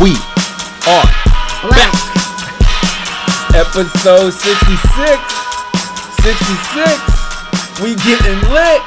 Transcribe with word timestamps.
We 0.00 0.14
are 0.86 1.02
Black. 1.66 1.94
episode 3.52 4.30
66. 4.30 5.18
66. 6.22 7.82
We 7.82 7.96
getting 8.06 8.38
lit. 8.54 8.82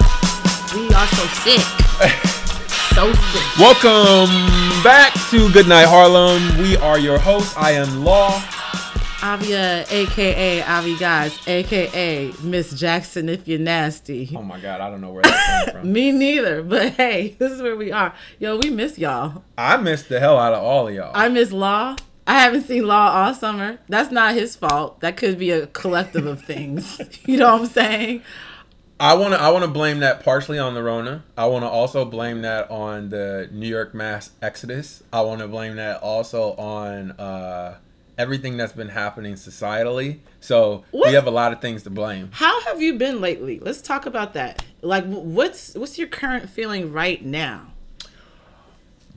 We 0.74 0.88
are 0.96 1.08
so 1.08 1.26
sick. 1.44 1.60
so 2.96 3.12
sick. 3.12 3.44
Welcome 3.60 4.32
back 4.84 5.14
to 5.32 5.52
Goodnight 5.52 5.88
Harlem. 5.90 6.58
We 6.58 6.78
are 6.78 6.98
your 6.98 7.20
hosts. 7.20 7.58
I 7.58 7.72
am 7.72 8.06
Law. 8.06 8.42
Avia, 9.24 9.86
aka 9.88 10.64
Avi 10.64 10.98
guys, 10.98 11.38
aka 11.48 12.34
Miss 12.42 12.74
Jackson 12.74 13.30
if 13.30 13.48
you're 13.48 13.60
nasty. 13.60 14.34
Oh 14.36 14.42
my 14.42 14.60
god, 14.60 14.82
I 14.82 14.90
don't 14.90 15.00
know 15.00 15.12
where 15.12 15.22
that 15.22 15.66
came 15.66 15.76
from. 15.76 15.94
Me 15.94 16.12
neither, 16.12 16.64
but 16.64 16.94
hey, 16.94 17.36
this 17.40 17.52
is 17.52 17.62
where 17.62 17.76
we 17.76 17.92
are. 17.92 18.16
Yo, 18.40 18.58
we 18.58 18.72
miss 18.72 18.98
y'all. 18.98 19.44
I 19.60 19.78
missed 19.78 20.10
the 20.10 20.20
hell 20.20 20.40
out 20.40 20.54
of 20.54 20.64
all 20.64 20.88
of 20.88 20.96
y'all. 20.96 21.12
I 21.14 21.30
miss 21.30 21.52
Law. 21.52 21.98
I 22.26 22.40
haven't 22.40 22.64
seen 22.64 22.88
Law 22.88 23.12
all 23.12 23.36
summer. 23.36 23.78
That's 23.88 24.12
not 24.12 24.34
his 24.34 24.56
fault. 24.56 25.02
That 25.02 25.18
could 25.18 25.38
be 25.38 25.52
a 25.52 25.68
collective 25.68 26.26
of 26.26 26.42
things. 26.42 27.00
you 27.28 27.38
know 27.38 27.52
what 27.52 27.62
I'm 27.62 27.68
saying? 27.68 28.24
I 29.00 29.14
want 29.14 29.36
to 29.36 29.40
I 29.40 29.52
want 29.52 29.66
to 29.66 29.70
blame 29.70 30.00
that 30.00 30.24
partially 30.24 30.58
on 30.58 30.74
the 30.74 30.82
Rona. 30.82 31.24
I 31.38 31.46
want 31.46 31.64
to 31.64 31.70
also 31.70 32.06
blame 32.06 32.42
that 32.42 32.72
on 32.72 33.10
the 33.10 33.50
New 33.52 33.68
York 33.68 33.94
mass 33.94 34.32
exodus. 34.42 35.04
I 35.14 35.22
want 35.22 35.42
to 35.42 35.48
blame 35.48 35.76
that 35.76 36.02
also 36.02 36.56
on 36.56 37.12
uh, 37.12 37.78
everything 38.18 38.58
that's 38.58 38.74
been 38.74 38.90
happening 38.90 39.34
societally. 39.36 40.20
So 40.40 40.84
What? 40.92 41.08
we 41.10 41.14
have 41.16 41.28
a 41.28 41.32
lot 41.32 41.52
of 41.54 41.62
things 41.62 41.84
to 41.84 41.90
blame. 41.90 42.30
How 42.34 42.62
have 42.62 42.82
you 42.82 42.98
been 42.98 43.22
lately? 43.22 43.60
Let's 43.60 43.82
talk 43.82 44.06
about 44.06 44.34
that. 44.34 44.64
Like, 44.82 45.06
what's 45.06 45.76
what's 45.76 45.98
your 45.98 46.08
current 46.08 46.50
feeling 46.50 46.92
right 46.92 47.24
now? 47.24 47.68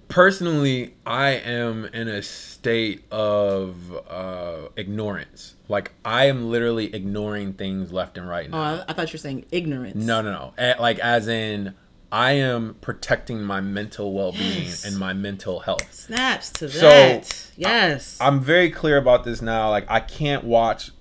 Personally, 0.08 0.94
I 1.06 1.30
am 1.30 1.86
in 1.86 2.08
a 2.08 2.22
state 2.22 3.04
of 3.10 3.74
uh, 4.08 4.68
ignorance. 4.76 5.54
Like 5.68 5.92
I 6.04 6.26
am 6.26 6.50
literally 6.50 6.94
ignoring 6.94 7.54
things 7.54 7.90
left 7.90 8.18
and 8.18 8.28
right 8.28 8.46
Oh, 8.48 8.50
now. 8.52 8.62
I, 8.62 8.84
I 8.88 8.92
thought 8.92 9.08
you 9.12 9.14
were 9.16 9.18
saying 9.18 9.46
ignorance. 9.50 9.96
No, 9.96 10.20
no, 10.20 10.52
no. 10.58 10.74
Like 10.78 10.98
as 10.98 11.26
in, 11.26 11.74
I 12.14 12.32
am 12.34 12.76
protecting 12.80 13.42
my 13.42 13.60
mental 13.60 14.12
well-being 14.12 14.66
Yes. 14.66 14.84
and 14.84 14.96
my 14.96 15.12
mental 15.12 15.60
health. 15.60 15.92
Snaps 15.92 16.48
to 16.52 16.68
So, 16.68 16.88
that. 16.88 17.50
yes. 17.56 18.16
I'm 18.20 18.40
very 18.40 18.70
clear 18.70 18.96
about 18.98 19.24
this 19.24 19.42
now. 19.42 19.68
Like 19.70 19.84
I 19.88 19.98
can't 19.98 20.44
watch 20.44 20.92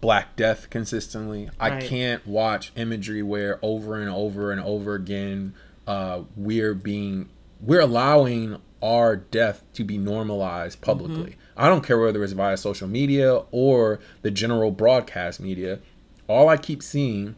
Black 0.00 0.34
Death 0.34 0.68
consistently. 0.68 1.48
I 1.60 1.70
Right. 1.70 1.84
can't 1.84 2.26
watch 2.26 2.72
imagery 2.74 3.22
where 3.22 3.60
over 3.62 4.00
and 4.00 4.10
over 4.10 4.50
and 4.50 4.60
over 4.60 4.94
again 4.94 5.54
uh, 5.86 6.22
we're 6.36 6.74
being 6.74 7.28
we're 7.60 7.80
allowing 7.80 8.56
our 8.82 9.14
death 9.14 9.62
to 9.74 9.84
be 9.84 9.96
normalized 9.96 10.80
publicly. 10.80 11.36
I 11.56 11.68
don't 11.68 11.84
care 11.86 12.00
whether 12.00 12.24
it's 12.24 12.32
via 12.32 12.56
social 12.56 12.88
media 12.88 13.42
or 13.52 14.00
the 14.22 14.32
general 14.32 14.72
broadcast 14.72 15.38
media. 15.38 15.78
All 16.26 16.48
I 16.48 16.56
keep 16.56 16.82
seeing 16.82 17.36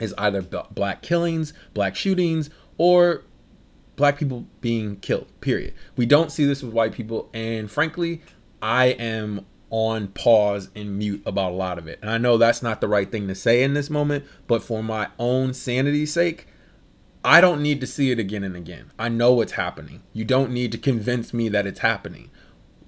is 0.00 0.14
either 0.18 0.42
black 0.42 1.02
killings, 1.02 1.52
black 1.74 1.94
shootings, 1.94 2.50
or 2.78 3.24
black 3.96 4.18
people 4.18 4.46
being 4.60 4.96
killed. 4.96 5.28
Period. 5.40 5.74
We 5.96 6.06
don't 6.06 6.32
see 6.32 6.44
this 6.44 6.62
with 6.62 6.72
white 6.72 6.92
people, 6.92 7.28
and 7.34 7.70
frankly, 7.70 8.22
I 8.62 8.86
am 8.86 9.46
on 9.70 10.08
pause 10.08 10.68
and 10.74 10.98
mute 10.98 11.22
about 11.24 11.52
a 11.52 11.54
lot 11.54 11.78
of 11.78 11.86
it. 11.86 11.98
And 12.02 12.10
I 12.10 12.18
know 12.18 12.36
that's 12.36 12.62
not 12.62 12.80
the 12.80 12.88
right 12.88 13.10
thing 13.10 13.28
to 13.28 13.34
say 13.34 13.62
in 13.62 13.74
this 13.74 13.88
moment, 13.88 14.24
but 14.46 14.62
for 14.62 14.82
my 14.82 15.08
own 15.18 15.54
sanity's 15.54 16.12
sake, 16.12 16.48
I 17.24 17.40
don't 17.40 17.62
need 17.62 17.80
to 17.80 17.86
see 17.86 18.10
it 18.10 18.18
again 18.18 18.42
and 18.42 18.56
again. 18.56 18.90
I 18.98 19.08
know 19.08 19.32
what's 19.32 19.52
happening. 19.52 20.02
You 20.12 20.24
don't 20.24 20.50
need 20.50 20.72
to 20.72 20.78
convince 20.78 21.32
me 21.32 21.48
that 21.50 21.66
it's 21.66 21.80
happening. 21.80 22.30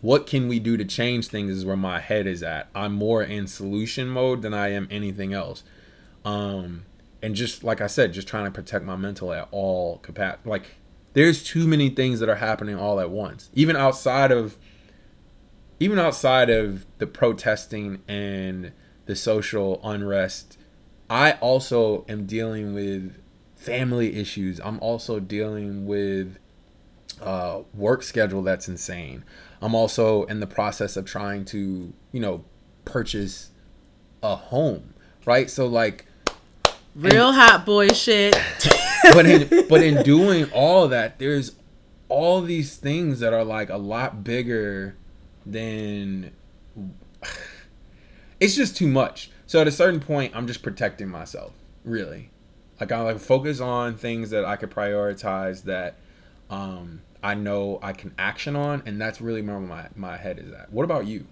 What 0.01 0.27
can 0.27 0.49
we 0.49 0.59
do 0.59 0.77
to 0.77 0.85
change 0.85 1.29
things 1.29 1.53
is 1.53 1.65
where 1.65 1.77
my 1.77 2.01
head 2.01 2.27
is 2.27 2.43
at. 2.43 2.69
I'm 2.75 2.95
more 2.95 3.23
in 3.23 3.47
solution 3.47 4.09
mode 4.09 4.43
than 4.43 4.53
I 4.53 4.71
am 4.71 4.89
anything 4.91 5.33
else. 5.33 5.63
Um, 6.25 6.85
and 7.23 7.35
just 7.35 7.63
like 7.63 7.81
I 7.81 7.87
said, 7.87 8.13
just 8.13 8.29
trying 8.29 8.45
to 8.45 8.51
protect 8.51 8.85
my 8.85 8.97
mental 8.97 9.33
at 9.33 9.49
all 9.51 9.99
capacity. 9.99 10.49
Like, 10.49 10.77
there's 11.13 11.45
too 11.45 11.67
many 11.67 11.89
things 11.89 12.21
that 12.21 12.29
are 12.29 12.37
happening 12.37 12.77
all 12.77 12.99
at 12.99 13.11
once. 13.11 13.51
Even 13.55 13.77
outside 13.77 14.33
of, 14.33 14.57
even 15.79 15.99
outside 15.99 16.51
of 16.51 16.87
the 16.99 17.07
protesting 17.07 18.03
and 18.09 18.73
the 19.07 19.15
social 19.15 19.81
unrest, 19.85 20.59
I 21.09 21.33
also 21.33 22.05
am 22.09 22.27
dealing 22.27 22.75
with 22.75 23.21
family 23.55 24.17
issues. 24.17 24.61
I'm 24.61 24.81
also 24.81 25.21
dealing 25.21 25.87
with 25.87 26.39
uh, 27.21 27.61
work 27.73 28.03
schedule 28.03 28.43
that's 28.43 28.69
insane. 28.69 29.25
I'm 29.61 29.75
also 29.75 30.25
in 30.25 30.41
the 30.41 30.47
process 30.47 30.97
of 30.97 31.05
trying 31.05 31.45
to, 31.47 31.93
you 32.11 32.21
know, 32.21 32.45
purchase 32.85 33.51
a 34.23 34.35
home, 34.35 34.95
right? 35.25 35.49
So 35.49 35.67
like 35.67 36.07
Real 36.95 37.33
hot 37.33 37.65
boy 37.65 37.89
shit. 37.89 38.37
but 39.13 39.27
in 39.27 39.67
but 39.69 39.83
in 39.83 40.03
doing 40.03 40.51
all 40.53 40.89
that, 40.89 41.19
there's 41.19 41.53
all 42.09 42.43
these 42.43 42.77
things 42.77 43.21
that 43.21 43.33
are 43.33 43.45
like 43.45 43.71
a 43.71 43.79
lot 43.79 44.23
bigger 44.23 44.97
than 45.47 46.33
it's 48.41 48.55
just 48.55 48.77
too 48.77 48.89
much. 48.89 49.31
So 49.47 49.61
at 49.61 49.69
a 49.69 49.73
certain 49.73 50.01
point, 50.01 50.35
I'm 50.35 50.47
just 50.47 50.63
protecting 50.63 51.09
myself, 51.09 51.53
really. 51.85 52.31
Like 52.81 52.93
I 52.93 53.01
like 53.01 53.19
focus 53.19 53.61
on 53.61 53.97
things 53.97 54.31
that 54.31 54.45
I 54.45 54.57
could 54.57 54.71
prioritize 54.71 55.65
that 55.65 55.97
um, 56.51 57.03
I 57.23 57.35
know 57.35 57.79
I 57.83 57.93
can 57.93 58.15
action 58.19 58.57
on, 58.57 58.83
and 58.85 59.01
that's 59.01 59.21
really 59.21 59.43
where 59.43 59.61
my 59.61 59.89
my 59.95 60.17
head 60.17 60.39
is 60.39 60.53
at. 60.53 60.73
What 60.73 60.85
about 60.85 61.07
you? 61.07 61.27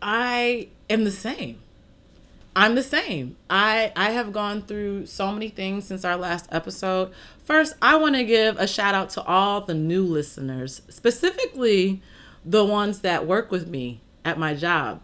I 0.00 0.68
am 0.90 1.04
the 1.04 1.10
same. 1.10 1.60
I'm 2.54 2.74
the 2.74 2.82
same. 2.82 3.36
I 3.48 3.92
I 3.96 4.10
have 4.10 4.32
gone 4.32 4.62
through 4.62 5.06
so 5.06 5.32
many 5.32 5.48
things 5.48 5.86
since 5.86 6.04
our 6.04 6.16
last 6.16 6.48
episode. 6.52 7.12
First, 7.44 7.74
I 7.80 7.96
want 7.96 8.14
to 8.16 8.24
give 8.24 8.58
a 8.58 8.66
shout 8.66 8.94
out 8.94 9.10
to 9.10 9.22
all 9.22 9.62
the 9.62 9.74
new 9.74 10.04
listeners, 10.04 10.82
specifically 10.88 12.02
the 12.44 12.64
ones 12.64 13.00
that 13.00 13.26
work 13.26 13.50
with 13.50 13.68
me 13.68 14.00
at 14.24 14.38
my 14.38 14.54
job. 14.54 15.00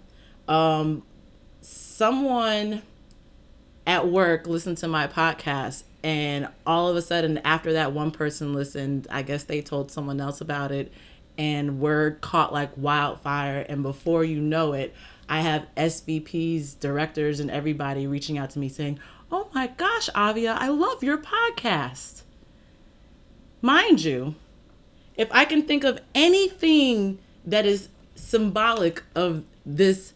Um, 0.47 1.03
someone 1.60 2.82
at 3.87 4.06
work 4.08 4.47
listened 4.47 4.76
to 4.78 4.88
my 4.88 5.06
podcast 5.06 5.84
and 6.04 6.48
all 6.66 6.88
of 6.88 6.97
a 6.97 7.03
sudden 7.03 7.38
after 7.38 7.72
that 7.72 7.92
one 7.92 8.10
person 8.10 8.53
listened 8.53 9.06
i 9.10 9.22
guess 9.22 9.44
they 9.44 9.60
told 9.60 9.91
someone 9.91 10.20
else 10.20 10.41
about 10.41 10.70
it 10.70 10.92
and 11.37 11.81
word 11.81 12.20
caught 12.20 12.53
like 12.53 12.70
wildfire 12.76 13.64
and 13.69 13.82
before 13.82 14.22
you 14.22 14.41
know 14.41 14.75
it 14.75 14.94
i 15.28 15.40
have 15.40 15.66
svps 15.76 16.78
directors 16.78 17.40
and 17.40 17.50
everybody 17.50 18.06
reaching 18.06 18.38
out 18.38 18.50
to 18.50 18.58
me 18.58 18.68
saying 18.68 18.98
oh 19.30 19.48
my 19.54 19.66
gosh 19.66 20.08
avia 20.14 20.56
i 20.58 20.68
love 20.68 21.02
your 21.02 21.18
podcast 21.18 22.22
mind 23.60 24.02
you 24.02 24.34
if 25.16 25.28
i 25.32 25.44
can 25.44 25.62
think 25.62 25.84
of 25.84 26.00
anything 26.14 27.18
that 27.44 27.66
is 27.66 27.88
symbolic 28.14 29.02
of 29.14 29.44
this 29.64 30.12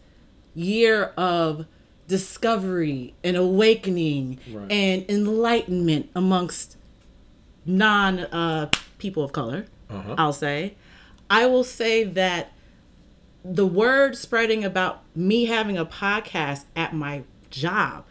year 0.55 1.05
of 1.17 1.65
discovery 2.07 3.13
and 3.23 3.35
awakening 3.37 4.37
Right. 4.51 4.71
and 4.71 5.05
enlightenment 5.09 6.09
amongst 6.15 6.77
non 7.65 8.19
uh, 8.19 8.69
people 8.97 9.23
of 9.23 9.31
color, 9.31 9.65
Uh-huh. 9.89 10.15
I'll 10.17 10.33
say. 10.33 10.75
I 11.29 11.45
will 11.45 11.63
say 11.63 12.03
that 12.03 12.51
the 13.43 13.67
word 13.67 14.15
spreading 14.15 14.63
about 14.63 15.03
me 15.15 15.45
having 15.45 15.77
a 15.77 15.85
podcast 15.85 16.65
at 16.75 16.93
my 16.93 17.23
job 17.49 18.05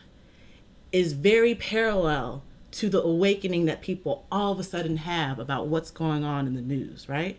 is 0.92 1.14
very 1.14 1.54
parallel 1.54 2.42
to 2.72 2.88
the 2.88 3.02
awakening 3.02 3.64
that 3.66 3.80
people 3.80 4.26
all 4.30 4.52
of 4.52 4.58
a 4.58 4.62
sudden 4.62 4.98
have 4.98 5.38
about 5.38 5.68
what's 5.68 5.90
going 5.90 6.24
on 6.24 6.46
in 6.46 6.54
the 6.54 6.62
news, 6.62 7.08
right? 7.08 7.38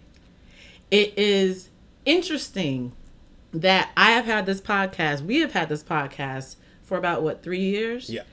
It 0.92 1.18
is 1.18 1.70
interesting 2.06 2.94
that 3.52 3.92
I 3.96 4.12
have 4.12 4.26
had 4.26 4.46
this 4.46 4.62
podcast, 4.62 5.22
we 5.22 5.40
have 5.40 5.54
had 5.54 5.70
this 5.70 5.84
podcast 5.84 6.56
for 6.82 6.98
about 6.98 7.22
what, 7.22 7.44
three 7.44 7.62
years? 7.62 8.10
Yeah. 8.10 8.24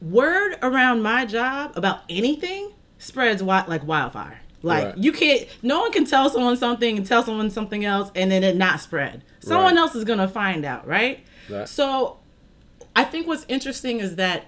Word 0.00 0.56
around 0.62 1.02
my 1.02 1.24
job 1.24 1.72
about 1.76 2.00
anything 2.08 2.72
spreads 2.98 3.40
like 3.42 3.86
wildfire. 3.86 4.40
Like 4.62 4.84
Right. 4.84 4.98
you 4.98 5.12
can't, 5.12 5.46
no 5.62 5.80
one 5.80 5.92
can 5.92 6.04
tell 6.04 6.30
someone 6.30 6.56
something 6.56 6.96
and 6.96 7.06
tell 7.06 7.22
someone 7.22 7.50
something 7.50 7.84
else 7.84 8.10
and 8.14 8.30
then 8.30 8.44
it 8.44 8.56
not 8.56 8.80
spread. 8.80 9.22
Someone 9.40 9.74
Right. 9.74 9.80
else 9.80 9.94
is 9.94 10.04
gonna 10.04 10.28
find 10.28 10.64
out, 10.64 10.86
right? 10.86 11.24
Right. 11.48 11.68
So 11.68 12.18
I 12.94 13.04
think 13.04 13.26
what's 13.26 13.44
interesting 13.48 13.98
is 14.00 14.16
that 14.16 14.44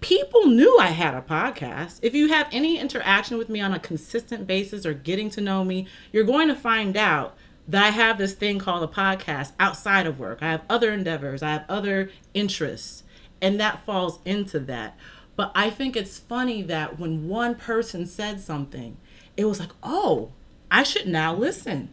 people 0.00 0.46
knew 0.46 0.78
I 0.78 0.88
had 0.88 1.14
a 1.14 1.20
podcast. 1.22 1.98
If 2.02 2.14
you 2.14 2.28
have 2.28 2.46
any 2.52 2.78
interaction 2.78 3.38
with 3.38 3.48
me 3.48 3.60
on 3.60 3.72
a 3.74 3.78
consistent 3.78 4.46
basis 4.46 4.86
or 4.86 4.92
getting 4.94 5.30
to 5.30 5.40
know 5.40 5.64
me, 5.64 5.86
you're 6.12 6.24
going 6.24 6.48
to 6.48 6.54
find 6.54 6.96
out 6.96 7.36
that 7.68 7.84
I 7.84 7.90
have 7.90 8.16
this 8.18 8.34
thing 8.34 8.58
called 8.58 8.84
a 8.88 8.92
podcast 8.92 9.52
outside 9.58 10.06
of 10.06 10.20
work. 10.20 10.38
I 10.40 10.50
have 10.50 10.62
other 10.70 10.92
endeavors, 10.92 11.42
I 11.42 11.50
have 11.50 11.64
other 11.68 12.10
interests, 12.34 13.02
and 13.42 13.58
that 13.58 13.84
falls 13.84 14.20
into 14.24 14.60
that. 14.60 14.96
But 15.34 15.50
I 15.54 15.70
think 15.70 15.96
it's 15.96 16.18
funny 16.18 16.62
that 16.62 16.98
when 17.00 17.26
one 17.28 17.56
person 17.56 18.06
said 18.06 18.40
something, 18.40 18.96
it 19.36 19.44
was 19.44 19.60
like, 19.60 19.72
oh, 19.82 20.32
I 20.70 20.82
should 20.82 21.06
now 21.06 21.34
listen. 21.34 21.90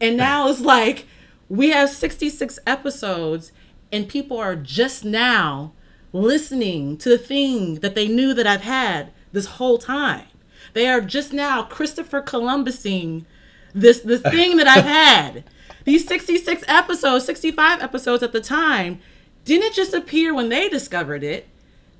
And 0.00 0.16
now 0.16 0.48
it's 0.48 0.60
like 0.60 1.06
we 1.48 1.70
have 1.70 1.90
66 1.90 2.58
episodes 2.66 3.52
and 3.92 4.08
people 4.08 4.36
are 4.38 4.56
just 4.56 5.04
now 5.04 5.72
listening 6.12 6.96
to 6.98 7.08
the 7.08 7.18
thing 7.18 7.76
that 7.76 7.94
they 7.94 8.08
knew 8.08 8.34
that 8.34 8.46
I've 8.46 8.62
had 8.62 9.12
this 9.32 9.46
whole 9.46 9.78
time. 9.78 10.26
They 10.72 10.88
are 10.88 11.00
just 11.00 11.32
now 11.32 11.62
Christopher 11.62 12.20
Columbusing 12.20 13.24
this 13.74 14.00
the 14.00 14.18
thing 14.30 14.56
that 14.56 14.66
I've 14.66 14.84
had. 14.84 15.44
These 15.84 16.06
66 16.08 16.64
episodes, 16.66 17.24
65 17.26 17.80
episodes 17.80 18.22
at 18.22 18.32
the 18.32 18.40
time, 18.40 19.00
didn't 19.44 19.74
just 19.74 19.94
appear 19.94 20.34
when 20.34 20.48
they 20.48 20.68
discovered 20.68 21.22
it. 21.22 21.46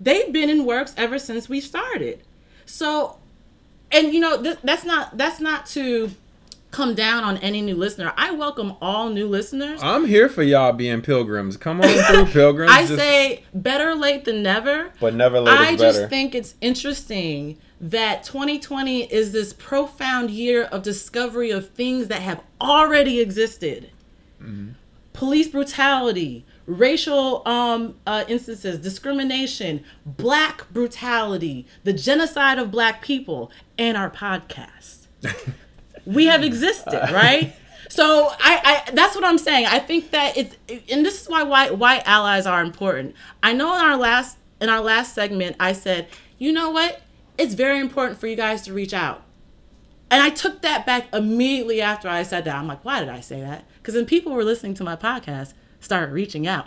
They've 0.01 0.33
been 0.33 0.51
in 0.51 0.65
works 0.67 0.93
ever 0.97 1.19
since 1.19 1.49
we 1.49 1.61
started. 1.61 2.23
So, 2.65 3.19
and 3.93 4.13
you 4.13 4.21
know, 4.21 4.43
th- 4.43 4.59
that's 4.63 4.85
not 4.85 5.17
that's 5.17 5.41
not 5.41 5.67
to 5.67 6.11
come 6.71 6.95
down 6.95 7.25
on 7.25 7.39
any 7.39 7.63
new 7.63 7.75
listener. 7.75 8.13
I 8.17 8.33
welcome 8.33 8.77
all 8.83 9.09
new 9.09 9.27
listeners. 9.27 9.83
I'm 9.83 10.05
here 10.05 10.29
for 10.29 10.43
y'all 10.43 10.73
being 10.73 11.01
pilgrims. 11.01 11.57
Come 11.57 11.81
on 11.81 11.89
through, 11.89 12.27
pilgrims. 12.33 12.71
I 12.71 12.83
just, 12.83 12.97
say 12.97 13.45
better 13.55 13.95
late 13.95 14.25
than 14.27 14.43
never. 14.43 14.93
But 15.01 15.15
never 15.15 15.41
late 15.41 15.59
I 15.59 15.73
is 15.73 15.81
just 15.81 15.99
better. 15.99 16.09
think 16.09 16.35
it's 16.35 16.55
interesting 16.61 17.59
that 17.81 18.25
2020 18.25 19.05
is 19.05 19.33
this 19.33 19.53
profound 19.53 20.31
year 20.31 20.65
of 20.65 20.83
discovery 20.83 21.51
of 21.51 21.71
things 21.71 22.09
that 22.09 22.21
have 22.21 22.43
already 22.61 23.21
existed. 23.21 23.91
Mm-hmm. 24.43 24.73
Police 25.13 25.49
brutality, 25.49 26.45
racial 26.67 27.47
um, 27.47 27.97
uh, 28.07 28.25
instances, 28.29 28.79
discrimination, 28.79 29.85
black 30.05 30.71
brutality, 30.73 31.67
the 31.85 31.93
genocide 31.93 32.59
of 32.59 32.71
black 32.71 33.03
people, 33.03 33.51
and 33.79 33.97
our 33.97 34.11
podcast. 34.11 35.07
we 36.07 36.27
have 36.27 36.43
existed, 36.43 37.13
right? 37.13 37.55
So 37.89 38.29
I, 38.41 38.83
I 38.87 38.91
that's 38.93 39.15
what 39.15 39.25
I'm 39.25 39.39
saying. 39.39 39.67
I 39.67 39.79
think 39.79 40.11
that 40.11 40.37
it's 40.37 40.57
and 40.91 41.05
this 41.05 41.23
is 41.23 41.29
why 41.29 41.43
white 41.45 41.79
white 41.79 42.03
allies 42.07 42.47
are 42.47 42.63
important. 42.63 43.15
I 43.43 43.53
know 43.53 43.75
in 43.75 43.81
our 43.81 43.97
last 43.97 44.39
in 44.61 44.69
our 44.69 44.81
last 44.81 45.15
segment 45.15 45.57
I 45.61 45.73
said, 45.73 46.09
you 46.39 46.53
know 46.53 46.71
what? 46.71 47.01
It's 47.39 47.55
very 47.55 47.79
important 47.81 48.19
for 48.19 48.27
you 48.27 48.37
guys 48.37 48.63
to 48.63 48.73
reach 48.73 48.93
out. 48.93 49.23
And 50.11 50.23
I 50.23 50.31
took 50.31 50.63
that 50.63 50.87
back 50.87 51.13
immediately 51.13 51.83
after 51.83 52.09
I 52.09 52.23
said 52.23 52.45
that. 52.45 52.55
I'm 52.55 52.67
like, 52.67 52.85
why 52.85 53.01
did 53.01 53.09
I 53.09 53.21
say 53.21 53.41
that? 53.41 53.65
Because 53.79 53.95
then 53.95 54.07
people 54.07 54.33
were 54.33 54.45
listening 54.45 54.75
to 54.75 54.85
my 54.85 54.97
podcast 54.97 55.53
started 55.81 56.13
reaching 56.13 56.47
out. 56.47 56.67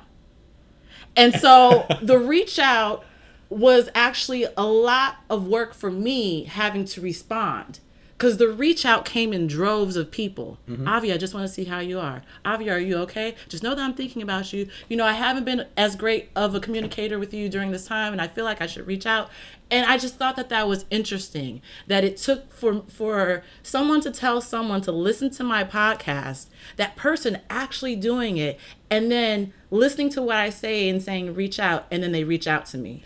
And 1.16 1.34
so 1.34 1.86
the 2.02 2.18
reach 2.18 2.60
out 2.60 3.06
was 3.50 3.90
actually 3.96 4.46
a 4.56 4.66
lot 4.66 5.18
of 5.30 5.48
work 5.48 5.74
for 5.74 5.90
me 5.90 6.44
having 6.44 6.86
to 6.86 7.02
respond 7.02 7.80
because 8.20 8.36
the 8.36 8.50
reach 8.50 8.86
out 8.86 9.06
came 9.06 9.32
in 9.32 9.48
droves 9.48 9.96
of 9.96 10.12
people. 10.12 10.58
Mm-hmm. 10.70 10.86
Avi, 10.86 11.14
I 11.14 11.18
just 11.18 11.34
want 11.34 11.48
to 11.48 11.54
see 11.54 11.64
how 11.64 11.80
you 11.80 12.02
are. 12.02 12.22
Avi, 12.44 12.70
are 12.70 12.78
you 12.78 12.98
okay? 12.98 13.36
Just 13.48 13.64
know 13.64 13.74
that 13.74 13.82
I'm 13.82 13.94
thinking 13.94 14.22
about 14.22 14.52
you. 14.52 14.68
You 14.90 14.98
know, 14.98 15.06
I 15.06 15.14
haven't 15.14 15.46
been 15.46 15.66
as 15.78 15.96
great 15.96 16.30
of 16.36 16.54
a 16.54 16.60
communicator 16.60 17.18
with 17.18 17.34
you 17.34 17.48
during 17.48 17.72
this 17.72 17.88
time, 17.88 18.12
and 18.12 18.22
I 18.22 18.28
feel 18.28 18.44
like 18.44 18.62
I 18.62 18.68
should 18.68 18.86
reach 18.86 19.06
out. 19.06 19.30
And 19.72 19.86
I 19.86 19.98
just 19.98 20.16
thought 20.16 20.36
that 20.36 20.50
that 20.50 20.68
was 20.68 20.84
interesting 20.90 21.62
that 21.88 22.04
it 22.04 22.18
took 22.18 22.52
for 22.52 22.82
for 22.90 23.42
someone 23.64 24.02
to 24.02 24.12
tell 24.12 24.42
someone 24.42 24.82
to 24.82 24.92
listen 24.92 25.30
to 25.32 25.44
my 25.46 25.64
podcast, 25.64 26.48
that 26.76 26.98
person 26.98 27.40
actually 27.50 27.96
doing 27.96 28.36
it, 28.36 28.60
and 28.90 29.12
then 29.12 29.54
listening 29.72 30.10
to 30.12 30.22
what 30.22 30.38
I 30.38 30.50
say 30.50 30.90
and 30.90 31.02
saying 31.02 31.34
reach 31.36 31.60
out, 31.60 31.86
and 31.92 32.02
then 32.04 32.12
they 32.12 32.24
reach 32.24 32.48
out 32.48 32.66
to 32.68 32.78
me. 32.78 33.04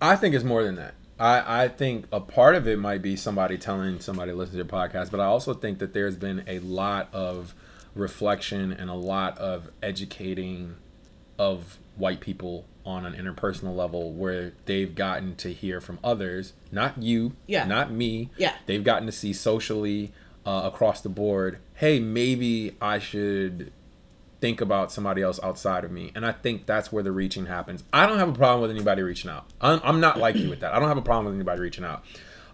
I 0.00 0.16
think 0.16 0.34
it's 0.34 0.44
more 0.44 0.62
than 0.62 0.76
that. 0.76 0.94
I, 1.18 1.64
I 1.64 1.68
think 1.68 2.06
a 2.10 2.20
part 2.20 2.54
of 2.54 2.66
it 2.66 2.78
might 2.78 3.02
be 3.02 3.14
somebody 3.16 3.58
telling 3.58 4.00
somebody 4.00 4.32
to 4.32 4.36
listen 4.36 4.52
to 4.52 4.56
your 4.58 4.64
podcast, 4.66 5.10
but 5.10 5.20
I 5.20 5.24
also 5.26 5.52
think 5.52 5.78
that 5.80 5.92
there's 5.92 6.16
been 6.16 6.42
a 6.46 6.58
lot 6.60 7.08
of 7.12 7.54
reflection 7.94 8.72
and 8.72 8.88
a 8.88 8.94
lot 8.94 9.36
of 9.38 9.70
educating 9.82 10.76
of 11.38 11.78
white 11.96 12.20
people 12.20 12.64
on 12.86 13.04
an 13.04 13.12
interpersonal 13.12 13.76
level 13.76 14.12
where 14.12 14.52
they've 14.64 14.94
gotten 14.94 15.36
to 15.36 15.52
hear 15.52 15.80
from 15.82 15.98
others, 16.02 16.54
not 16.72 17.02
you, 17.02 17.32
Yeah. 17.46 17.64
not 17.66 17.92
me. 17.92 18.30
Yeah. 18.38 18.54
They've 18.64 18.82
gotten 18.82 19.04
to 19.06 19.12
see 19.12 19.34
socially 19.34 20.12
uh, 20.46 20.62
across 20.64 21.02
the 21.02 21.10
board, 21.10 21.58
hey, 21.74 22.00
maybe 22.00 22.74
I 22.80 22.98
should 22.98 23.70
think 24.40 24.60
about 24.60 24.90
somebody 24.90 25.22
else 25.22 25.38
outside 25.42 25.84
of 25.84 25.90
me. 25.90 26.12
And 26.14 26.24
I 26.24 26.32
think 26.32 26.66
that's 26.66 26.90
where 26.90 27.02
the 27.02 27.12
reaching 27.12 27.46
happens. 27.46 27.84
I 27.92 28.06
don't 28.06 28.18
have 28.18 28.28
a 28.30 28.32
problem 28.32 28.62
with 28.62 28.70
anybody 28.70 29.02
reaching 29.02 29.30
out. 29.30 29.46
I'm, 29.60 29.80
I'm 29.84 30.00
not 30.00 30.18
like 30.18 30.36
you 30.36 30.48
with 30.48 30.60
that. 30.60 30.72
I 30.72 30.78
don't 30.78 30.88
have 30.88 30.96
a 30.96 31.02
problem 31.02 31.26
with 31.26 31.34
anybody 31.34 31.60
reaching 31.60 31.84
out. 31.84 32.02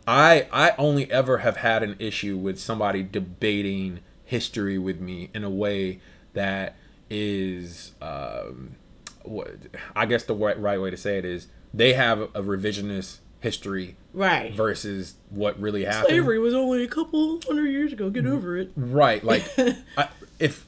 I 0.09 0.47
I 0.53 0.73
only 0.79 1.11
ever 1.11 1.39
have 1.39 1.57
had 1.59 1.83
an 1.83 1.97
issue 1.99 2.37
with 2.37 2.59
somebody 2.61 3.03
debating 3.03 4.01
history 4.25 4.79
with 4.79 5.01
me 5.01 5.31
in 5.35 5.43
a 5.45 5.51
way 5.51 6.01
that 6.35 6.77
is 7.11 7.93
um, 8.03 8.77
what 9.23 9.51
I 9.95 10.07
guess 10.07 10.25
the 10.25 10.35
right, 10.35 10.59
right 10.61 10.81
way 10.81 10.91
to 10.91 10.97
say 10.97 11.19
it 11.19 11.25
is 11.25 11.49
they 11.75 11.93
have 11.95 12.21
a 12.21 12.43
revisionist 12.43 13.19
history 13.41 13.97
Right. 14.13 14.53
versus 14.55 15.15
what 15.31 15.61
really 15.61 15.85
happened. 15.85 16.07
Slavery 16.09 16.39
was 16.39 16.55
only 16.55 16.83
a 16.85 16.89
couple 16.89 17.41
hundred 17.47 17.69
years 17.69 17.93
ago. 17.93 18.09
Get 18.11 18.27
over 18.27 18.57
it. 18.57 18.71
Right. 18.77 19.23
Like, 19.23 19.45
I, 19.99 20.09
if 20.39 20.66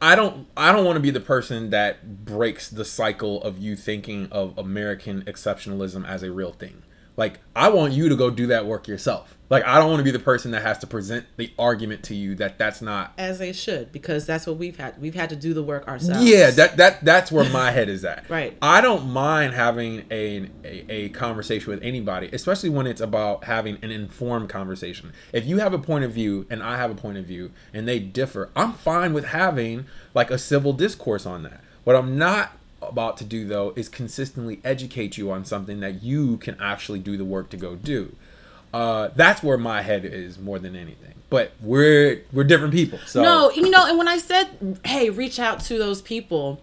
I 0.00 0.14
don't, 0.14 0.46
I 0.56 0.72
don't 0.72 0.84
want 0.84 0.96
to 0.96 1.00
be 1.00 1.10
the 1.10 1.20
person 1.20 1.70
that 1.70 2.24
breaks 2.24 2.68
the 2.68 2.84
cycle 2.84 3.42
of 3.42 3.58
you 3.58 3.76
thinking 3.76 4.28
of 4.30 4.56
American 4.58 5.22
exceptionalism 5.22 6.06
as 6.06 6.22
a 6.22 6.30
real 6.30 6.52
thing. 6.52 6.82
Like, 7.16 7.40
I 7.54 7.70
want 7.70 7.94
you 7.94 8.08
to 8.08 8.16
go 8.16 8.30
do 8.30 8.48
that 8.48 8.66
work 8.66 8.88
yourself. 8.88 9.36
Like, 9.48 9.64
I 9.64 9.78
don't 9.78 9.88
want 9.88 10.00
to 10.00 10.04
be 10.04 10.10
the 10.10 10.18
person 10.18 10.50
that 10.50 10.62
has 10.62 10.78
to 10.78 10.86
present 10.86 11.24
the 11.36 11.52
argument 11.58 12.02
to 12.04 12.14
you 12.14 12.34
that 12.36 12.58
that's 12.58 12.82
not. 12.82 13.12
As 13.16 13.38
they 13.38 13.52
should, 13.52 13.92
because 13.92 14.26
that's 14.26 14.46
what 14.46 14.56
we've 14.56 14.76
had. 14.76 15.00
We've 15.00 15.14
had 15.14 15.30
to 15.30 15.36
do 15.36 15.54
the 15.54 15.62
work 15.62 15.86
ourselves. 15.86 16.28
Yeah, 16.28 16.50
that 16.50 16.76
that 16.76 17.04
that's 17.04 17.30
where 17.30 17.48
my 17.50 17.70
head 17.70 17.88
is 17.88 18.04
at. 18.04 18.24
Right. 18.36 18.56
I 18.60 18.80
don't 18.80 19.10
mind 19.10 19.54
having 19.54 20.04
a, 20.10 20.50
a 20.64 20.92
a 20.92 21.08
conversation 21.10 21.70
with 21.70 21.82
anybody, 21.82 22.28
especially 22.32 22.70
when 22.70 22.86
it's 22.86 23.00
about 23.00 23.44
having 23.44 23.78
an 23.82 23.90
informed 23.90 24.48
conversation. 24.48 25.12
If 25.32 25.46
you 25.46 25.58
have 25.58 25.72
a 25.72 25.78
point 25.78 26.04
of 26.04 26.12
view 26.12 26.46
and 26.50 26.62
I 26.62 26.76
have 26.76 26.90
a 26.90 26.94
point 26.94 27.18
of 27.18 27.24
view 27.24 27.52
and 27.72 27.86
they 27.86 27.98
differ, 27.98 28.50
I'm 28.56 28.72
fine 28.72 29.12
with 29.14 29.26
having 29.26 29.86
like 30.12 30.30
a 30.30 30.38
civil 30.38 30.72
discourse 30.72 31.24
on 31.24 31.44
that. 31.44 31.62
What 31.84 31.94
I'm 31.94 32.18
not 32.18 32.52
about 32.82 33.16
to 33.18 33.24
do 33.24 33.46
though 33.46 33.72
is 33.76 33.88
consistently 33.88 34.60
educate 34.64 35.16
you 35.16 35.30
on 35.30 35.44
something 35.44 35.80
that 35.80 36.02
you 36.02 36.36
can 36.38 36.56
actually 36.60 36.98
do 36.98 37.16
the 37.16 37.24
work 37.24 37.48
to 37.50 37.56
go 37.56 37.74
do. 37.76 38.14
Uh, 38.74 39.08
that's 39.14 39.42
where 39.42 39.56
my 39.56 39.82
head 39.82 40.04
is 40.04 40.38
more 40.38 40.58
than 40.58 40.76
anything. 40.76 41.14
But 41.30 41.52
we're 41.60 42.22
we're 42.32 42.44
different 42.44 42.72
people. 42.74 42.98
So 43.06 43.22
No, 43.22 43.50
you 43.50 43.70
know, 43.70 43.86
and 43.86 43.98
when 43.98 44.08
I 44.08 44.18
said, 44.18 44.78
"Hey, 44.84 45.10
reach 45.10 45.38
out 45.38 45.60
to 45.60 45.78
those 45.78 46.02
people," 46.02 46.60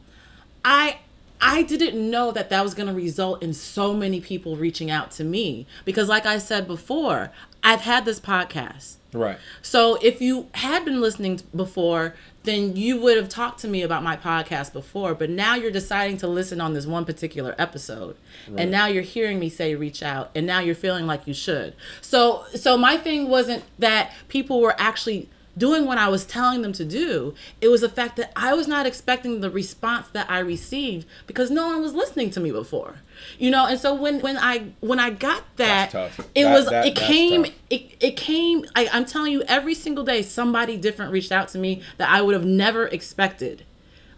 I 0.63 0.99
I 1.41 1.63
didn't 1.63 2.09
know 2.09 2.31
that 2.31 2.49
that 2.49 2.63
was 2.63 2.73
going 2.73 2.87
to 2.87 2.93
result 2.93 3.43
in 3.43 3.53
so 3.53 3.93
many 3.93 4.21
people 4.21 4.55
reaching 4.55 4.89
out 4.89 5.11
to 5.11 5.23
me 5.25 5.67
because 5.83 6.07
like 6.07 6.25
I 6.25 6.37
said 6.37 6.67
before, 6.67 7.31
I've 7.63 7.81
had 7.81 8.05
this 8.05 8.19
podcast. 8.19 8.95
right. 9.11 9.37
So 9.61 9.97
if 10.01 10.21
you 10.21 10.47
had 10.53 10.85
been 10.85 11.01
listening 11.01 11.41
before, 11.53 12.15
then 12.43 12.75
you 12.75 12.99
would 12.99 13.17
have 13.17 13.29
talked 13.29 13.59
to 13.61 13.67
me 13.67 13.81
about 13.81 14.03
my 14.03 14.17
podcast 14.17 14.73
before, 14.73 15.15
but 15.15 15.29
now 15.29 15.55
you're 15.55 15.71
deciding 15.71 16.17
to 16.17 16.27
listen 16.27 16.59
on 16.59 16.73
this 16.73 16.85
one 16.85 17.05
particular 17.05 17.55
episode. 17.57 18.17
And 18.57 18.69
now 18.71 18.87
you're 18.87 19.03
hearing 19.03 19.39
me 19.39 19.49
say 19.49 19.75
reach 19.75 20.03
out 20.03 20.29
and 20.35 20.45
now 20.45 20.59
you're 20.59 20.75
feeling 20.75 21.07
like 21.07 21.25
you 21.25 21.33
should. 21.33 21.73
So 22.01 22.45
so 22.53 22.77
my 22.77 22.97
thing 22.97 23.29
wasn't 23.29 23.63
that 23.79 24.11
people 24.27 24.59
were 24.61 24.75
actually 24.77 25.29
doing 25.57 25.85
what 25.85 25.97
I 25.99 26.07
was 26.09 26.25
telling 26.25 26.63
them 26.63 26.73
to 26.73 26.83
do. 26.85 27.35
It 27.61 27.67
was 27.67 27.81
the 27.81 27.89
fact 27.89 28.15
that 28.17 28.31
I 28.35 28.53
was 28.55 28.67
not 28.67 28.85
expecting 28.87 29.41
the 29.41 29.51
response 29.51 30.07
that 30.09 30.29
I 30.29 30.39
received 30.39 31.05
because 31.27 31.51
no 31.51 31.67
one 31.67 31.81
was 31.81 31.93
listening 31.93 32.31
to 32.31 32.39
me 32.39 32.51
before. 32.51 32.95
You 33.37 33.51
know, 33.51 33.65
and 33.67 33.79
so 33.79 33.93
when 33.93 34.19
when 34.21 34.37
I 34.37 34.71
when 34.79 34.99
I 34.99 35.11
got 35.11 35.43
that, 35.57 35.93
it 36.33 36.43
That- 36.43 36.53
was 36.53 36.65
that- 36.69 36.87
it 36.87 36.95
came 36.95 37.43
tough. 37.43 37.53
it, 37.69 37.81
it 37.99 38.17
came 38.17 38.65
I, 38.75 38.89
i'm 38.91 39.05
telling 39.05 39.31
you 39.31 39.43
every 39.43 39.73
single 39.75 40.03
day 40.03 40.21
somebody 40.23 40.75
different 40.77 41.11
reached 41.11 41.31
out 41.31 41.47
to 41.49 41.57
me 41.59 41.81
that 41.97 42.09
i 42.09 42.21
would 42.21 42.33
have 42.33 42.45
never 42.45 42.87
expected 42.87 43.63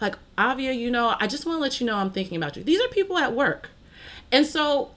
like 0.02 0.16
avia 0.38 0.72
you 0.72 0.90
know 0.90 1.16
i 1.20 1.28
just 1.28 1.46
want 1.46 1.58
to 1.58 1.62
let 1.62 1.80
you 1.80 1.86
know 1.86 1.96
i'm 1.98 2.10
thinking 2.12 2.38
about 2.38 2.56
you 2.58 2.64
these 2.64 2.82
are 2.82 2.88
people 2.90 3.18
at 3.18 3.34
work 3.34 3.70
and 4.32 4.46
so 4.46 4.92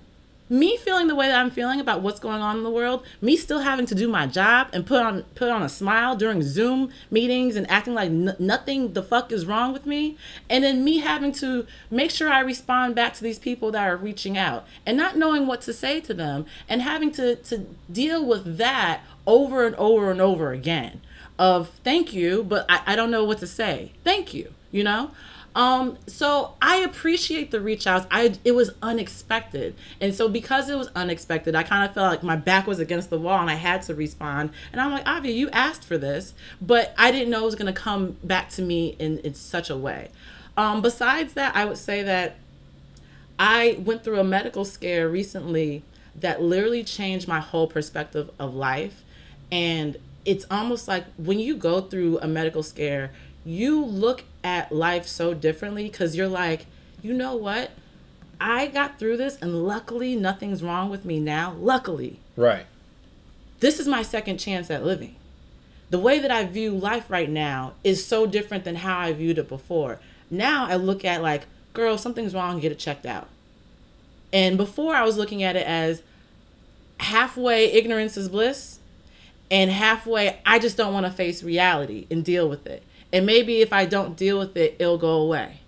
me 0.48 0.76
feeling 0.78 1.06
the 1.08 1.14
way 1.14 1.28
that 1.28 1.38
i'm 1.38 1.50
feeling 1.50 1.80
about 1.80 2.00
what's 2.00 2.20
going 2.20 2.40
on 2.40 2.56
in 2.56 2.62
the 2.64 2.70
world 2.70 3.04
me 3.20 3.36
still 3.36 3.60
having 3.60 3.86
to 3.86 3.94
do 3.94 4.08
my 4.08 4.26
job 4.26 4.68
and 4.72 4.86
put 4.86 5.02
on 5.02 5.22
put 5.34 5.50
on 5.50 5.62
a 5.62 5.68
smile 5.68 6.16
during 6.16 6.42
zoom 6.42 6.90
meetings 7.10 7.56
and 7.56 7.70
acting 7.70 7.94
like 7.94 8.08
n- 8.08 8.36
nothing 8.38 8.92
the 8.92 9.02
fuck 9.02 9.30
is 9.30 9.46
wrong 9.46 9.72
with 9.72 9.86
me 9.86 10.16
and 10.48 10.64
then 10.64 10.82
me 10.82 10.98
having 10.98 11.32
to 11.32 11.66
make 11.90 12.10
sure 12.10 12.30
i 12.30 12.40
respond 12.40 12.94
back 12.94 13.14
to 13.14 13.22
these 13.22 13.38
people 13.38 13.70
that 13.70 13.86
are 13.86 13.96
reaching 13.96 14.38
out 14.38 14.64
and 14.86 14.96
not 14.96 15.16
knowing 15.16 15.46
what 15.46 15.60
to 15.60 15.72
say 15.72 16.00
to 16.00 16.14
them 16.14 16.46
and 16.68 16.82
having 16.82 17.10
to 17.10 17.36
to 17.36 17.66
deal 17.90 18.24
with 18.24 18.56
that 18.56 19.00
over 19.26 19.66
and 19.66 19.76
over 19.76 20.10
and 20.10 20.20
over 20.20 20.52
again 20.52 21.00
of 21.38 21.68
thank 21.84 22.12
you 22.12 22.42
but 22.42 22.64
i, 22.68 22.80
I 22.86 22.96
don't 22.96 23.10
know 23.10 23.24
what 23.24 23.38
to 23.38 23.46
say. 23.46 23.92
Thank 24.04 24.32
you 24.34 24.54
you 24.70 24.84
know 24.84 25.10
Um, 25.58 25.98
so 26.06 26.54
I 26.62 26.76
appreciate 26.76 27.50
the 27.50 27.60
reach 27.60 27.88
outs. 27.88 28.06
I 28.12 28.32
it 28.44 28.52
was 28.52 28.70
unexpected, 28.80 29.74
and 30.00 30.14
so 30.14 30.28
because 30.28 30.70
it 30.70 30.78
was 30.78 30.88
unexpected, 30.94 31.56
I 31.56 31.64
kind 31.64 31.84
of 31.84 31.92
felt 31.92 32.08
like 32.12 32.22
my 32.22 32.36
back 32.36 32.68
was 32.68 32.78
against 32.78 33.10
the 33.10 33.18
wall 33.18 33.40
and 33.40 33.50
I 33.50 33.56
had 33.56 33.82
to 33.82 33.94
respond. 33.96 34.50
And 34.70 34.80
I'm 34.80 34.92
like, 34.92 35.04
Avia, 35.04 35.32
you 35.32 35.50
asked 35.50 35.82
for 35.82 35.98
this, 35.98 36.32
but 36.62 36.94
I 36.96 37.10
didn't 37.10 37.30
know 37.30 37.42
it 37.42 37.46
was 37.46 37.56
gonna 37.56 37.72
come 37.72 38.18
back 38.22 38.50
to 38.50 38.62
me 38.62 38.94
in 39.00 39.18
in 39.18 39.34
such 39.34 39.68
a 39.68 39.76
way. 39.76 40.10
Um, 40.56 40.80
besides 40.80 41.32
that, 41.32 41.56
I 41.56 41.64
would 41.64 41.76
say 41.76 42.04
that 42.04 42.36
I 43.36 43.80
went 43.84 44.04
through 44.04 44.20
a 44.20 44.24
medical 44.24 44.64
scare 44.64 45.08
recently 45.08 45.82
that 46.14 46.40
literally 46.40 46.84
changed 46.84 47.26
my 47.26 47.40
whole 47.40 47.66
perspective 47.66 48.30
of 48.38 48.54
life, 48.54 49.02
and 49.50 49.96
it's 50.24 50.46
almost 50.52 50.86
like 50.86 51.06
when 51.16 51.40
you 51.40 51.56
go 51.56 51.80
through 51.80 52.20
a 52.20 52.28
medical 52.28 52.62
scare 52.62 53.10
you 53.48 53.82
look 53.82 54.24
at 54.48 54.72
life 54.72 55.06
so 55.06 55.34
differently 55.34 55.84
because 55.84 56.16
you're 56.16 56.28
like, 56.28 56.66
you 57.02 57.12
know 57.12 57.36
what? 57.36 57.70
I 58.40 58.66
got 58.68 58.98
through 58.98 59.16
this 59.18 59.36
and 59.36 59.66
luckily 59.66 60.16
nothing's 60.16 60.62
wrong 60.62 60.90
with 60.90 61.04
me 61.04 61.20
now. 61.20 61.54
Luckily. 61.58 62.20
Right. 62.36 62.66
This 63.60 63.78
is 63.78 63.86
my 63.86 64.02
second 64.02 64.38
chance 64.38 64.70
at 64.70 64.84
living. 64.84 65.16
The 65.90 65.98
way 65.98 66.18
that 66.18 66.30
I 66.30 66.44
view 66.44 66.72
life 66.72 67.10
right 67.10 67.28
now 67.28 67.74
is 67.82 68.06
so 68.06 68.26
different 68.26 68.64
than 68.64 68.76
how 68.76 68.98
I 68.98 69.12
viewed 69.12 69.38
it 69.38 69.48
before. 69.48 70.00
Now 70.30 70.66
I 70.66 70.76
look 70.76 71.04
at 71.04 71.22
like, 71.22 71.46
girl, 71.72 71.98
something's 71.98 72.34
wrong, 72.34 72.60
get 72.60 72.72
it 72.72 72.78
checked 72.78 73.06
out. 73.06 73.28
And 74.32 74.56
before 74.56 74.94
I 74.94 75.04
was 75.04 75.16
looking 75.16 75.42
at 75.42 75.56
it 75.56 75.66
as 75.66 76.02
halfway 77.00 77.66
ignorance 77.72 78.16
is 78.16 78.28
bliss 78.28 78.78
and 79.50 79.70
halfway 79.70 80.38
I 80.44 80.58
just 80.58 80.76
don't 80.76 80.92
want 80.92 81.06
to 81.06 81.12
face 81.12 81.42
reality 81.42 82.06
and 82.10 82.24
deal 82.24 82.48
with 82.48 82.66
it. 82.66 82.82
And 83.12 83.24
maybe 83.24 83.60
if 83.60 83.72
I 83.72 83.86
don't 83.86 84.16
deal 84.16 84.38
with 84.38 84.56
it, 84.56 84.76
it'll 84.78 84.98
go 84.98 85.20
away. 85.20 85.60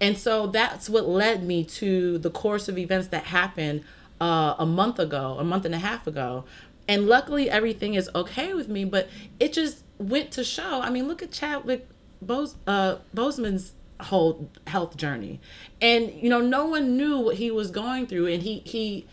And 0.00 0.16
so 0.16 0.46
that's 0.46 0.88
what 0.88 1.06
led 1.06 1.42
me 1.42 1.62
to 1.64 2.18
the 2.18 2.30
course 2.30 2.68
of 2.68 2.78
events 2.78 3.08
that 3.08 3.24
happened 3.24 3.84
uh, 4.20 4.54
a 4.58 4.64
month 4.64 4.98
ago, 4.98 5.36
a 5.38 5.44
month 5.44 5.64
and 5.64 5.74
a 5.74 5.78
half 5.78 6.06
ago. 6.06 6.44
And 6.88 7.06
luckily, 7.06 7.50
everything 7.50 7.94
is 7.94 8.10
okay 8.14 8.54
with 8.54 8.68
me, 8.68 8.84
but 8.84 9.08
it 9.38 9.52
just 9.52 9.84
went 9.98 10.30
to 10.32 10.44
show. 10.44 10.80
I 10.80 10.90
mean, 10.90 11.06
look 11.06 11.22
at 11.22 11.30
Chadwick 11.30 11.86
Bose, 12.22 12.56
uh, 12.66 12.96
Boseman's 13.14 13.72
whole 14.00 14.48
health 14.66 14.96
journey. 14.96 15.38
And, 15.80 16.10
you 16.14 16.30
know, 16.30 16.40
no 16.40 16.66
one 16.66 16.96
knew 16.96 17.18
what 17.18 17.36
he 17.36 17.50
was 17.50 17.70
going 17.70 18.06
through. 18.06 18.26
And 18.28 18.42
he, 18.42 18.60
he, 18.64 19.06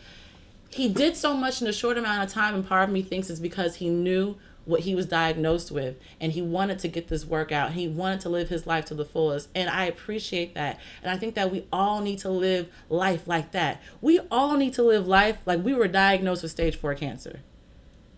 he 0.70 0.88
did 0.88 1.18
so 1.18 1.34
much 1.34 1.62
in 1.62 1.68
a 1.68 1.74
short 1.74 1.98
amount 1.98 2.24
of 2.24 2.34
time. 2.34 2.56
And 2.56 2.68
part 2.68 2.88
of 2.88 2.94
me 2.94 3.02
thinks 3.02 3.30
it's 3.30 3.42
because 3.42 3.76
he 3.76 3.90
knew 3.90 4.38
what 4.68 4.82
he 4.82 4.94
was 4.94 5.06
diagnosed 5.06 5.72
with 5.72 5.96
and 6.20 6.34
he 6.34 6.42
wanted 6.42 6.78
to 6.78 6.88
get 6.90 7.08
this 7.08 7.26
work 7.26 7.52
out. 7.52 7.72
He 7.72 7.88
wanted 7.88 8.20
to 8.22 8.30
live 8.30 8.50
his 8.50 8.68
life 8.68 8.86
to 8.86 8.96
the 8.96 9.06
fullest 9.06 9.50
and 9.56 9.70
i 9.70 9.86
appreciate 9.86 10.54
that. 10.56 10.80
And 11.02 11.10
i 11.10 11.18
think 11.18 11.36
that 11.36 11.52
we 11.52 11.66
all 11.72 12.02
need 12.02 12.20
to 12.20 12.30
live 12.30 12.68
life 12.90 13.28
like 13.28 13.52
that. 13.54 13.82
We 14.02 14.20
all 14.30 14.58
need 14.58 14.74
to 14.74 14.84
live 14.84 15.08
life 15.08 15.38
like 15.46 15.64
we 15.64 15.74
were 15.74 15.88
diagnosed 15.88 16.44
with 16.44 16.52
stage 16.52 16.76
4 16.76 16.96
cancer. 16.96 17.40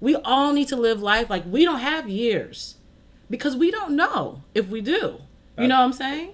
We 0.01 0.15
all 0.15 0.51
need 0.53 0.67
to 0.69 0.75
live 0.75 1.01
life 1.01 1.29
like 1.29 1.43
we 1.45 1.65
don't 1.65 1.79
have 1.79 2.09
years 2.09 2.75
because 3.29 3.55
we 3.55 3.69
don't 3.69 3.95
know 3.95 4.41
if 4.55 4.69
we 4.69 4.81
do. 4.81 5.21
You 5.57 5.67
know 5.67 5.77
what 5.77 5.85
i'm 5.85 5.93
saying? 5.93 6.31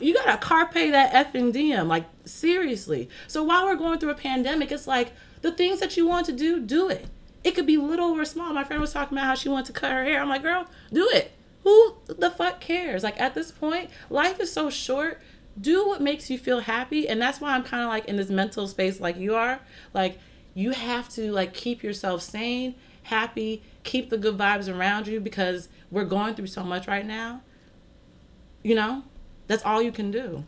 You 0.00 0.14
gotta 0.14 0.36
carpe 0.36 0.74
that 0.74 1.12
effing 1.12 1.52
diem 1.52 1.88
like 1.88 2.04
seriously. 2.24 3.08
So 3.26 3.42
while 3.42 3.64
we're 3.64 3.76
going 3.76 3.98
through 3.98 4.10
a 4.10 4.14
pandemic 4.14 4.70
it's 4.70 4.86
like 4.86 5.12
the 5.42 5.50
things 5.50 5.80
that 5.80 5.96
you 5.96 6.06
want 6.06 6.26
to 6.26 6.32
do 6.32 6.60
do 6.60 6.88
it 6.88 7.06
it 7.42 7.52
could 7.54 7.66
be 7.66 7.76
little 7.76 8.10
or 8.10 8.24
small. 8.24 8.52
My 8.52 8.64
friend 8.64 8.80
was 8.80 8.92
talking 8.92 9.16
about 9.16 9.26
how 9.26 9.34
she 9.34 9.48
wanted 9.48 9.66
to 9.66 9.72
cut 9.72 9.92
her 9.92 10.04
hair. 10.04 10.20
I'm 10.20 10.28
like, 10.28 10.42
girl, 10.42 10.66
do 10.92 11.08
it. 11.12 11.32
Who 11.64 11.96
the 12.06 12.30
fuck 12.30 12.60
cares? 12.60 13.02
Like 13.02 13.20
at 13.20 13.34
this 13.34 13.50
point, 13.50 13.90
life 14.08 14.40
is 14.40 14.52
so 14.52 14.70
short. 14.70 15.20
Do 15.60 15.86
what 15.86 16.00
makes 16.00 16.30
you 16.30 16.38
feel 16.38 16.60
happy. 16.60 17.08
And 17.08 17.20
that's 17.20 17.40
why 17.40 17.54
I'm 17.54 17.64
kind 17.64 17.82
of 17.82 17.88
like 17.88 18.06
in 18.06 18.16
this 18.16 18.30
mental 18.30 18.66
space 18.66 19.00
like 19.00 19.16
you 19.16 19.34
are. 19.34 19.60
Like 19.92 20.18
you 20.54 20.72
have 20.72 21.08
to 21.10 21.32
like 21.32 21.54
keep 21.54 21.82
yourself 21.82 22.22
sane, 22.22 22.74
happy, 23.04 23.62
keep 23.84 24.10
the 24.10 24.18
good 24.18 24.38
vibes 24.38 24.74
around 24.74 25.06
you 25.06 25.20
because 25.20 25.68
we're 25.90 26.04
going 26.04 26.34
through 26.34 26.46
so 26.46 26.62
much 26.62 26.86
right 26.86 27.06
now. 27.06 27.42
You 28.62 28.74
know? 28.74 29.04
That's 29.46 29.64
all 29.64 29.82
you 29.82 29.92
can 29.92 30.10
do. 30.10 30.44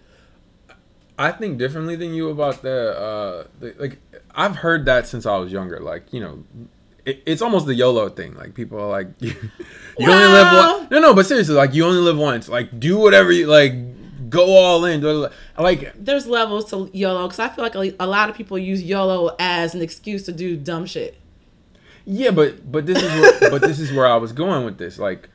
I 1.19 1.33
think 1.33 1.59
differently 1.59 1.97
than 1.97 2.15
you 2.15 2.31
about 2.31 2.63
the 2.63 2.99
uh 2.99 3.47
the, 3.61 3.75
like 3.79 3.99
I've 4.35 4.57
heard 4.57 4.87
that 4.87 5.07
since 5.07 5.27
I 5.27 5.37
was 5.37 5.53
younger. 5.53 5.79
Like, 5.81 6.13
you 6.13 6.21
know, 6.21 6.45
it, 7.05 7.23
it's 7.27 7.43
almost 7.43 7.67
the 7.67 7.75
YOLO 7.75 8.09
thing. 8.09 8.35
Like 8.35 8.55
people 8.55 8.81
are 8.81 8.89
like, 8.89 9.09
you, 9.21 9.31
you 9.99 10.11
only 10.11 10.27
live 10.27 10.53
once. 10.53 10.91
No, 10.91 11.01
no, 11.01 11.15
but 11.15 11.27
seriously, 11.27 11.55
like 11.55 11.75
you 11.75 11.85
only 11.85 12.01
live 12.01 12.19
once. 12.19 12.49
Like 12.49 12.79
do 12.79 12.99
whatever 12.99 13.33
you 13.33 13.47
like. 13.47 13.73
Go 14.31 14.57
all 14.57 14.87
in. 14.87 15.03
Like 15.59 15.93
there's 15.95 16.27
levels 16.27 16.71
to 16.71 16.89
YOLO 16.95 17.27
because 17.27 17.39
I 17.39 17.51
feel 17.51 17.63
like 17.63 17.75
a, 17.75 17.95
a 18.01 18.07
lot 18.07 18.31
of 18.31 18.37
people 18.37 18.57
use 18.57 18.83
YOLO 18.83 19.37
as 19.39 19.75
an 19.75 19.83
excuse 19.83 20.23
to 20.23 20.33
do 20.33 20.57
dumb 20.57 20.87
shit. 20.87 21.19
Yeah, 22.05 22.31
but 22.31 22.71
but 22.71 22.87
this 22.87 23.03
is 23.03 23.11
where, 23.11 23.51
but 23.51 23.61
this 23.61 23.79
is 23.79 23.93
where 23.93 24.07
I 24.07 24.17
was 24.17 24.33
going 24.33 24.65
with 24.65 24.79
this. 24.79 24.99
Like, 24.99 25.29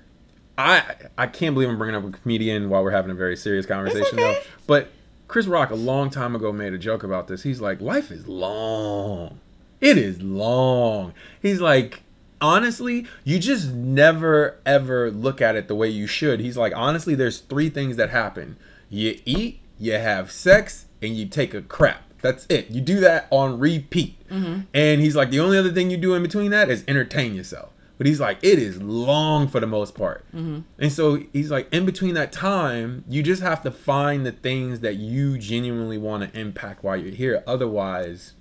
I 0.57 0.83
I 1.17 1.27
can't 1.27 1.53
believe 1.53 1.69
I'm 1.69 1.77
bringing 1.77 1.95
up 1.95 2.05
a 2.05 2.17
comedian 2.17 2.69
while 2.69 2.83
we're 2.83 2.91
having 2.91 3.11
a 3.11 3.15
very 3.15 3.37
serious 3.37 3.65
conversation 3.65 4.19
okay. 4.19 4.33
though. 4.33 4.39
But 4.65 4.89
Chris 5.27 5.45
Rock 5.45 5.69
a 5.69 5.75
long 5.75 6.09
time 6.09 6.35
ago 6.35 6.51
made 6.51 6.73
a 6.73 6.77
joke 6.77 7.03
about 7.03 7.27
this. 7.27 7.43
He's 7.43 7.61
like, 7.61 7.81
life 7.81 8.11
is 8.11 8.27
long. 8.27 9.39
It 9.79 9.97
is 9.97 10.21
long. 10.21 11.13
He's 11.41 11.61
like, 11.61 12.01
honestly, 12.41 13.05
you 13.23 13.39
just 13.39 13.71
never 13.71 14.59
ever 14.65 15.11
look 15.11 15.41
at 15.41 15.55
it 15.55 15.67
the 15.67 15.75
way 15.75 15.89
you 15.89 16.07
should. 16.07 16.39
He's 16.39 16.57
like, 16.57 16.73
honestly, 16.75 17.15
there's 17.15 17.39
three 17.39 17.69
things 17.69 17.97
that 17.97 18.09
happen 18.09 18.57
you 18.89 19.19
eat, 19.25 19.59
you 19.77 19.93
have 19.93 20.31
sex, 20.31 20.85
and 21.01 21.15
you 21.15 21.25
take 21.27 21.53
a 21.53 21.61
crap. 21.61 22.03
That's 22.21 22.45
it. 22.49 22.69
You 22.71 22.81
do 22.81 22.99
that 23.01 23.27
on 23.29 23.59
repeat. 23.59 24.27
Mm-hmm. 24.29 24.61
And 24.73 25.01
he's 25.01 25.15
like, 25.15 25.29
the 25.29 25.39
only 25.39 25.57
other 25.57 25.71
thing 25.71 25.89
you 25.91 25.97
do 25.97 26.13
in 26.15 26.23
between 26.23 26.51
that 26.51 26.69
is 26.69 26.83
entertain 26.87 27.35
yourself. 27.35 27.69
But 27.97 28.07
he's 28.07 28.19
like, 28.19 28.37
it 28.43 28.59
is 28.59 28.81
long 28.81 29.47
for 29.47 29.59
the 29.59 29.67
most 29.67 29.95
part. 29.95 30.25
Mm-hmm. 30.35 30.59
And 30.79 30.91
so 30.91 31.23
he's 31.33 31.51
like, 31.51 31.71
in 31.73 31.85
between 31.85 32.13
that 32.13 32.31
time, 32.31 33.03
you 33.09 33.23
just 33.23 33.41
have 33.41 33.61
to 33.63 33.71
find 33.71 34.25
the 34.25 34.31
things 34.31 34.81
that 34.81 34.95
you 34.95 35.37
genuinely 35.37 35.97
want 35.97 36.31
to 36.31 36.39
impact 36.39 36.83
while 36.83 36.95
you're 36.95 37.13
here. 37.13 37.43
Otherwise, 37.47 38.33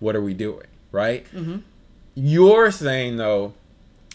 what 0.00 0.16
are 0.16 0.22
we 0.22 0.34
doing? 0.34 0.66
Right? 0.94 1.26
Mm-hmm. 1.32 1.58
You're 2.14 2.70
saying 2.70 3.16
though, 3.16 3.54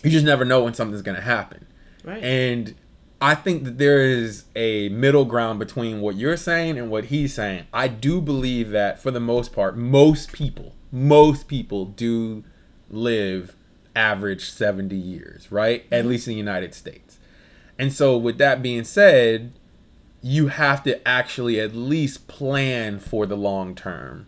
you 0.02 0.10
just 0.10 0.26
never 0.26 0.46
know 0.46 0.64
when 0.64 0.74
something's 0.74 1.02
gonna 1.02 1.22
happen, 1.22 1.68
right? 2.04 2.24
And 2.24 2.76
I 3.22 3.36
think 3.36 3.66
that 3.66 3.78
there 3.78 4.02
is 4.02 4.46
a 4.56 4.88
middle 4.90 5.26
ground 5.26 5.60
between 5.60 6.00
what 6.00 6.16
you're 6.16 6.38
saying 6.38 6.78
and 6.78 6.90
what 6.90 7.06
he's 7.06 7.34
saying. 7.34 7.68
I 7.74 7.90
do 7.90 8.22
believe 8.22 8.70
that 8.70 9.02
for 9.02 9.12
the 9.12 9.20
most 9.20 9.52
part, 9.54 9.78
most 9.78 10.32
people, 10.32 10.74
most 10.90 11.50
people 11.50 11.86
do 11.86 12.46
live 12.90 13.58
average 13.94 14.50
70 14.50 14.96
years, 14.96 15.52
right? 15.52 15.86
At 15.92 16.00
mm-hmm. 16.00 16.10
least 16.10 16.28
in 16.28 16.34
the 16.34 16.38
United 16.38 16.74
States. 16.74 17.18
And 17.78 17.92
so, 17.92 18.18
with 18.18 18.38
that 18.38 18.62
being 18.62 18.86
said, 18.86 19.52
you 20.22 20.48
have 20.48 20.84
to 20.84 21.06
actually 21.08 21.60
at 21.60 21.76
least 21.76 22.28
plan 22.28 23.00
for 23.00 23.26
the 23.26 23.38
long 23.38 23.76
term 23.76 24.28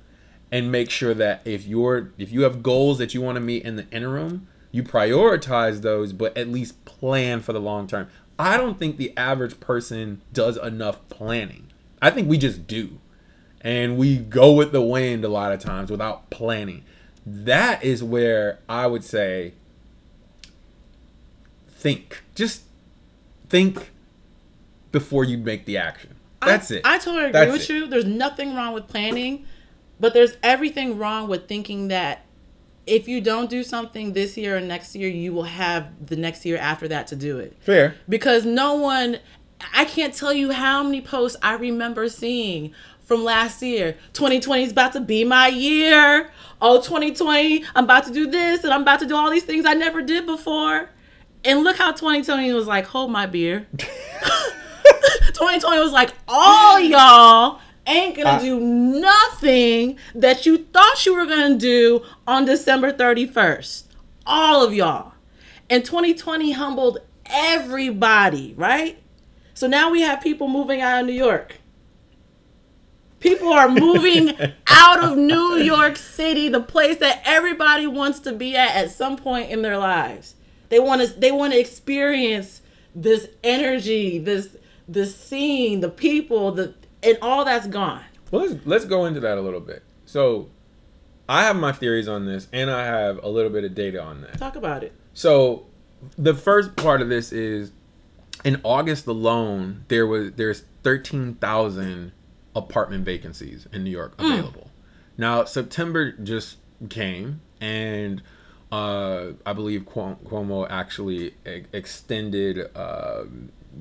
and 0.51 0.71
make 0.71 0.89
sure 0.89 1.13
that 1.13 1.41
if 1.45 1.65
you're 1.65 2.11
if 2.17 2.31
you 2.31 2.41
have 2.41 2.61
goals 2.61 2.97
that 2.97 3.13
you 3.13 3.21
want 3.21 3.35
to 3.37 3.39
meet 3.39 3.63
in 3.63 3.77
the 3.77 3.89
interim, 3.89 4.47
you 4.71 4.83
prioritize 4.83 5.81
those, 5.81 6.13
but 6.13 6.37
at 6.37 6.47
least 6.47 6.83
plan 6.85 7.41
for 7.41 7.53
the 7.53 7.61
long 7.61 7.87
term. 7.87 8.07
I 8.37 8.57
don't 8.57 8.79
think 8.79 8.97
the 8.97 9.15
average 9.17 9.59
person 9.59 10.21
does 10.33 10.57
enough 10.57 11.07
planning. 11.09 11.67
I 12.01 12.09
think 12.09 12.27
we 12.27 12.37
just 12.37 12.67
do. 12.67 12.99
And 13.61 13.97
we 13.97 14.17
go 14.17 14.53
with 14.53 14.71
the 14.71 14.81
wind 14.81 15.23
a 15.23 15.29
lot 15.29 15.51
of 15.51 15.59
times 15.59 15.91
without 15.91 16.31
planning. 16.31 16.83
That 17.25 17.83
is 17.83 18.03
where 18.03 18.57
I 18.67 18.87
would 18.87 19.03
say 19.03 19.53
think. 21.69 22.23
Just 22.33 22.63
think 23.49 23.91
before 24.91 25.23
you 25.23 25.37
make 25.37 25.65
the 25.65 25.77
action. 25.77 26.15
That's 26.43 26.71
I, 26.71 26.75
it. 26.75 26.81
I 26.85 26.97
totally 26.97 27.25
agree 27.25 27.31
That's 27.33 27.51
with 27.51 27.69
it. 27.69 27.73
you. 27.73 27.87
There's 27.87 28.05
nothing 28.05 28.55
wrong 28.55 28.73
with 28.73 28.87
planning. 28.87 29.45
But 30.01 30.15
there's 30.15 30.35
everything 30.41 30.97
wrong 30.97 31.29
with 31.29 31.47
thinking 31.47 31.89
that 31.89 32.25
if 32.87 33.07
you 33.07 33.21
don't 33.21 33.51
do 33.51 33.63
something 33.63 34.13
this 34.13 34.35
year 34.35 34.57
or 34.57 34.59
next 34.59 34.95
year, 34.95 35.07
you 35.07 35.31
will 35.31 35.43
have 35.43 36.07
the 36.07 36.15
next 36.15 36.43
year 36.43 36.57
after 36.57 36.87
that 36.87 37.05
to 37.07 37.15
do 37.15 37.37
it. 37.37 37.55
Fair. 37.59 37.95
Because 38.09 38.43
no 38.43 38.73
one, 38.73 39.19
I 39.75 39.85
can't 39.85 40.11
tell 40.11 40.33
you 40.33 40.51
how 40.51 40.81
many 40.81 41.01
posts 41.01 41.37
I 41.43 41.53
remember 41.53 42.09
seeing 42.09 42.73
from 43.05 43.23
last 43.23 43.61
year. 43.61 43.95
2020 44.13 44.63
is 44.63 44.71
about 44.71 44.93
to 44.93 45.01
be 45.01 45.23
my 45.23 45.47
year. 45.49 46.31
Oh, 46.59 46.81
2020, 46.81 47.63
I'm 47.75 47.83
about 47.83 48.05
to 48.05 48.11
do 48.11 48.25
this 48.25 48.63
and 48.63 48.73
I'm 48.73 48.81
about 48.81 49.01
to 49.01 49.05
do 49.05 49.15
all 49.15 49.29
these 49.29 49.43
things 49.43 49.67
I 49.67 49.75
never 49.75 50.01
did 50.01 50.25
before. 50.25 50.89
And 51.45 51.63
look 51.63 51.77
how 51.77 51.91
2020 51.91 52.51
was 52.53 52.65
like, 52.65 52.85
hold 52.87 53.11
my 53.11 53.27
beer. 53.27 53.67
2020 55.33 55.79
was 55.79 55.91
like, 55.91 56.13
all 56.27 56.79
y'all 56.79 57.61
ain't 57.87 58.15
gonna 58.15 58.41
do 58.41 58.59
nothing 58.59 59.97
that 60.15 60.45
you 60.45 60.57
thought 60.57 61.05
you 61.05 61.15
were 61.15 61.25
gonna 61.25 61.57
do 61.57 62.03
on 62.27 62.45
December 62.45 62.91
31st. 62.91 63.83
All 64.25 64.63
of 64.63 64.73
y'all. 64.73 65.13
And 65.69 65.85
2020 65.85 66.51
humbled 66.51 66.99
everybody, 67.25 68.53
right? 68.57 69.01
So 69.53 69.67
now 69.67 69.89
we 69.89 70.01
have 70.01 70.21
people 70.21 70.47
moving 70.47 70.81
out 70.81 71.01
of 71.01 71.05
New 71.05 71.13
York. 71.13 71.57
People 73.19 73.53
are 73.53 73.69
moving 73.69 74.35
out 74.67 75.03
of 75.03 75.17
New 75.17 75.55
York 75.57 75.95
City, 75.95 76.49
the 76.49 76.61
place 76.61 76.97
that 76.97 77.21
everybody 77.23 77.85
wants 77.85 78.19
to 78.21 78.33
be 78.33 78.55
at 78.55 78.75
at 78.75 78.91
some 78.91 79.15
point 79.15 79.49
in 79.51 79.61
their 79.61 79.77
lives. 79.77 80.35
They 80.69 80.79
want 80.79 81.01
to 81.01 81.19
they 81.19 81.31
want 81.31 81.53
to 81.53 81.59
experience 81.59 82.61
this 82.95 83.27
energy, 83.43 84.17
this 84.17 84.57
this 84.87 85.15
scene, 85.15 85.81
the 85.81 85.89
people, 85.89 86.51
the 86.51 86.73
and 87.03 87.17
all 87.21 87.45
that's 87.45 87.67
gone. 87.67 88.03
Well, 88.31 88.45
let's 88.47 88.65
let's 88.65 88.85
go 88.85 89.05
into 89.05 89.19
that 89.21 89.37
a 89.37 89.41
little 89.41 89.59
bit. 89.59 89.83
So, 90.05 90.49
I 91.27 91.43
have 91.43 91.55
my 91.55 91.71
theories 91.71 92.07
on 92.07 92.25
this, 92.25 92.47
and 92.51 92.69
I 92.69 92.85
have 92.85 93.23
a 93.23 93.29
little 93.29 93.51
bit 93.51 93.63
of 93.63 93.75
data 93.75 94.01
on 94.01 94.21
that. 94.21 94.37
Talk 94.37 94.55
about 94.55 94.83
it. 94.83 94.93
So, 95.13 95.65
the 96.17 96.33
first 96.33 96.75
part 96.75 97.01
of 97.01 97.09
this 97.09 97.31
is 97.31 97.71
in 98.43 98.59
August 98.63 99.07
alone, 99.07 99.85
there 99.87 100.07
was 100.07 100.31
there's 100.33 100.63
thirteen 100.83 101.35
thousand 101.35 102.11
apartment 102.55 103.05
vacancies 103.05 103.67
in 103.71 103.83
New 103.83 103.91
York 103.91 104.13
available. 104.19 104.69
Now 105.17 105.43
September 105.45 106.11
just 106.11 106.57
came, 106.89 107.41
and 107.61 108.21
uh, 108.71 109.31
I 109.45 109.53
believe 109.53 109.81
Cuo- 109.83 110.17
Cuomo 110.23 110.65
actually 110.69 111.33
e- 111.45 111.63
extended, 111.73 112.69
uh, 112.75 113.23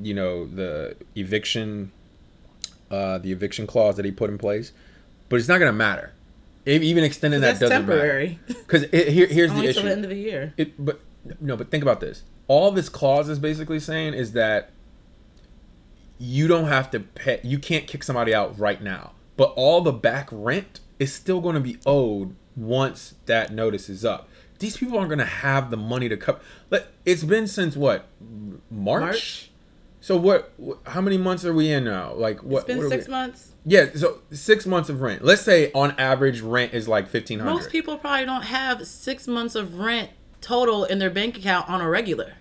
you 0.02 0.12
know, 0.14 0.46
the 0.46 0.96
eviction, 1.16 1.92
uh, 2.90 3.18
the 3.18 3.32
eviction 3.32 3.66
clause 3.66 3.97
that 3.97 4.04
he 4.04 4.11
put 4.11 4.30
in 4.30 4.38
place, 4.38 4.73
but 5.28 5.37
it's 5.37 5.49
not 5.49 5.59
going 5.59 5.70
to 5.70 5.76
matter. 5.76 6.12
E- 6.66 6.76
Even 6.76 7.04
extending 7.04 7.40
that 7.40 7.59
doesn't 7.61 7.70
temporary. 7.70 8.38
Because 8.47 8.85
here, 8.90 9.26
here's 9.26 9.52
the 9.52 9.64
issue 9.64 9.82
the 9.82 9.92
end 9.92 10.04
of 10.04 10.11
the 10.11 10.16
year. 10.16 10.52
it 10.56 10.73
but 10.85 11.00
no 11.40 11.56
but 11.56 11.70
think 11.70 11.82
about 11.82 12.00
this 12.00 12.23
all 12.49 12.70
this 12.70 12.88
clause 12.88 13.28
is 13.28 13.38
basically 13.38 13.78
saying 13.80 14.14
is 14.14 14.32
that 14.32 14.70
you 16.18 16.47
don't 16.49 16.66
have 16.68 16.90
to 16.90 17.00
pay 17.00 17.40
you 17.42 17.59
can't 17.59 17.87
kick 17.87 18.02
somebody 18.02 18.35
out 18.35 18.59
right 18.59 18.82
now 18.82 19.12
but 19.37 19.52
all 19.56 19.80
the 19.80 19.92
back 19.92 20.28
rent 20.32 20.80
is 20.99 21.12
still 21.12 21.40
going 21.40 21.54
to 21.54 21.61
be 21.61 21.78
owed 21.87 22.35
once 22.56 23.14
that 23.26 23.52
notice 23.52 23.88
is 23.88 24.04
up 24.04 24.28
these 24.59 24.76
people 24.76 24.97
aren't 24.99 25.09
going 25.09 25.18
to 25.18 25.25
have 25.25 25.70
the 25.70 25.76
money 25.76 26.09
to 26.09 26.16
cover 26.16 26.40
it's 27.06 27.23
been 27.25 27.47
since 27.47 27.76
what 27.76 28.06
march, 28.70 29.00
March. 29.02 29.50
So 30.00 30.16
what 30.16 30.52
how 30.87 31.00
many 31.00 31.19
months 31.19 31.45
are 31.45 31.52
we 31.52 31.71
in 31.71 31.85
now 31.85 32.12
like 32.14 32.42
what 32.42 32.59
It's 32.61 32.66
been 32.66 32.78
what 32.78 32.88
six 32.88 33.07
we- 33.07 33.11
months. 33.12 33.52
yeah 33.66 33.87
so 33.95 34.19
six 34.33 34.66
months 34.66 34.88
of 34.88 35.00
rent 35.02 35.25
let's 35.25 35.42
say 35.42 35.71
on 35.73 35.92
average 35.99 36.40
rent 36.40 36.73
is 36.75 36.88
like 36.88 37.04
1500 37.04 37.52
Most 37.52 37.71
people 37.71 37.99
probably 37.99 38.25
don't 38.26 38.42
have 38.45 38.87
six 38.87 39.26
months 39.28 39.54
of 39.54 39.78
rent 39.78 40.11
total 40.40 40.85
in 40.85 40.99
their 40.99 41.11
bank 41.11 41.37
account 41.37 41.69
on 41.69 41.80
a 41.83 41.88
regular. 41.88 42.35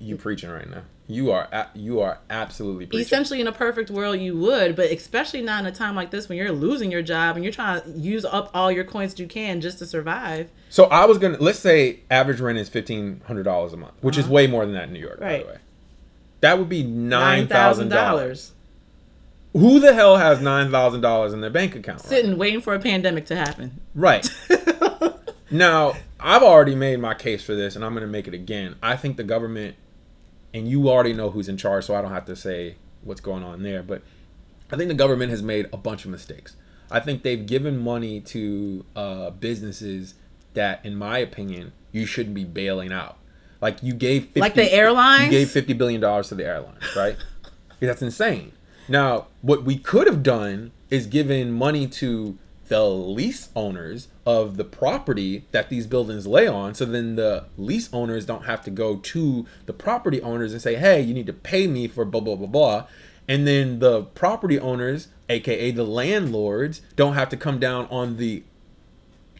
you 0.00 0.16
preaching 0.16 0.50
right 0.50 0.68
now 0.68 0.82
you 1.08 1.30
are 1.30 1.48
you 1.74 2.00
are 2.00 2.18
absolutely 2.30 2.86
preaching 2.86 3.00
Essentially, 3.04 3.40
in 3.40 3.46
a 3.46 3.52
perfect 3.52 3.90
world, 3.90 4.18
you 4.20 4.38
would, 4.38 4.76
but 4.76 4.90
especially 4.90 5.42
not 5.42 5.60
in 5.60 5.66
a 5.66 5.72
time 5.72 5.94
like 5.96 6.10
this 6.10 6.28
when 6.28 6.38
you're 6.38 6.52
losing 6.52 6.90
your 6.90 7.02
job 7.02 7.34
and 7.36 7.44
you're 7.44 7.52
trying 7.52 7.82
to 7.82 7.90
use 7.90 8.24
up 8.24 8.50
all 8.54 8.72
your 8.72 8.84
coins 8.84 9.18
you 9.18 9.26
can 9.26 9.60
just 9.60 9.78
to 9.80 9.84
survive. 9.86 10.48
So 10.70 10.84
I 10.84 11.04
was 11.04 11.18
gonna 11.18 11.36
let's 11.38 11.58
say 11.58 12.00
average 12.10 12.40
rent 12.40 12.56
is 12.56 12.68
fifteen 12.70 13.20
hundred 13.26 13.42
dollars 13.42 13.72
a 13.72 13.76
month, 13.76 13.94
which 14.00 14.16
is 14.16 14.26
way 14.28 14.46
more 14.46 14.64
than 14.64 14.74
that 14.74 14.84
in 14.84 14.92
New 14.94 15.00
York, 15.00 15.20
by 15.20 15.34
Uh-huh. 15.34 15.42
The 15.42 15.48
way. 15.52 15.58
That 16.42 16.58
would 16.58 16.68
be 16.68 16.82
nine 16.82 17.46
thousand 17.46 17.88
dollars. 17.88 18.52
Who 19.52 19.78
the 19.80 19.94
hell 19.94 20.16
has 20.16 20.40
nine 20.40 20.70
thousand 20.70 21.00
dollars 21.00 21.32
in 21.32 21.40
their 21.40 21.50
bank 21.50 21.76
account? 21.76 22.00
Right? 22.00 22.08
sitting 22.08 22.36
waiting 22.36 22.60
for 22.60 22.74
a 22.74 22.80
pandemic 22.80 23.26
to 23.26 23.36
happen. 23.36 23.80
right. 23.94 24.28
now 25.50 25.94
I've 26.18 26.42
already 26.42 26.74
made 26.74 26.98
my 26.98 27.14
case 27.14 27.44
for 27.44 27.54
this, 27.54 27.76
and 27.76 27.84
I'm 27.84 27.94
gonna 27.94 28.08
make 28.08 28.26
it 28.26 28.34
again. 28.34 28.74
I 28.82 28.96
think 28.96 29.16
the 29.16 29.24
government, 29.24 29.76
and 30.52 30.68
you 30.68 30.90
already 30.90 31.12
know 31.12 31.30
who's 31.30 31.48
in 31.48 31.56
charge, 31.56 31.84
so 31.84 31.94
I 31.94 32.02
don't 32.02 32.12
have 32.12 32.26
to 32.26 32.34
say 32.36 32.74
what's 33.02 33.20
going 33.20 33.44
on 33.44 33.62
there. 33.62 33.84
But 33.84 34.02
I 34.72 34.76
think 34.76 34.88
the 34.88 34.94
government 34.94 35.30
has 35.30 35.44
made 35.44 35.68
a 35.72 35.76
bunch 35.76 36.04
of 36.04 36.10
mistakes. 36.10 36.56
I 36.90 36.98
think 36.98 37.22
they've 37.22 37.46
given 37.46 37.78
money 37.78 38.20
to 38.20 38.84
uh, 38.96 39.30
businesses 39.30 40.14
that, 40.54 40.84
in 40.84 40.96
my 40.96 41.18
opinion, 41.18 41.72
you 41.92 42.04
shouldn't 42.04 42.34
be 42.34 42.44
bailing 42.44 42.92
out. 42.92 43.16
Like 43.62 43.82
you 43.82 43.94
gave 43.94 44.24
50, 44.24 44.40
Like 44.40 44.54
the 44.54 44.70
airlines? 44.72 45.24
you 45.24 45.30
gave 45.30 45.50
fifty 45.50 45.72
billion 45.72 46.00
dollars 46.00 46.28
to 46.28 46.34
the 46.34 46.44
airlines, 46.44 46.82
right? 46.96 47.16
That's 47.80 48.02
insane. 48.02 48.52
Now, 48.88 49.28
what 49.40 49.62
we 49.64 49.78
could 49.78 50.06
have 50.08 50.22
done 50.22 50.72
is 50.90 51.06
given 51.06 51.52
money 51.52 51.86
to 51.86 52.36
the 52.68 52.84
lease 52.84 53.48
owners 53.54 54.08
of 54.26 54.56
the 54.56 54.64
property 54.64 55.44
that 55.52 55.68
these 55.68 55.86
buildings 55.86 56.26
lay 56.26 56.46
on, 56.46 56.74
so 56.74 56.84
then 56.84 57.16
the 57.16 57.44
lease 57.56 57.88
owners 57.92 58.24
don't 58.26 58.44
have 58.46 58.62
to 58.64 58.70
go 58.70 58.96
to 58.96 59.46
the 59.66 59.72
property 59.72 60.20
owners 60.22 60.52
and 60.52 60.60
say, 60.60 60.74
"Hey, 60.74 61.00
you 61.00 61.14
need 61.14 61.26
to 61.26 61.32
pay 61.32 61.66
me 61.66 61.86
for 61.86 62.04
blah 62.04 62.20
blah 62.20 62.34
blah 62.36 62.46
blah," 62.46 62.86
and 63.28 63.46
then 63.46 63.78
the 63.78 64.02
property 64.02 64.58
owners, 64.58 65.08
aka 65.28 65.70
the 65.70 65.84
landlords, 65.84 66.82
don't 66.96 67.14
have 67.14 67.28
to 67.28 67.36
come 67.36 67.58
down 67.60 67.86
on 67.90 68.16
the 68.16 68.42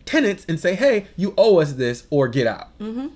tenants 0.05 0.45
and 0.49 0.61
say, 0.61 0.75
"Hey, 0.75 1.07
you 1.17 1.35
owe 1.37 1.59
us 1.59 1.73
this 1.75 2.07
or 2.11 2.29
get 2.29 2.47
out." 2.47 2.77
Mm-hmm. 2.79 3.09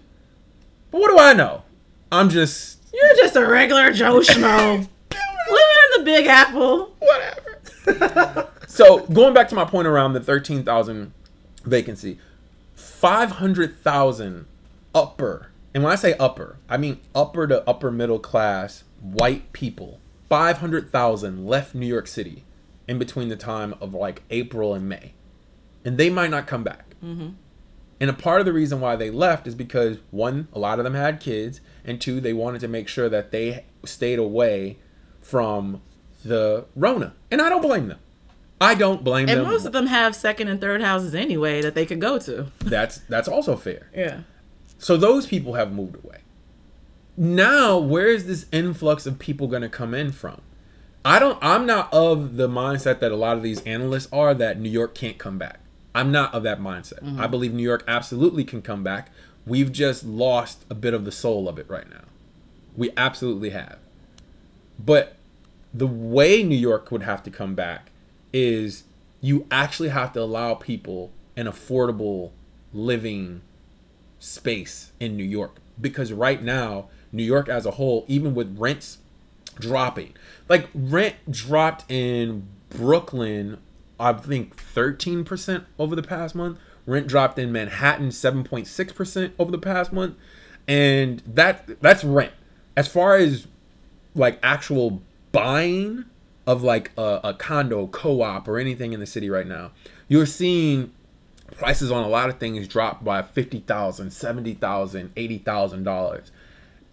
But 0.91 1.01
what 1.01 1.11
do 1.11 1.19
I 1.19 1.33
know? 1.33 1.63
I'm 2.11 2.29
just 2.29 2.79
You're 2.93 3.17
just 3.17 3.37
a 3.37 3.47
regular 3.47 3.93
Joe 3.93 4.21
Schmo. 4.21 4.79
Living 4.79 5.77
in 5.97 5.99
the 5.99 6.03
Big 6.05 6.27
Apple. 6.27 6.95
whatever. 6.99 8.49
so 8.67 9.01
going 9.07 9.35
back 9.35 9.49
to 9.49 9.55
my 9.55 9.65
point 9.65 9.87
around 9.87 10.13
the 10.13 10.21
thirteen 10.21 10.65
thousand 10.65 11.13
vacancy, 11.65 12.19
five 12.75 13.33
hundred 13.33 13.79
thousand 13.79 14.47
upper, 14.95 15.51
and 15.75 15.83
when 15.85 15.93
I 15.93 15.97
say 15.97 16.15
upper, 16.19 16.59
I 16.69 16.77
mean 16.77 17.01
upper 17.15 17.47
to 17.47 17.69
upper 17.69 17.91
middle 17.91 18.19
class 18.19 18.85
white 19.01 19.53
people. 19.53 20.01
Five 20.29 20.59
hundred 20.59 20.91
thousand 20.91 21.47
left 21.47 21.75
New 21.75 21.87
York 21.87 22.09
City 22.09 22.45
in 22.89 22.99
between 22.99 23.29
the 23.29 23.37
time 23.37 23.75
of 23.81 23.95
like 23.95 24.23
April 24.31 24.75
and 24.75 24.89
May, 24.89 25.13
and 25.85 25.99
they 25.99 26.11
might 26.11 26.31
not 26.31 26.47
come 26.49 26.65
back. 26.65 26.95
Mm-hmm. 27.05 27.31
And 28.01 28.11
a 28.11 28.13
part 28.13 28.41
of 28.41 28.47
the 28.47 28.53
reason 28.53 28.81
why 28.81 28.97
they 28.97 29.11
left 29.11 29.47
is 29.47 29.55
because 29.55 29.99
one, 30.11 30.49
a 30.53 30.59
lot 30.59 30.79
of 30.79 30.85
them 30.85 30.95
had 30.95 31.19
kids, 31.21 31.61
and 31.85 32.01
two, 32.01 32.21
they 32.21 32.33
wanted 32.33 32.61
to 32.61 32.69
make 32.69 32.89
sure 32.89 33.09
that 33.09 33.31
they 33.31 33.65
stayed 33.85 34.19
away 34.19 34.79
from 35.21 35.81
the 36.25 36.67
Rona. 36.75 37.15
And 37.31 37.41
I 37.41 37.49
don't 37.49 37.63
blame 37.63 37.89
them. 37.89 37.99
I 38.61 38.75
don't 38.75 39.05
blame 39.05 39.29
And 39.29 39.39
them. 39.39 39.39
And 39.41 39.49
most 39.49 39.67
of 39.67 39.73
them 39.73 39.87
have 39.87 40.15
second 40.15 40.49
and 40.49 40.61
third 40.61 40.83
houses 40.83 41.15
anyway 41.15 41.63
that 41.63 41.75
they 41.75 41.87
could 41.87 42.01
go 42.01 42.19
to. 42.21 42.47
that's 42.61 42.99
that's 43.09 43.29
also 43.29 43.57
fair. 43.57 43.91
Yeah. 43.95 44.21
So 44.79 44.97
those 44.97 45.27
people 45.27 45.55
have 45.55 45.73
moved 45.73 45.97
away. 46.05 46.19
Now, 47.17 47.79
where 47.79 48.09
is 48.09 48.27
this 48.27 48.47
influx 48.53 49.07
of 49.07 49.19
people 49.19 49.47
going 49.47 49.63
to 49.63 49.69
come 49.69 49.95
in 49.95 50.13
from? 50.13 50.41
I 51.05 51.19
don't 51.19 51.39
I'm 51.41 51.67
not 51.67 51.93
of 51.93 52.37
the 52.37 52.49
mindset 52.49 53.01
that 53.01 53.13
a 53.13 53.17
lot 53.17 53.37
of 53.37 53.43
these 53.43 53.63
analysts 53.63 54.09
are 54.13 54.35
that 54.35 54.59
New 54.59 54.71
York 54.71 54.95
can't 54.95 55.19
come 55.19 55.39
back. 55.39 55.61
I'm 55.97 56.13
not 56.13 56.35
of 56.35 56.43
that 56.43 56.61
mindset. 56.61 57.03
Mm-hmm. 57.03 57.21
I 57.21 57.27
believe 57.27 57.55
New 57.55 57.63
York 57.63 57.83
absolutely 57.89 58.45
can 58.45 58.61
come 58.61 58.85
back. 58.85 59.11
We've 59.47 59.73
just 59.73 60.05
lost 60.05 60.65
a 60.69 60.75
bit 60.75 60.93
of 60.93 61.05
the 61.05 61.13
soul 61.13 61.49
of 61.49 61.59
it 61.59 61.69
right 61.69 61.89
now. 61.89 62.05
We 62.77 62.91
absolutely 62.97 63.51
have. 63.51 63.79
But 64.79 65.17
the 65.73 65.87
way 65.87 66.43
New 66.43 66.57
York 66.57 66.91
would 66.91 67.03
have 67.03 67.23
to 67.23 67.31
come 67.31 67.55
back 67.55 67.91
is 68.33 68.85
you 69.21 69.47
actually 69.51 69.89
have 69.89 70.13
to 70.13 70.21
allow 70.21 70.55
people 70.55 71.13
an 71.37 71.47
affordable 71.47 72.33
living 72.73 73.41
space 74.19 74.93
in 75.01 75.17
New 75.17 75.25
York 75.25 75.57
because 75.81 76.13
right 76.13 76.43
now 76.43 76.89
New 77.13 77.23
York 77.23 77.49
as 77.49 77.65
a 77.65 77.73
whole 77.73 78.05
even 78.09 78.35
with 78.35 78.59
rents 78.59 78.99
dropping 79.59 80.15
like 80.49 80.69
rent 80.75 81.15
dropped 81.31 81.91
in 81.91 82.47
Brooklyn 82.71 83.59
I 83.99 84.13
think 84.13 84.57
13% 84.57 85.65
over 85.79 85.97
the 85.97 86.03
past 86.03 86.35
month. 86.35 86.59
Rent 86.85 87.07
dropped 87.09 87.39
in 87.39 87.51
Manhattan 87.51 88.09
7.6% 88.09 89.33
over 89.39 89.51
the 89.51 89.59
past 89.59 89.93
month. 89.93 90.17
And 90.69 91.23
that 91.27 91.81
that's 91.81 92.05
rent. 92.05 92.33
As 92.77 92.89
far 92.89 93.17
as 93.17 93.47
like 94.15 94.39
actual 94.43 95.03
buying 95.33 96.05
of 96.47 96.63
like 96.63 96.91
a, 96.97 97.21
a 97.25 97.35
condo 97.35 97.87
co-op 97.89 98.47
or 98.49 98.59
anything 98.59 98.93
in 98.93 99.01
the 99.01 99.07
city 99.07 99.29
right 99.29 99.47
now 99.47 99.73
you're 100.09 100.27
seeing 100.27 100.93
prices 101.57 101.91
on 101.91 102.05
a 102.05 102.09
lot 102.09 102.29
of 102.29 102.39
things 102.39 102.67
drop 102.69 103.05
by 103.05 103.23
$50,000, 103.23 103.65
$70,000, 103.65 105.09
$80,000. 105.09 106.31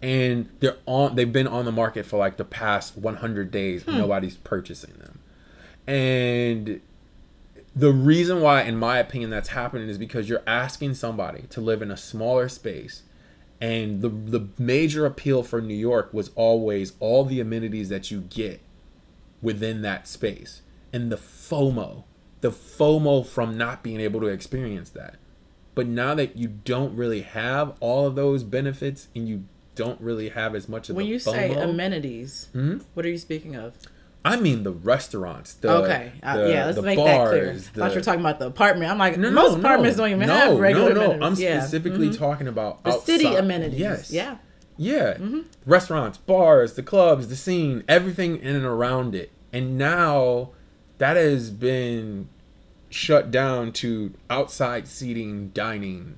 And 0.02 0.50
they're 0.60 0.76
on 0.86 1.14
they've 1.16 1.32
been 1.32 1.46
on 1.46 1.64
the 1.64 1.72
market 1.72 2.04
for 2.04 2.18
like 2.18 2.36
the 2.36 2.44
past 2.44 2.96
100 2.96 3.50
days. 3.50 3.86
And 3.86 3.96
nobody's 3.96 4.36
purchasing 4.36 4.92
them. 4.98 5.18
And 5.86 6.80
the 7.76 7.92
reason 7.92 8.40
why 8.40 8.62
in 8.62 8.76
my 8.76 8.98
opinion 8.98 9.30
that's 9.30 9.48
happening 9.50 9.88
is 9.88 9.98
because 9.98 10.28
you're 10.28 10.42
asking 10.46 10.94
somebody 10.94 11.42
to 11.50 11.60
live 11.60 11.82
in 11.82 11.90
a 11.90 11.96
smaller 11.96 12.48
space 12.48 13.02
and 13.60 14.00
the 14.02 14.08
the 14.08 14.48
major 14.58 15.06
appeal 15.06 15.42
for 15.42 15.60
New 15.60 15.74
York 15.74 16.12
was 16.12 16.30
always 16.34 16.92
all 17.00 17.24
the 17.24 17.40
amenities 17.40 17.88
that 17.88 18.10
you 18.10 18.20
get 18.20 18.60
within 19.42 19.82
that 19.82 20.06
space 20.08 20.62
and 20.92 21.10
the 21.10 21.16
FOMO, 21.16 22.04
the 22.40 22.50
FOMO 22.50 23.26
from 23.26 23.56
not 23.58 23.82
being 23.82 24.00
able 24.00 24.20
to 24.20 24.26
experience 24.26 24.90
that. 24.90 25.16
But 25.74 25.86
now 25.88 26.14
that 26.14 26.36
you 26.36 26.48
don't 26.48 26.96
really 26.96 27.22
have 27.22 27.74
all 27.80 28.06
of 28.06 28.14
those 28.14 28.44
benefits 28.44 29.08
and 29.14 29.28
you 29.28 29.44
don't 29.74 30.00
really 30.00 30.28
have 30.28 30.54
as 30.54 30.68
much 30.68 30.88
of 30.88 30.94
When 30.96 31.06
the 31.06 31.12
you 31.12 31.18
say 31.18 31.50
FOMO, 31.50 31.70
amenities, 31.70 32.48
Mhm. 32.54 32.82
what 32.94 33.04
are 33.04 33.08
you 33.10 33.18
speaking 33.18 33.56
of? 33.56 33.74
I 34.24 34.36
mean 34.36 34.62
the 34.62 34.72
restaurants. 34.72 35.54
The, 35.54 35.70
okay, 35.82 36.12
uh, 36.22 36.36
the- 36.38 36.48
yeah, 36.50 36.64
let's 36.66 36.76
the 36.76 36.82
make 36.82 36.96
that 36.98 37.28
clear. 37.28 37.46
bars, 37.46 37.68
I 37.74 37.78
thought 37.78 37.84
you 37.84 37.90
the- 37.90 37.96
were 37.96 38.00
talking 38.04 38.20
about 38.20 38.38
the 38.38 38.46
apartment. 38.46 38.90
I'm 38.90 38.98
like, 38.98 39.18
No, 39.18 39.30
most 39.30 39.52
no, 39.52 39.58
apartments 39.58 39.98
don't 39.98 40.08
even 40.10 40.28
have 40.28 40.58
regular 40.58 40.94
no, 40.94 41.00
no. 41.00 41.10
amenities. 41.12 41.38
I'm 41.38 41.44
yeah. 41.44 41.60
specifically 41.60 42.08
Mhm. 42.08 42.18
talking 42.18 42.48
about 42.48 42.82
the 42.84 42.98
city 43.00 43.26
amenities. 43.34 43.78
Yes. 43.78 44.10
Yeah. 44.10 44.36
Yeah. 44.76 45.18
Restaurants, 45.66 46.16
bars, 46.18 46.72
the 46.72 46.82
clubs, 46.82 47.28
the 47.28 47.36
scene, 47.36 47.84
everything 47.86 48.38
in 48.38 48.56
and 48.56 48.64
around 48.64 49.14
it. 49.14 49.30
And 49.52 49.76
now 49.78 50.50
that 50.98 51.16
has 51.16 51.50
been 51.50 52.28
shut 52.88 53.30
down 53.30 53.72
to 53.72 54.14
outside 54.30 54.88
seating, 54.88 55.50
dining 55.50 56.14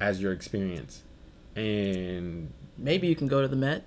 as 0.00 0.22
your 0.22 0.32
experience. 0.32 1.02
And 1.56 2.52
Maybe 2.78 3.08
you 3.08 3.16
can 3.16 3.26
go 3.26 3.42
to 3.42 3.48
the 3.48 3.56
Met 3.56 3.84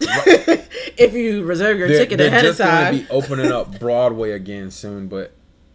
if 0.00 1.12
you 1.14 1.44
reserve 1.44 1.78
your 1.78 1.88
they're, 1.88 1.98
ticket 1.98 2.18
they're 2.18 2.28
ahead 2.28 2.44
of 2.44 2.56
just 2.56 2.58
going 2.58 2.70
time. 2.70 2.94
to 2.94 3.00
be 3.02 3.10
opening 3.10 3.52
up 3.52 3.78
Broadway 3.78 4.32
again 4.32 4.70
soon, 4.70 5.08
but 5.08 5.32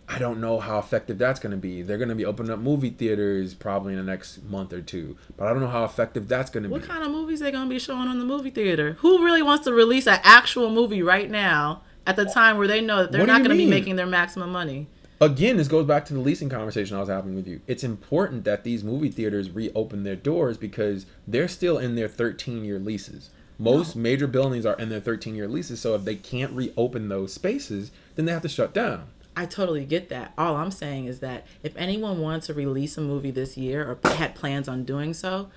I 0.07 0.19
don't 0.19 0.39
know 0.39 0.59
how 0.59 0.77
effective 0.79 1.17
that's 1.17 1.39
going 1.39 1.51
to 1.51 1.57
be. 1.57 1.81
They're 1.81 1.97
going 1.97 2.09
to 2.09 2.15
be 2.15 2.25
opening 2.25 2.51
up 2.51 2.59
movie 2.59 2.89
theaters 2.91 3.53
probably 3.53 3.93
in 3.93 3.99
the 3.99 4.05
next 4.05 4.43
month 4.43 4.73
or 4.73 4.81
two, 4.81 5.17
but 5.38 5.47
I 5.47 5.51
don't 5.53 5.61
know 5.61 5.67
how 5.67 5.83
effective 5.83 6.27
that's 6.27 6.49
going 6.49 6.63
to 6.63 6.69
be. 6.69 6.73
What 6.73 6.83
kind 6.83 7.03
of 7.03 7.11
movies 7.11 7.39
they 7.39 7.51
gonna 7.51 7.69
be 7.69 7.79
showing 7.79 8.07
on 8.07 8.19
the 8.19 8.25
movie 8.25 8.49
theater? 8.51 8.93
Who 8.99 9.23
really 9.23 9.41
wants 9.41 9.65
to 9.65 9.73
release 9.73 10.07
an 10.07 10.19
actual 10.23 10.69
movie 10.69 11.01
right 11.01 11.29
now 11.29 11.81
at 12.07 12.15
the 12.15 12.25
time 12.25 12.57
where 12.57 12.67
they 12.67 12.81
know 12.81 12.97
that 13.01 13.11
they're 13.11 13.21
What 13.21 13.27
not 13.27 13.41
gonna 13.41 13.55
be 13.55 13.65
making 13.65 13.95
their 13.95 14.05
maximum 14.05 14.51
money? 14.51 14.88
again, 15.21 15.55
this 15.57 15.67
goes 15.69 15.85
back 15.88 16.05
to 16.05 16.13
the 16.13 16.19
leasing 16.19 16.49
conversation 16.49 16.95
I 16.97 16.99
was 16.99 17.09
having 17.09 17.35
with 17.35 17.47
you. 17.47 17.61
It's 17.67 17.83
important 17.85 18.43
that 18.43 18.63
these 18.63 18.83
movie 18.83 19.09
theaters 19.09 19.49
reopen 19.49 20.03
their 20.03 20.17
doors 20.17 20.57
because 20.57 21.05
they're 21.25 21.47
still 21.47 21.77
in 21.77 21.95
their 21.95 22.09
13 22.09 22.63
year 22.65 22.77
leases. 22.79 23.29
Most 23.58 23.96
major 23.96 24.28
buildings 24.28 24.65
are 24.65 24.76
in 24.76 24.89
their 24.89 25.00
13 25.00 25.36
year 25.36 25.48
leases, 25.48 25.80
so 25.80 25.96
if 25.96 26.04
they 26.04 26.15
can't 26.15 26.52
reopen 26.54 27.08
those 27.10 27.34
spaces, 27.34 27.91
then 28.15 28.26
they 28.26 28.32
have 28.32 28.41
to 28.41 28.50
shut 28.50 28.74
down. 28.74 29.08
I 29.38 29.46
totally 29.46 29.86
get 29.86 30.10
that. 30.10 30.34
All 30.38 30.56
I'm 30.56 30.72
saying 30.72 31.06
is 31.06 31.20
that 31.20 31.46
if 31.63 31.76
anyone 31.76 32.20
wanted 32.20 32.44
to 32.44 32.54
release 32.54 32.98
a 32.98 33.02
movie 33.02 33.32
this 33.32 33.58
year 33.58 33.98
or 34.04 34.10
had 34.12 34.34
plans 34.36 34.68
on 34.70 34.84
doing 34.86 35.13
so, 35.13 35.50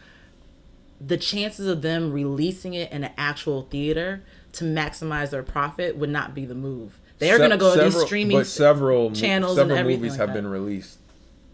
the 1.00 1.16
chances 1.16 1.66
of 1.68 1.82
them 1.82 2.12
releasing 2.12 2.74
it 2.74 2.90
in 2.90 3.04
an 3.04 3.12
actual 3.16 3.62
theater 3.62 4.22
to 4.54 4.64
maximize 4.64 5.30
their 5.30 5.44
profit 5.44 5.96
would 5.96 6.10
not 6.10 6.34
be 6.34 6.44
the 6.44 6.56
move. 6.56 6.98
They're 7.18 7.34
Se- 7.34 7.38
going 7.38 7.50
to 7.50 7.56
go 7.56 7.76
to 7.76 7.84
these 7.84 8.00
streaming 8.04 8.36
but 8.36 8.46
several 8.46 9.12
channels 9.12 9.56
several 9.56 9.82
movies 9.84 10.12
like 10.12 10.20
have 10.20 10.28
that. 10.28 10.34
been 10.34 10.46
released 10.48 10.98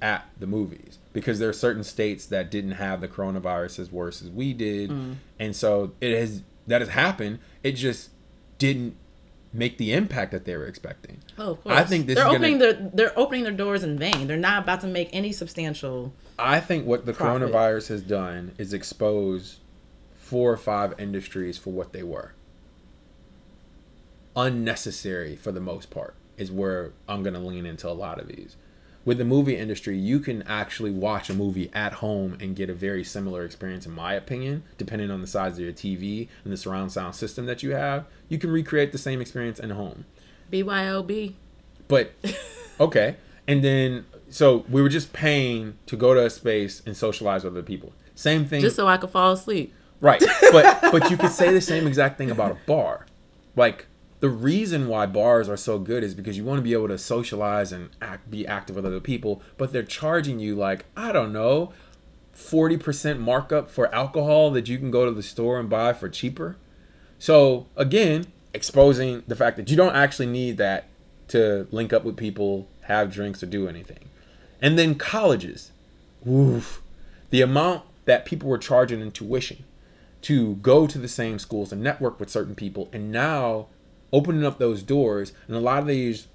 at 0.00 0.26
the 0.38 0.46
movies 0.46 0.98
because 1.14 1.38
there 1.38 1.48
are 1.48 1.52
certain 1.54 1.82
states 1.84 2.26
that 2.26 2.50
didn't 2.50 2.72
have 2.72 3.00
the 3.00 3.08
coronavirus 3.08 3.78
as 3.78 3.90
worse 3.90 4.20
as 4.20 4.28
we 4.30 4.52
did, 4.52 4.90
Mm. 4.90 5.14
and 5.38 5.56
so 5.56 5.92
it 6.02 6.14
has 6.18 6.42
that 6.66 6.82
has 6.82 6.90
happened. 6.90 7.38
It 7.62 7.72
just 7.72 8.10
didn't 8.58 8.96
make 9.52 9.78
the 9.78 9.92
impact 9.92 10.32
that 10.32 10.44
they 10.44 10.56
were 10.56 10.66
expecting. 10.66 11.18
Oh, 11.38 11.52
of 11.52 11.62
course. 11.62 11.76
I 11.76 11.84
think 11.84 12.06
this 12.06 12.16
they're 12.16 12.24
is 12.26 12.32
gonna- 12.32 12.36
opening 12.38 12.58
their 12.58 12.90
they're 12.92 13.18
opening 13.18 13.44
their 13.44 13.52
doors 13.52 13.82
in 13.84 13.96
vain. 13.98 14.26
They're 14.26 14.36
not 14.36 14.64
about 14.64 14.80
to 14.82 14.86
make 14.86 15.08
any 15.12 15.32
substantial. 15.32 16.12
I 16.38 16.58
think 16.60 16.84
what 16.86 17.06
the 17.06 17.12
Profit. 17.14 17.48
coronavirus 17.50 17.88
has 17.88 18.02
done 18.02 18.52
is 18.58 18.72
expose 18.74 19.60
four 20.16 20.50
or 20.52 20.56
five 20.56 20.94
industries 20.98 21.56
for 21.58 21.70
what 21.72 21.92
they 21.92 22.02
were. 22.02 22.32
Unnecessary 24.36 25.36
for 25.36 25.52
the 25.52 25.60
most 25.60 25.90
part 25.90 26.14
is 26.36 26.50
where 26.50 26.92
I'm 27.08 27.22
going 27.22 27.34
to 27.34 27.40
lean 27.40 27.66
into 27.66 27.88
a 27.88 27.92
lot 27.92 28.18
of 28.20 28.26
these. 28.26 28.56
With 29.04 29.18
the 29.18 29.24
movie 29.24 29.56
industry, 29.56 29.98
you 29.98 30.18
can 30.18 30.42
actually 30.44 30.90
watch 30.90 31.28
a 31.28 31.34
movie 31.34 31.70
at 31.74 31.94
home 31.94 32.38
and 32.40 32.56
get 32.56 32.70
a 32.70 32.74
very 32.74 33.04
similar 33.04 33.44
experience, 33.44 33.84
in 33.84 33.92
my 33.92 34.14
opinion, 34.14 34.62
depending 34.78 35.10
on 35.10 35.20
the 35.20 35.26
size 35.26 35.54
of 35.54 35.60
your 35.60 35.72
TV 35.72 36.28
and 36.42 36.52
the 36.52 36.56
surround 36.56 36.90
sound 36.92 37.14
system 37.14 37.44
that 37.46 37.62
you 37.62 37.72
have. 37.72 38.06
You 38.30 38.38
can 38.38 38.50
recreate 38.50 38.92
the 38.92 38.98
same 38.98 39.20
experience 39.20 39.60
in 39.60 39.70
home. 39.70 40.06
BYOB. 40.50 41.34
But 41.86 42.12
okay, 42.80 43.16
and 43.46 43.62
then 43.62 44.06
so 44.30 44.64
we 44.70 44.80
were 44.80 44.88
just 44.88 45.12
paying 45.12 45.76
to 45.86 45.96
go 45.96 46.14
to 46.14 46.24
a 46.24 46.30
space 46.30 46.82
and 46.86 46.96
socialize 46.96 47.44
with 47.44 47.52
other 47.52 47.62
people. 47.62 47.92
Same 48.14 48.46
thing, 48.46 48.62
Just 48.62 48.76
so 48.76 48.86
I 48.88 48.96
could 48.96 49.10
fall 49.10 49.32
asleep. 49.32 49.74
right? 50.00 50.22
But 50.52 50.92
but 50.92 51.10
you 51.10 51.16
could 51.16 51.30
say 51.32 51.52
the 51.52 51.60
same 51.60 51.86
exact 51.86 52.16
thing 52.16 52.30
about 52.30 52.52
a 52.52 52.56
bar. 52.66 53.06
Like 53.54 53.86
the 54.24 54.30
reason 54.30 54.88
why 54.88 55.04
bars 55.04 55.50
are 55.50 55.56
so 55.56 55.78
good 55.78 56.02
is 56.02 56.14
because 56.14 56.34
you 56.34 56.44
want 56.44 56.56
to 56.56 56.62
be 56.62 56.72
able 56.72 56.88
to 56.88 56.96
socialize 56.96 57.72
and 57.72 57.90
act, 58.00 58.30
be 58.30 58.46
active 58.46 58.74
with 58.74 58.86
other 58.86 58.98
people, 58.98 59.42
but 59.58 59.70
they're 59.70 59.82
charging 59.82 60.40
you 60.40 60.54
like 60.54 60.86
I 60.96 61.12
don't 61.12 61.30
know, 61.30 61.74
forty 62.32 62.78
percent 62.78 63.20
markup 63.20 63.70
for 63.70 63.94
alcohol 63.94 64.50
that 64.52 64.66
you 64.66 64.78
can 64.78 64.90
go 64.90 65.04
to 65.04 65.10
the 65.10 65.22
store 65.22 65.60
and 65.60 65.68
buy 65.68 65.92
for 65.92 66.08
cheaper. 66.08 66.56
So 67.18 67.66
again, 67.76 68.28
exposing 68.54 69.24
the 69.28 69.36
fact 69.36 69.58
that 69.58 69.68
you 69.68 69.76
don't 69.76 69.94
actually 69.94 70.28
need 70.28 70.56
that 70.56 70.86
to 71.28 71.68
link 71.70 71.92
up 71.92 72.02
with 72.02 72.16
people, 72.16 72.66
have 72.84 73.12
drinks, 73.12 73.42
or 73.42 73.46
do 73.46 73.68
anything. 73.68 74.08
And 74.58 74.78
then 74.78 74.94
colleges, 74.94 75.70
woof, 76.24 76.80
the 77.28 77.42
amount 77.42 77.82
that 78.06 78.24
people 78.24 78.48
were 78.48 78.56
charging 78.56 79.02
in 79.02 79.10
tuition 79.10 79.64
to 80.22 80.54
go 80.54 80.86
to 80.86 80.96
the 80.96 81.08
same 81.08 81.38
schools 81.38 81.72
and 81.72 81.82
network 81.82 82.18
with 82.18 82.30
certain 82.30 82.54
people, 82.54 82.88
and 82.90 83.12
now 83.12 83.66
opening 84.14 84.44
up 84.46 84.58
those 84.58 84.82
doors, 84.82 85.32
and 85.48 85.56
a 85.56 85.60
lot 85.60 85.80
of 85.80 85.86
these 85.88 86.28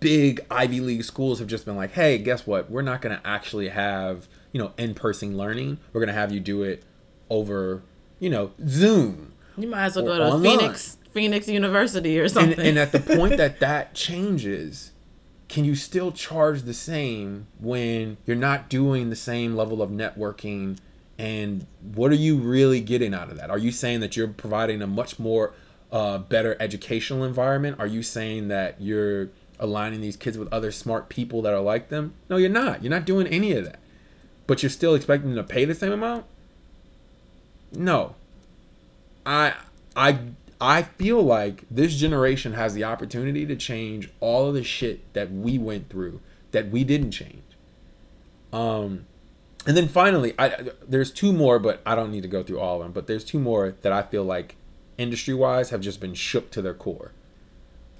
big 0.00 0.44
Ivy 0.50 0.80
League 0.80 1.04
schools 1.04 1.38
have 1.38 1.48
just 1.48 1.64
been 1.64 1.76
like, 1.76 1.92
hey, 1.92 2.18
guess 2.18 2.46
what? 2.46 2.70
We're 2.70 2.82
not 2.82 3.00
going 3.00 3.16
to 3.18 3.26
actually 3.26 3.68
have, 3.68 4.26
you 4.52 4.60
know, 4.60 4.72
in-person 4.76 5.36
learning. 5.36 5.78
We're 5.92 6.00
going 6.00 6.14
to 6.14 6.20
have 6.20 6.32
you 6.32 6.40
do 6.40 6.62
it 6.62 6.82
over, 7.30 7.82
you 8.18 8.28
know, 8.30 8.50
Zoom. 8.66 9.32
You 9.56 9.68
might 9.68 9.84
as 9.86 9.96
well 9.96 10.04
go 10.04 10.18
to 10.18 10.24
online. 10.24 10.58
Phoenix 10.58 10.96
Phoenix 11.12 11.48
University 11.48 12.18
or 12.20 12.24
And, 12.24 12.30
something. 12.32 12.60
and 12.66 12.78
at 12.78 12.92
the 12.92 13.00
point 13.00 13.36
that 13.38 13.60
that 13.60 13.94
changes, 13.94 14.92
can 15.48 15.64
you 15.64 15.74
still 15.74 16.12
charge 16.12 16.62
the 16.62 16.74
same 16.74 17.46
when 17.58 18.18
you're 18.26 18.36
not 18.36 18.68
doing 18.68 19.08
the 19.10 19.16
same 19.16 19.56
level 19.56 19.80
of 19.80 19.90
networking? 19.90 20.78
And 21.18 21.66
what 21.94 22.12
are 22.12 22.16
you 22.16 22.36
really 22.36 22.80
getting 22.80 23.14
out 23.14 23.30
of 23.30 23.36
that? 23.38 23.50
Are 23.50 23.58
you 23.58 23.72
saying 23.72 24.00
that 24.00 24.16
you're 24.16 24.28
providing 24.28 24.82
a 24.82 24.86
much 24.86 25.18
more 25.18 25.54
uh, 25.90 26.18
better 26.18 26.56
educational 26.60 27.24
environment? 27.24 27.76
Are 27.78 27.86
you 27.86 28.02
saying 28.02 28.48
that 28.48 28.80
you're 28.80 29.28
aligning 29.58 30.00
these 30.00 30.16
kids 30.16 30.38
with 30.38 30.52
other 30.52 30.70
smart 30.70 31.08
people 31.08 31.42
that 31.42 31.52
are 31.52 31.60
like 31.60 31.88
them? 31.88 32.14
No, 32.28 32.36
you're 32.36 32.50
not. 32.50 32.82
You're 32.82 32.90
not 32.90 33.04
doing 33.04 33.26
any 33.26 33.52
of 33.52 33.64
that. 33.64 33.78
But 34.46 34.62
you're 34.62 34.70
still 34.70 34.94
expecting 34.94 35.34
them 35.34 35.46
to 35.46 35.52
pay 35.52 35.64
the 35.64 35.74
same 35.74 35.92
amount? 35.92 36.24
No. 37.72 38.14
I 39.26 39.54
I 39.94 40.18
I 40.60 40.82
feel 40.82 41.22
like 41.22 41.64
this 41.70 41.94
generation 41.96 42.54
has 42.54 42.74
the 42.74 42.84
opportunity 42.84 43.44
to 43.46 43.56
change 43.56 44.10
all 44.20 44.48
of 44.48 44.54
the 44.54 44.64
shit 44.64 45.12
that 45.12 45.30
we 45.30 45.58
went 45.58 45.90
through 45.90 46.20
that 46.52 46.70
we 46.70 46.82
didn't 46.84 47.10
change. 47.10 47.42
Um 48.52 49.04
and 49.66 49.76
then 49.76 49.88
finally, 49.88 50.34
I 50.38 50.70
there's 50.86 51.10
two 51.10 51.32
more, 51.32 51.58
but 51.58 51.82
I 51.84 51.94
don't 51.94 52.10
need 52.10 52.22
to 52.22 52.28
go 52.28 52.42
through 52.42 52.60
all 52.60 52.76
of 52.76 52.82
them. 52.82 52.92
But 52.92 53.06
there's 53.06 53.24
two 53.24 53.38
more 53.38 53.74
that 53.82 53.92
I 53.92 54.02
feel 54.02 54.24
like 54.24 54.56
industry 54.98 55.34
wise 55.34 55.70
have 55.70 55.80
just 55.80 56.00
been 56.00 56.14
shook 56.14 56.50
to 56.50 56.62
their 56.62 56.74
core. 56.74 57.12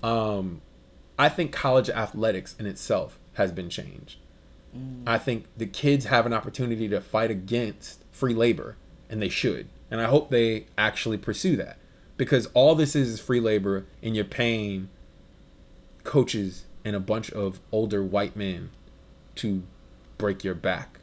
Um, 0.02 0.60
I 1.18 1.28
think 1.28 1.52
college 1.52 1.88
athletics 1.88 2.54
in 2.58 2.66
itself 2.66 3.18
has 3.34 3.52
been 3.52 3.70
changed. 3.70 4.18
I 5.06 5.18
think 5.18 5.46
the 5.56 5.66
kids 5.66 6.04
have 6.04 6.26
an 6.26 6.32
opportunity 6.32 6.88
to 6.88 7.00
fight 7.00 7.30
against 7.30 8.04
free 8.12 8.34
labor, 8.34 8.76
and 9.08 9.20
they 9.20 9.28
should. 9.28 9.68
And 9.90 10.00
I 10.00 10.04
hope 10.04 10.28
they 10.28 10.66
actually 10.76 11.16
pursue 11.16 11.56
that 11.56 11.78
because 12.16 12.46
all 12.52 12.74
this 12.74 12.94
is 12.94 13.08
is 13.08 13.20
free 13.20 13.40
labor, 13.40 13.86
and 14.02 14.14
you're 14.14 14.24
paying 14.24 14.90
coaches 16.04 16.66
and 16.84 16.94
a 16.94 17.00
bunch 17.00 17.30
of 17.30 17.60
older 17.72 18.02
white 18.02 18.36
men 18.36 18.70
to 19.36 19.62
break 20.18 20.44
your 20.44 20.54
back. 20.54 21.00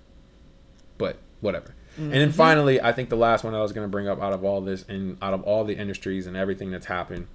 But 0.98 1.18
whatever. 1.42 1.74
Mm-hmm. 1.96 2.12
And 2.12 2.14
then 2.14 2.32
finally, 2.32 2.82
I 2.82 2.92
think 2.92 3.10
the 3.10 3.16
last 3.16 3.44
one 3.44 3.56
I 3.56 3.62
was 3.62 3.72
going 3.72 3.86
to 3.86 3.92
bring 3.92 4.08
up 4.08 4.22
out 4.22 4.34
of 4.34 4.44
all 4.44 4.62
this 4.62 4.84
and 4.90 5.18
out 5.22 5.34
of 5.34 5.44
all 5.44 5.64
the 5.64 5.78
industries 5.78 6.28
and 6.28 6.36
everything 6.36 6.72
that's 6.72 6.88
happened, 6.88 7.28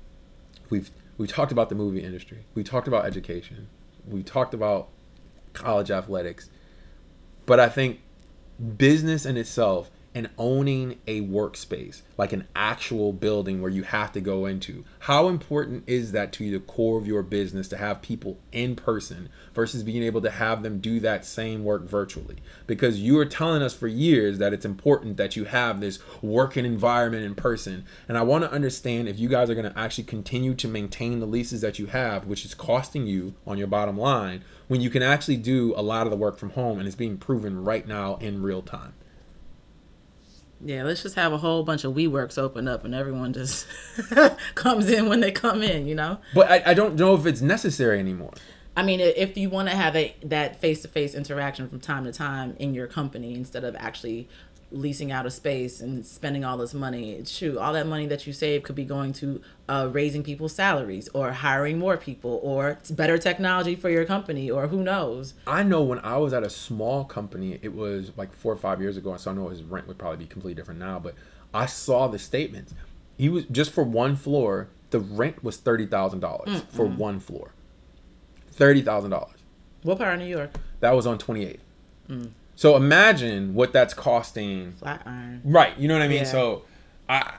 we've 0.69 0.91
we 1.17 1.27
talked 1.27 1.53
about 1.53 1.69
the 1.69 1.75
movie 1.75 2.03
industry. 2.03 2.45
We 2.55 2.63
talked 2.63 2.89
about 2.89 3.05
education. 3.05 3.69
We 4.07 4.23
talked 4.23 4.55
about 4.55 4.89
college 5.53 5.91
athletics. 5.91 6.51
But 7.47 7.61
I 7.61 7.69
think 7.69 8.01
business 8.77 9.27
in 9.27 9.37
itself 9.37 9.91
and 10.15 10.29
owning 10.39 10.99
a 11.07 11.21
workspace, 11.21 12.03
like 12.19 12.33
an 12.33 12.47
actual 12.57 13.13
building 13.13 13.63
where 13.63 13.71
you 13.71 13.85
have 13.85 14.11
to 14.13 14.21
go 14.21 14.47
into, 14.47 14.85
how 15.01 15.29
important 15.29 15.85
is 15.87 16.13
that 16.13 16.33
to 16.33 16.51
the 16.51 16.59
core 16.59 16.99
of 16.99 17.07
your 17.07 17.23
business 17.23 17.69
to 17.69 17.77
have 17.77 18.03
people 18.03 18.39
in 18.51 18.75
person 18.75 19.29
versus 19.55 19.85
being 19.85 20.03
able 20.03 20.21
to 20.21 20.31
have 20.31 20.63
them 20.63 20.81
do 20.81 20.99
that 21.01 21.25
same 21.25 21.65
work 21.65 21.85
virtually? 21.85 22.37
Because 22.67 23.01
you 23.01 23.19
are 23.19 23.27
telling 23.27 23.63
us 23.63 23.73
for 23.73 23.87
years 23.87 24.39
that 24.39 24.53
it's 24.53 24.65
important 24.65 25.17
that 25.17 25.37
you 25.37 25.45
have 25.45 25.81
this 25.81 26.01
working 26.23 26.67
environment 26.67 27.25
in 27.25 27.37
person. 27.37 27.85
And 28.09 28.19
I 28.19 28.23
want 28.23 28.43
to 28.43 28.53
understand 28.53 29.09
if 29.09 29.19
you 29.19 29.29
guys 29.29 29.49
are 29.49 29.55
going 29.55 29.71
to 29.71 29.79
actually 29.79 30.05
continue 30.05 30.55
to 30.55 30.67
maintain 30.67 31.21
the 31.21 31.27
leases 31.27 31.61
that 31.61 31.79
you 31.79 31.87
have, 31.87 32.27
which 32.27 32.45
is 32.45 32.55
costing 32.55 33.07
you 33.07 33.35
on 33.47 33.59
your 33.59 33.69
bottom 33.69 33.97
line, 33.97 34.43
when 34.67 34.81
you 34.81 34.91
can 34.91 35.03
actually 35.03 35.37
do 35.37 35.73
a 35.77 35.83
lot 35.83 36.07
of 36.07 36.11
the 36.11 36.17
work 36.17 36.37
from 36.37 36.51
home 36.51 36.79
and 36.79 36.87
it's 36.87 36.97
being 36.97 37.17
proven 37.17 37.63
right 37.63 37.87
now 37.87 38.17
in 38.17 38.43
real 38.43 38.63
time. 38.63 38.95
Yeah, 40.63 40.83
let's 40.85 41.03
just 41.03 41.15
have 41.15 41.33
a 41.33 41.39
whole 41.39 41.63
bunch 41.63 41.85
of 41.85 41.95
WeWorks 41.95 42.37
open 42.37 42.69
up 42.69 42.85
and 42.85 42.95
everyone 42.95 43.33
just 43.33 43.67
comes 44.55 44.91
in 44.91 45.09
when 45.09 45.21
they 45.21 45.33
come 45.33 45.63
in, 45.63 45.87
you 45.87 45.95
know? 45.95 46.19
But 46.35 46.51
I, 46.51 46.63
I 46.67 46.75
don't 46.75 46.97
know 46.97 47.15
if 47.15 47.25
it's 47.25 47.41
necessary 47.41 47.99
anymore. 47.99 48.33
I 48.77 48.83
mean, 48.83 49.01
if 49.01 49.37
you 49.37 49.51
want 49.51 49.69
to 49.69 49.75
have 49.75 49.97
a, 49.97 50.15
that 50.23 50.61
face 50.61 50.83
to 50.83 50.89
face 50.89 51.15
interaction 51.15 51.69
from 51.69 51.81
time 51.81 52.05
to 52.05 52.13
time 52.13 52.57
in 52.59 52.73
your 52.73 52.87
company 52.87 53.35
instead 53.35 53.65
of 53.65 53.75
actually 53.77 54.29
leasing 54.73 55.11
out 55.11 55.27
a 55.27 55.31
space 55.31 55.81
and 55.81 56.07
spending 56.07 56.45
all 56.45 56.57
this 56.57 56.73
money, 56.73 57.23
shoot, 57.25 57.57
all 57.57 57.73
that 57.73 57.87
money 57.87 58.07
that 58.07 58.27
you 58.27 58.33
save 58.33 58.63
could 58.63 58.77
be 58.77 58.85
going 58.85 59.13
to 59.15 59.41
uh, 59.69 59.89
raising 59.91 60.23
people's 60.23 60.55
salaries 60.55 61.09
or 61.15 61.33
hiring 61.33 61.79
more 61.79 61.97
people 61.97 62.41
or 62.43 62.79
better 62.91 63.19
technology 63.19 63.75
for 63.75 63.91
your 63.91 64.05
company 64.05 64.51
or 64.51 64.69
who 64.69 64.83
knows. 64.83 65.35
I 65.47 65.63
know 65.63 65.83
when 65.83 65.99
I 66.01 66.17
was 66.19 66.33
at 66.33 66.43
a 66.43 66.51
small 66.51 67.05
company, 67.05 67.59
it 67.63 67.75
was 67.75 68.13
like 68.17 68.33
four 68.33 68.53
or 68.53 68.57
five 68.57 68.81
years 68.81 68.97
ago, 68.97 69.17
so 69.17 69.31
I 69.31 69.35
know 69.35 69.49
his 69.49 69.63
rent 69.63 69.89
would 69.89 69.99
probably 69.99 70.19
be 70.19 70.27
completely 70.27 70.55
different 70.55 70.81
now, 70.81 70.99
but 70.99 71.15
I 71.53 71.67
saw 71.67 72.07
the 72.09 72.19
statements. 72.19 72.75
He 73.19 73.29
was 73.29 73.45
just 73.47 73.73
for 73.73 73.85
one 73.85 74.17
floor, 74.17 74.69
the 74.91 75.01
rent 75.01 75.43
was 75.45 75.57
thirty 75.57 75.87
thousand 75.87 76.21
dollars 76.21 76.49
mm, 76.49 76.69
for 76.69 76.87
mm. 76.87 76.97
one 76.97 77.21
floor. 77.21 77.53
Thirty 78.53 78.83
thousand 78.83 79.11
dollars. 79.11 79.39
What 79.83 79.99
part 79.99 80.15
of 80.15 80.21
New 80.21 80.27
York? 80.27 80.51
That 80.81 80.93
was 80.93 81.07
on 81.07 81.19
twenty 81.19 81.45
eighth. 81.45 81.65
Mm. 82.09 82.31
So 82.61 82.77
imagine 82.77 83.55
what 83.55 83.73
that's 83.73 83.95
costing. 83.95 84.73
Flatiron. 84.73 85.41
Right. 85.47 85.79
You 85.79 85.89
know 85.89 85.95
what 85.95 86.03
I 86.03 86.09
mean? 86.09 86.19
Yeah. 86.19 86.25
So, 86.25 86.65
I, 87.09 87.39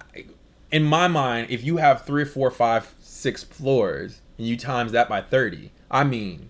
in 0.71 0.84
my 0.84 1.07
mind, 1.07 1.51
if 1.51 1.63
you 1.63 1.77
have 1.77 2.07
three 2.07 2.23
or 2.23 2.25
four, 2.25 2.49
five, 2.49 2.95
six 2.99 3.43
floors, 3.43 4.21
and 4.39 4.47
you 4.47 4.57
times 4.57 4.93
that 4.93 5.07
by 5.07 5.21
thirty, 5.21 5.73
I 5.91 6.05
mean, 6.05 6.49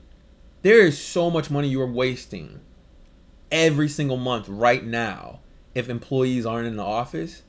there 0.62 0.80
is 0.80 0.98
so 0.98 1.30
much 1.30 1.52
money 1.52 1.68
you 1.68 1.82
are 1.82 1.86
wasting 1.86 2.62
every 3.52 3.90
single 3.90 4.16
month 4.16 4.48
right 4.48 4.86
now 4.86 5.42
if 5.76 5.90
employees 5.90 6.46
aren't 6.46 6.68
in 6.68 6.78
the 6.78 6.86
office. 6.86 7.44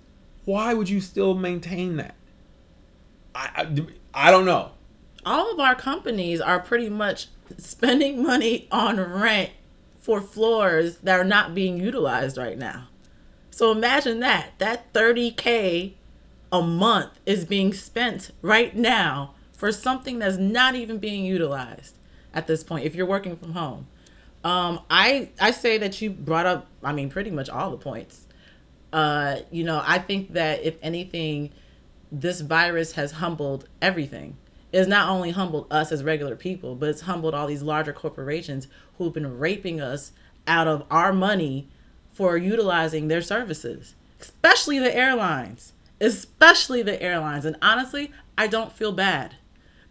Why 0.45 0.75
would 0.75 0.89
you 0.89 1.01
still 1.01 1.35
maintain 1.35 1.99
that? 1.99 2.17
I, 3.33 3.49
I, 3.55 4.27
I 4.27 4.31
don't 4.33 4.45
know. 4.45 4.73
all 5.25 5.53
of 5.53 5.61
our 5.61 5.77
companies 5.77 6.41
are 6.41 6.59
pretty 6.59 6.89
much 6.89 7.29
spending 7.59 8.25
money 8.25 8.67
on 8.73 8.99
rent 8.99 9.51
for 10.03 10.21
floors 10.21 10.97
that 10.99 11.19
are 11.19 11.25
not 11.25 11.55
being 11.55 11.79
utilized 11.79 12.37
right 12.37 12.59
now. 12.59 12.89
So 13.53 13.71
imagine 13.71 14.21
that. 14.21 14.51
That 14.59 14.93
30K 14.93 15.95
a 16.51 16.61
month 16.63 17.21
is 17.25 17.45
being 17.45 17.73
spent 17.73 18.33
right 18.43 18.77
now 18.77 19.35
for 19.53 19.71
something 19.71 20.19
that's 20.19 20.37
not 20.37 20.75
even 20.75 20.99
being 20.99 21.25
utilized 21.25 21.95
at 22.35 22.49
this 22.49 22.65
point 22.65 22.85
if 22.85 22.97
you're 22.97 23.07
working 23.07 23.37
from 23.37 23.53
home. 23.53 23.87
Um, 24.43 24.81
I 24.91 25.31
I 25.41 25.53
say 25.53 25.79
that 25.79 26.03
you 26.03 26.11
brought 26.11 26.47
up 26.47 26.67
I 26.83 26.93
mean 26.93 27.09
pretty 27.09 27.31
much 27.31 27.49
all 27.49 27.71
the 27.71 27.77
points. 27.77 28.27
Uh, 28.93 29.37
you 29.53 29.63
know, 29.63 29.81
I 29.87 30.01
think 30.01 30.33
that 30.33 30.65
if 30.65 30.77
anything, 30.83 31.51
this 32.11 32.41
virus 32.41 32.93
has 32.93 33.13
humbled 33.13 33.69
everything. 33.81 34.37
It's 34.73 34.89
not 34.89 35.09
only 35.09 35.31
humbled 35.31 35.67
us 35.71 35.93
as 35.93 36.03
regular 36.03 36.35
people, 36.35 36.75
but 36.75 36.89
it's 36.89 37.03
humbled 37.03 37.35
all 37.35 37.47
these 37.47 37.63
larger 37.63 37.93
corporations 37.93 38.69
who've 38.97 39.13
been 39.13 39.39
raping 39.39 39.81
us 39.81 40.13
out 40.47 40.67
of 40.67 40.85
our 40.91 41.13
money 41.13 41.69
for 42.13 42.37
utilizing 42.37 43.09
their 43.09 43.23
services, 43.23 43.95
especially 44.21 44.79
the 44.79 44.95
airlines, 44.95 45.73
especially 46.01 46.83
the 46.83 47.01
airlines. 47.03 47.45
And 47.45 47.57
honestly, 47.63 48.13
I 48.37 48.47
don't 48.47 48.73
feel 48.73 48.93
bad 48.93 49.37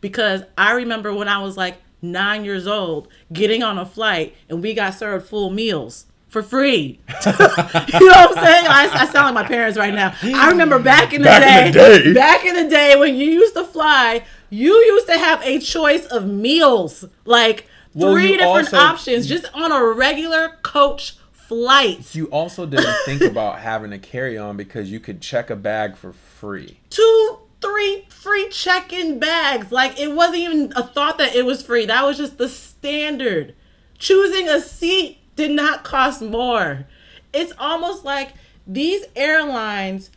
because 0.01 0.43
I 0.57 0.71
remember 0.71 1.13
when 1.13 1.27
I 1.27 1.41
was 1.41 1.57
like 1.57 1.77
nine 2.01 2.43
years 2.43 2.65
old 2.65 3.07
getting 3.31 3.61
on 3.61 3.77
a 3.77 3.85
flight 3.85 4.35
and 4.49 4.61
we 4.63 4.73
got 4.73 4.95
served 4.95 5.27
full 5.27 5.51
meals 5.51 6.07
for 6.27 6.41
free. 6.41 6.99
you 7.25 7.31
know 7.31 7.37
what 7.37 8.37
I'm 8.37 8.43
saying? 8.43 8.65
I, 8.67 8.89
I 8.93 9.05
sound 9.11 9.35
like 9.35 9.43
my 9.43 9.47
parents 9.47 9.77
right 9.77 9.93
now. 9.93 10.15
I 10.23 10.49
remember 10.49 10.79
back 10.79 11.13
in 11.13 11.21
the, 11.21 11.25
Back 11.27 11.43
day, 11.43 11.67
in 11.67 11.73
the 11.73 12.03
day. 12.05 12.13
back 12.13 12.45
in 12.45 12.55
the 12.55 12.69
day 12.69 12.95
when 12.97 13.15
you 13.15 13.25
used 13.31 13.53
to 13.55 13.65
fly, 13.65 14.23
you 14.51 14.75
used 14.75 15.07
to 15.07 15.17
have 15.17 15.41
a 15.43 15.57
choice 15.59 16.05
of 16.05 16.27
meals, 16.27 17.05
like 17.25 17.65
Well, 17.95 18.13
three 18.13 18.33
different 18.37 18.73
also- 18.73 18.77
options, 18.77 19.25
just 19.27 19.45
on 19.55 19.71
a 19.71 19.83
regular 19.83 20.57
coach 20.61 21.15
flight. 21.31 22.13
You 22.13 22.25
also 22.27 22.65
didn't 22.67 22.95
think 23.05 23.21
about 23.23 23.59
having 23.59 23.91
a 23.91 23.97
carry 23.99 24.37
on 24.37 24.55
because 24.57 24.91
you 24.91 24.99
could 24.99 25.21
check 25.21 25.49
a 25.49 25.55
bag 25.55 25.95
for 25.97 26.13
free. 26.13 26.79
two, 26.89 27.37
three 27.61 28.05
free 28.09 28.49
check-in 28.49 29.19
bags. 29.19 29.71
Like 29.71 29.99
it 29.99 30.13
wasn't 30.13 30.39
even 30.39 30.73
a 30.75 30.83
thought 30.83 31.17
that 31.17 31.35
it 31.35 31.45
was 31.45 31.61
free. 31.63 31.85
That 31.85 32.05
was 32.05 32.17
just 32.17 32.37
the 32.37 32.47
standard. 32.49 33.55
Choosing 33.97 34.47
a 34.49 34.59
seat 34.61 35.19
did 35.35 35.51
not 35.51 35.83
cost 35.83 36.21
more. 36.21 36.87
It's 37.33 37.53
almost 37.59 38.03
like 38.03 38.33
these 38.67 39.05
airlines 39.15 40.09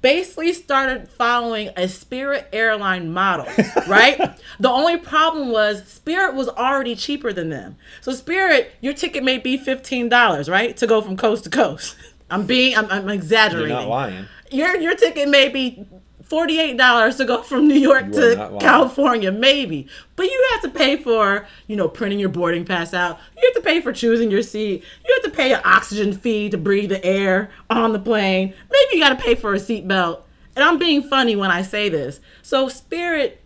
basically 0.00 0.52
started 0.52 1.08
following 1.08 1.70
a 1.76 1.88
Spirit 1.88 2.48
airline 2.52 3.12
model, 3.12 3.46
right? 3.86 4.18
the 4.60 4.70
only 4.70 4.96
problem 4.96 5.50
was 5.50 5.86
Spirit 5.86 6.34
was 6.34 6.48
already 6.48 6.96
cheaper 6.96 7.32
than 7.32 7.50
them. 7.50 7.76
So 8.00 8.12
Spirit, 8.12 8.72
your 8.80 8.94
ticket 8.94 9.24
may 9.24 9.38
be 9.38 9.58
$15, 9.58 10.50
right? 10.50 10.76
To 10.76 10.86
go 10.86 11.00
from 11.00 11.16
coast 11.16 11.44
to 11.44 11.50
coast. 11.50 11.96
I'm 12.30 12.44
being 12.44 12.76
I'm, 12.76 12.90
I'm 12.90 13.08
exaggerating. 13.08 13.70
You're 13.70 13.80
not 13.82 13.88
lying. 13.88 14.26
your 14.50 14.76
your 14.76 14.96
ticket 14.96 15.28
may 15.28 15.48
be 15.48 15.86
forty 16.28 16.58
eight 16.60 16.76
dollars 16.76 17.16
to 17.16 17.24
go 17.24 17.42
from 17.42 17.68
New 17.68 17.74
York 17.74 18.12
to. 18.12 18.56
California, 18.60 19.32
maybe, 19.32 19.88
but 20.16 20.26
you 20.26 20.48
have 20.52 20.62
to 20.62 20.70
pay 20.70 20.96
for 20.96 21.46
you 21.66 21.76
know 21.76 21.88
printing 21.88 22.18
your 22.18 22.28
boarding 22.28 22.64
pass 22.64 22.92
out. 22.92 23.18
You 23.36 23.42
have 23.52 23.62
to 23.62 23.68
pay 23.68 23.80
for 23.80 23.92
choosing 23.92 24.30
your 24.30 24.42
seat. 24.42 24.84
You 25.04 25.20
have 25.22 25.32
to 25.32 25.36
pay 25.36 25.52
an 25.52 25.60
oxygen 25.64 26.12
fee 26.12 26.50
to 26.50 26.58
breathe 26.58 26.90
the 26.90 27.04
air 27.04 27.50
on 27.70 27.92
the 27.92 27.98
plane. 27.98 28.54
Maybe 28.70 28.96
you 28.96 29.00
got 29.00 29.16
to 29.16 29.24
pay 29.24 29.34
for 29.34 29.54
a 29.54 29.58
seatbelt. 29.58 30.22
And 30.54 30.64
I'm 30.64 30.78
being 30.78 31.02
funny 31.02 31.36
when 31.36 31.50
I 31.50 31.62
say 31.62 31.88
this. 31.88 32.20
So 32.42 32.68
Spirit 32.68 33.42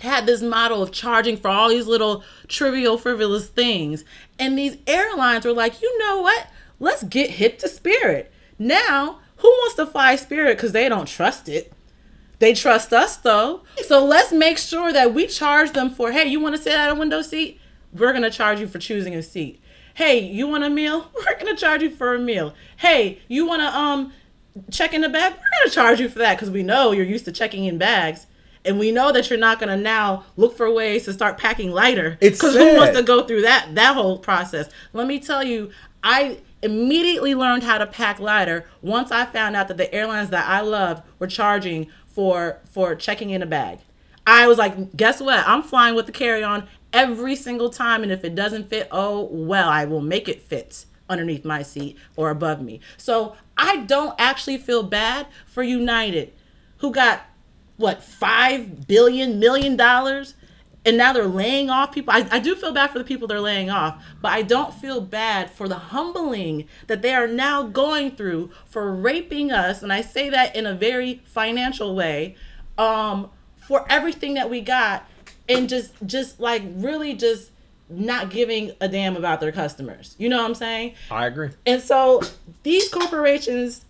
had 0.00 0.26
this 0.26 0.42
model 0.42 0.82
of 0.82 0.92
charging 0.92 1.36
for 1.36 1.48
all 1.48 1.68
these 1.68 1.86
little 1.86 2.24
trivial, 2.48 2.98
frivolous 2.98 3.48
things. 3.48 4.04
And 4.38 4.58
these 4.58 4.76
airlines 4.86 5.44
were 5.44 5.52
like, 5.52 5.80
you 5.80 5.98
know 5.98 6.20
what? 6.20 6.48
Let's 6.80 7.04
get 7.04 7.30
hip 7.30 7.58
to 7.60 7.68
Spirit. 7.68 8.32
Now, 8.58 9.18
who 9.38 9.48
wants 9.48 9.76
to 9.76 9.86
fly 9.86 10.16
Spirit 10.16 10.56
because 10.56 10.72
they 10.72 10.88
don't 10.88 11.06
trust 11.06 11.48
it? 11.48 11.72
They 12.38 12.54
trust 12.54 12.92
us 12.92 13.16
though. 13.16 13.62
So 13.86 14.04
let's 14.04 14.32
make 14.32 14.58
sure 14.58 14.92
that 14.92 15.14
we 15.14 15.26
charge 15.26 15.72
them 15.72 15.90
for, 15.90 16.12
hey, 16.12 16.26
you 16.26 16.40
want 16.40 16.56
to 16.56 16.62
sit 16.62 16.72
at 16.72 16.90
a 16.90 16.94
window 16.94 17.22
seat? 17.22 17.60
We're 17.92 18.12
going 18.12 18.22
to 18.22 18.30
charge 18.30 18.60
you 18.60 18.66
for 18.68 18.78
choosing 18.78 19.14
a 19.14 19.22
seat. 19.22 19.60
Hey, 19.94 20.20
you 20.20 20.46
want 20.46 20.64
a 20.64 20.70
meal? 20.70 21.10
We're 21.14 21.38
going 21.38 21.54
to 21.54 21.60
charge 21.60 21.82
you 21.82 21.90
for 21.90 22.14
a 22.14 22.18
meal. 22.18 22.54
Hey, 22.76 23.20
you 23.28 23.46
want 23.46 23.62
to 23.62 23.76
um 23.76 24.12
check 24.70 24.94
in 24.94 25.00
the 25.00 25.08
bag? 25.08 25.32
We're 25.32 25.38
going 25.38 25.68
to 25.68 25.70
charge 25.70 26.00
you 26.00 26.08
for 26.08 26.18
that 26.20 26.36
because 26.36 26.50
we 26.50 26.62
know 26.62 26.92
you're 26.92 27.04
used 27.04 27.24
to 27.24 27.32
checking 27.32 27.64
in 27.64 27.78
bags. 27.78 28.26
And 28.64 28.78
we 28.78 28.92
know 28.92 29.12
that 29.12 29.30
you're 29.30 29.38
not 29.38 29.60
going 29.60 29.70
to 29.70 29.76
now 29.76 30.24
look 30.36 30.56
for 30.56 30.70
ways 30.70 31.04
to 31.04 31.12
start 31.12 31.38
packing 31.38 31.70
lighter. 31.70 32.18
It's 32.20 32.38
because 32.38 32.54
who 32.54 32.76
wants 32.76 32.96
to 32.96 33.02
go 33.02 33.26
through 33.26 33.42
that 33.42 33.74
that 33.74 33.94
whole 33.94 34.18
process? 34.18 34.68
Let 34.92 35.06
me 35.06 35.20
tell 35.20 35.42
you, 35.42 35.70
I 36.02 36.38
immediately 36.62 37.34
learned 37.34 37.62
how 37.62 37.78
to 37.78 37.86
pack 37.86 38.18
lighter 38.18 38.66
once 38.82 39.10
I 39.10 39.26
found 39.26 39.56
out 39.56 39.68
that 39.68 39.76
the 39.76 39.92
airlines 39.94 40.30
that 40.30 40.46
I 40.48 40.60
loved 40.60 41.02
were 41.18 41.28
charging 41.28 41.88
for 42.18 42.58
for 42.68 42.96
checking 42.96 43.30
in 43.30 43.42
a 43.42 43.46
bag. 43.46 43.78
I 44.26 44.48
was 44.48 44.58
like, 44.58 44.96
guess 44.96 45.20
what? 45.20 45.46
I'm 45.46 45.62
flying 45.62 45.94
with 45.94 46.06
the 46.06 46.12
carry-on 46.12 46.66
every 46.92 47.36
single 47.36 47.70
time, 47.70 48.02
and 48.02 48.10
if 48.10 48.24
it 48.24 48.34
doesn't 48.34 48.68
fit, 48.68 48.88
oh 48.90 49.28
well, 49.30 49.68
I 49.68 49.84
will 49.84 50.00
make 50.00 50.28
it 50.28 50.42
fit 50.42 50.84
underneath 51.08 51.44
my 51.44 51.62
seat 51.62 51.96
or 52.16 52.30
above 52.30 52.60
me. 52.60 52.80
So 52.96 53.36
I 53.56 53.84
don't 53.84 54.16
actually 54.18 54.58
feel 54.58 54.82
bad 54.82 55.28
for 55.46 55.62
United, 55.62 56.32
who 56.78 56.90
got 56.90 57.20
what 57.76 58.02
five 58.02 58.88
billion 58.88 59.38
million 59.38 59.76
dollars 59.76 60.34
and 60.88 60.96
now 60.96 61.12
they're 61.12 61.26
laying 61.26 61.68
off 61.68 61.92
people. 61.92 62.14
I, 62.14 62.26
I 62.30 62.38
do 62.38 62.56
feel 62.56 62.72
bad 62.72 62.90
for 62.90 62.98
the 62.98 63.04
people 63.04 63.28
they're 63.28 63.42
laying 63.42 63.68
off, 63.68 64.02
but 64.22 64.32
I 64.32 64.40
don't 64.40 64.72
feel 64.72 65.02
bad 65.02 65.50
for 65.50 65.68
the 65.68 65.74
humbling 65.74 66.66
that 66.86 67.02
they 67.02 67.12
are 67.12 67.26
now 67.26 67.64
going 67.64 68.12
through 68.12 68.50
for 68.64 68.90
raping 68.90 69.52
us. 69.52 69.82
And 69.82 69.92
I 69.92 70.00
say 70.00 70.30
that 70.30 70.56
in 70.56 70.64
a 70.64 70.72
very 70.72 71.20
financial 71.26 71.94
way, 71.94 72.36
um, 72.78 73.30
for 73.58 73.84
everything 73.90 74.32
that 74.34 74.48
we 74.48 74.62
got, 74.62 75.06
and 75.46 75.68
just 75.68 75.92
just 76.06 76.40
like 76.40 76.62
really 76.66 77.12
just 77.12 77.50
not 77.90 78.30
giving 78.30 78.72
a 78.80 78.88
damn 78.88 79.14
about 79.14 79.40
their 79.40 79.52
customers. 79.52 80.14
You 80.16 80.30
know 80.30 80.38
what 80.38 80.46
I'm 80.46 80.54
saying? 80.54 80.94
I 81.10 81.26
agree. 81.26 81.50
And 81.66 81.82
so 81.82 82.22
these 82.62 82.88
corporations 82.88 83.84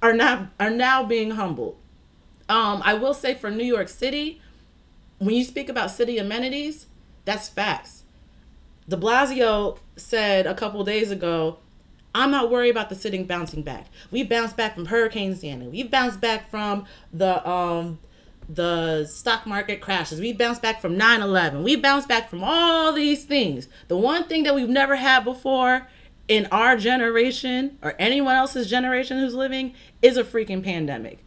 are 0.00 0.14
not 0.14 0.48
are 0.58 0.70
now 0.70 1.04
being 1.04 1.32
humbled. 1.32 1.76
Um, 2.48 2.80
I 2.82 2.94
will 2.94 3.12
say 3.12 3.34
for 3.34 3.50
New 3.50 3.64
York 3.64 3.90
City, 3.90 4.40
when 5.18 5.34
you 5.34 5.44
speak 5.44 5.68
about 5.68 5.90
city 5.90 6.18
amenities, 6.18 6.86
that's 7.24 7.48
facts. 7.48 8.04
De 8.88 8.96
Blasio 8.96 9.78
said 9.96 10.46
a 10.46 10.54
couple 10.54 10.82
days 10.84 11.10
ago, 11.10 11.58
I'm 12.14 12.30
not 12.30 12.50
worried 12.50 12.70
about 12.70 12.88
the 12.88 12.94
city 12.94 13.22
bouncing 13.22 13.62
back. 13.62 13.86
We 14.10 14.22
bounced 14.22 14.56
back 14.56 14.74
from 14.74 14.86
Hurricane 14.86 15.36
Sandy. 15.36 15.68
We 15.68 15.82
bounced 15.82 16.20
back 16.20 16.50
from 16.50 16.86
the 17.12 17.46
um 17.48 17.98
the 18.48 19.04
stock 19.04 19.46
market 19.46 19.82
crashes. 19.82 20.20
We 20.20 20.32
bounced 20.32 20.62
back 20.62 20.80
from 20.80 20.96
9/11. 20.96 21.62
We 21.62 21.76
bounced 21.76 22.08
back 22.08 22.30
from 22.30 22.42
all 22.42 22.92
these 22.92 23.24
things. 23.24 23.68
The 23.88 23.96
one 23.98 24.24
thing 24.24 24.44
that 24.44 24.54
we've 24.54 24.68
never 24.68 24.96
had 24.96 25.24
before 25.24 25.86
in 26.28 26.46
our 26.50 26.76
generation 26.76 27.78
or 27.82 27.94
anyone 27.98 28.36
else's 28.36 28.70
generation 28.70 29.18
who's 29.18 29.34
living 29.34 29.74
is 30.00 30.16
a 30.16 30.24
freaking 30.24 30.64
pandemic. 30.64 31.18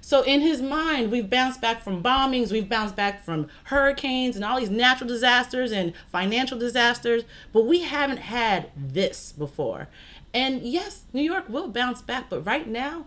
So 0.00 0.22
in 0.22 0.40
his 0.40 0.60
mind, 0.62 1.10
we've 1.10 1.28
bounced 1.30 1.60
back 1.60 1.82
from 1.82 2.02
bombings, 2.02 2.50
we've 2.50 2.68
bounced 2.68 2.96
back 2.96 3.22
from 3.24 3.48
hurricanes 3.64 4.34
and 4.36 4.44
all 4.44 4.58
these 4.58 4.70
natural 4.70 5.08
disasters 5.08 5.72
and 5.72 5.92
financial 6.10 6.58
disasters, 6.58 7.22
but 7.52 7.66
we 7.66 7.82
haven't 7.82 8.18
had 8.18 8.70
this 8.76 9.32
before. 9.32 9.88
And 10.34 10.62
yes, 10.62 11.02
New 11.12 11.22
York 11.22 11.48
will 11.48 11.68
bounce 11.68 12.02
back, 12.02 12.30
but 12.30 12.40
right 12.46 12.66
now, 12.66 13.04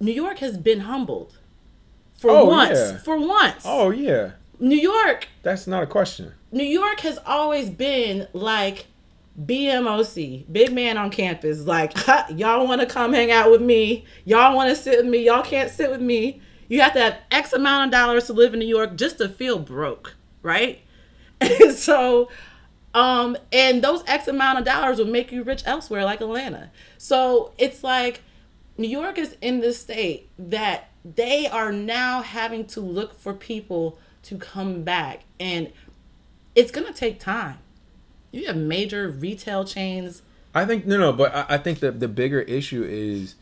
New 0.00 0.12
York 0.12 0.38
has 0.38 0.56
been 0.56 0.80
humbled. 0.80 1.36
For 2.14 2.30
Oh, 2.30 2.44
once. 2.46 2.78
yeah. 2.78 2.98
For 2.98 3.16
once. 3.18 3.62
Oh 3.64 3.90
yeah, 3.90 4.32
New 4.58 4.76
York 4.76 5.28
that's 5.42 5.66
not 5.66 5.82
a 5.82 5.86
question. 5.86 6.32
New 6.52 6.64
York 6.64 7.00
has 7.00 7.18
always 7.24 7.70
been 7.70 8.26
like 8.34 8.86
BMOC, 9.46 10.44
big 10.52 10.72
man 10.72 10.98
on 10.98 11.10
campus. 11.10 11.60
Like, 11.66 11.94
y'all 12.30 12.66
want 12.66 12.80
to 12.80 12.86
come 12.86 13.12
hang 13.12 13.30
out 13.30 13.50
with 13.50 13.62
me. 13.62 14.04
Y'all 14.24 14.54
want 14.54 14.70
to 14.70 14.76
sit 14.76 14.98
with 14.98 15.06
me. 15.06 15.24
Y'all 15.24 15.42
can't 15.42 15.70
sit 15.70 15.90
with 15.90 16.00
me. 16.00 16.40
You 16.68 16.80
have 16.82 16.92
to 16.92 17.00
have 17.00 17.18
X 17.30 17.52
amount 17.52 17.86
of 17.86 17.92
dollars 17.92 18.26
to 18.26 18.32
live 18.32 18.54
in 18.54 18.60
New 18.60 18.66
York 18.66 18.96
just 18.96 19.18
to 19.18 19.28
feel 19.28 19.58
broke, 19.58 20.16
right? 20.42 20.80
And 21.42 21.74
so, 21.74 22.28
um, 22.92 23.34
and 23.50 23.82
those 23.82 24.04
X 24.06 24.28
amount 24.28 24.58
of 24.58 24.64
dollars 24.66 24.98
will 24.98 25.06
make 25.06 25.32
you 25.32 25.42
rich 25.42 25.62
elsewhere, 25.64 26.04
like 26.04 26.20
Atlanta. 26.20 26.70
So 26.98 27.52
it's 27.56 27.82
like 27.82 28.20
New 28.76 28.88
York 28.88 29.16
is 29.16 29.36
in 29.40 29.60
this 29.60 29.80
state 29.80 30.28
that 30.38 30.90
they 31.02 31.46
are 31.46 31.72
now 31.72 32.20
having 32.20 32.66
to 32.66 32.80
look 32.80 33.18
for 33.18 33.32
people 33.32 33.98
to 34.24 34.36
come 34.36 34.82
back. 34.82 35.24
And 35.38 35.72
it's 36.54 36.70
going 36.70 36.86
to 36.86 36.92
take 36.92 37.18
time. 37.18 37.58
You 38.32 38.46
have 38.46 38.56
major 38.56 39.08
retail 39.08 39.64
chains. 39.64 40.22
I 40.54 40.64
think 40.64 40.86
no, 40.86 40.98
no, 40.98 41.12
but 41.12 41.34
I, 41.34 41.44
I 41.50 41.58
think 41.58 41.80
that 41.80 42.00
the 42.00 42.08
bigger 42.08 42.40
issue 42.40 42.82
is 42.84 43.34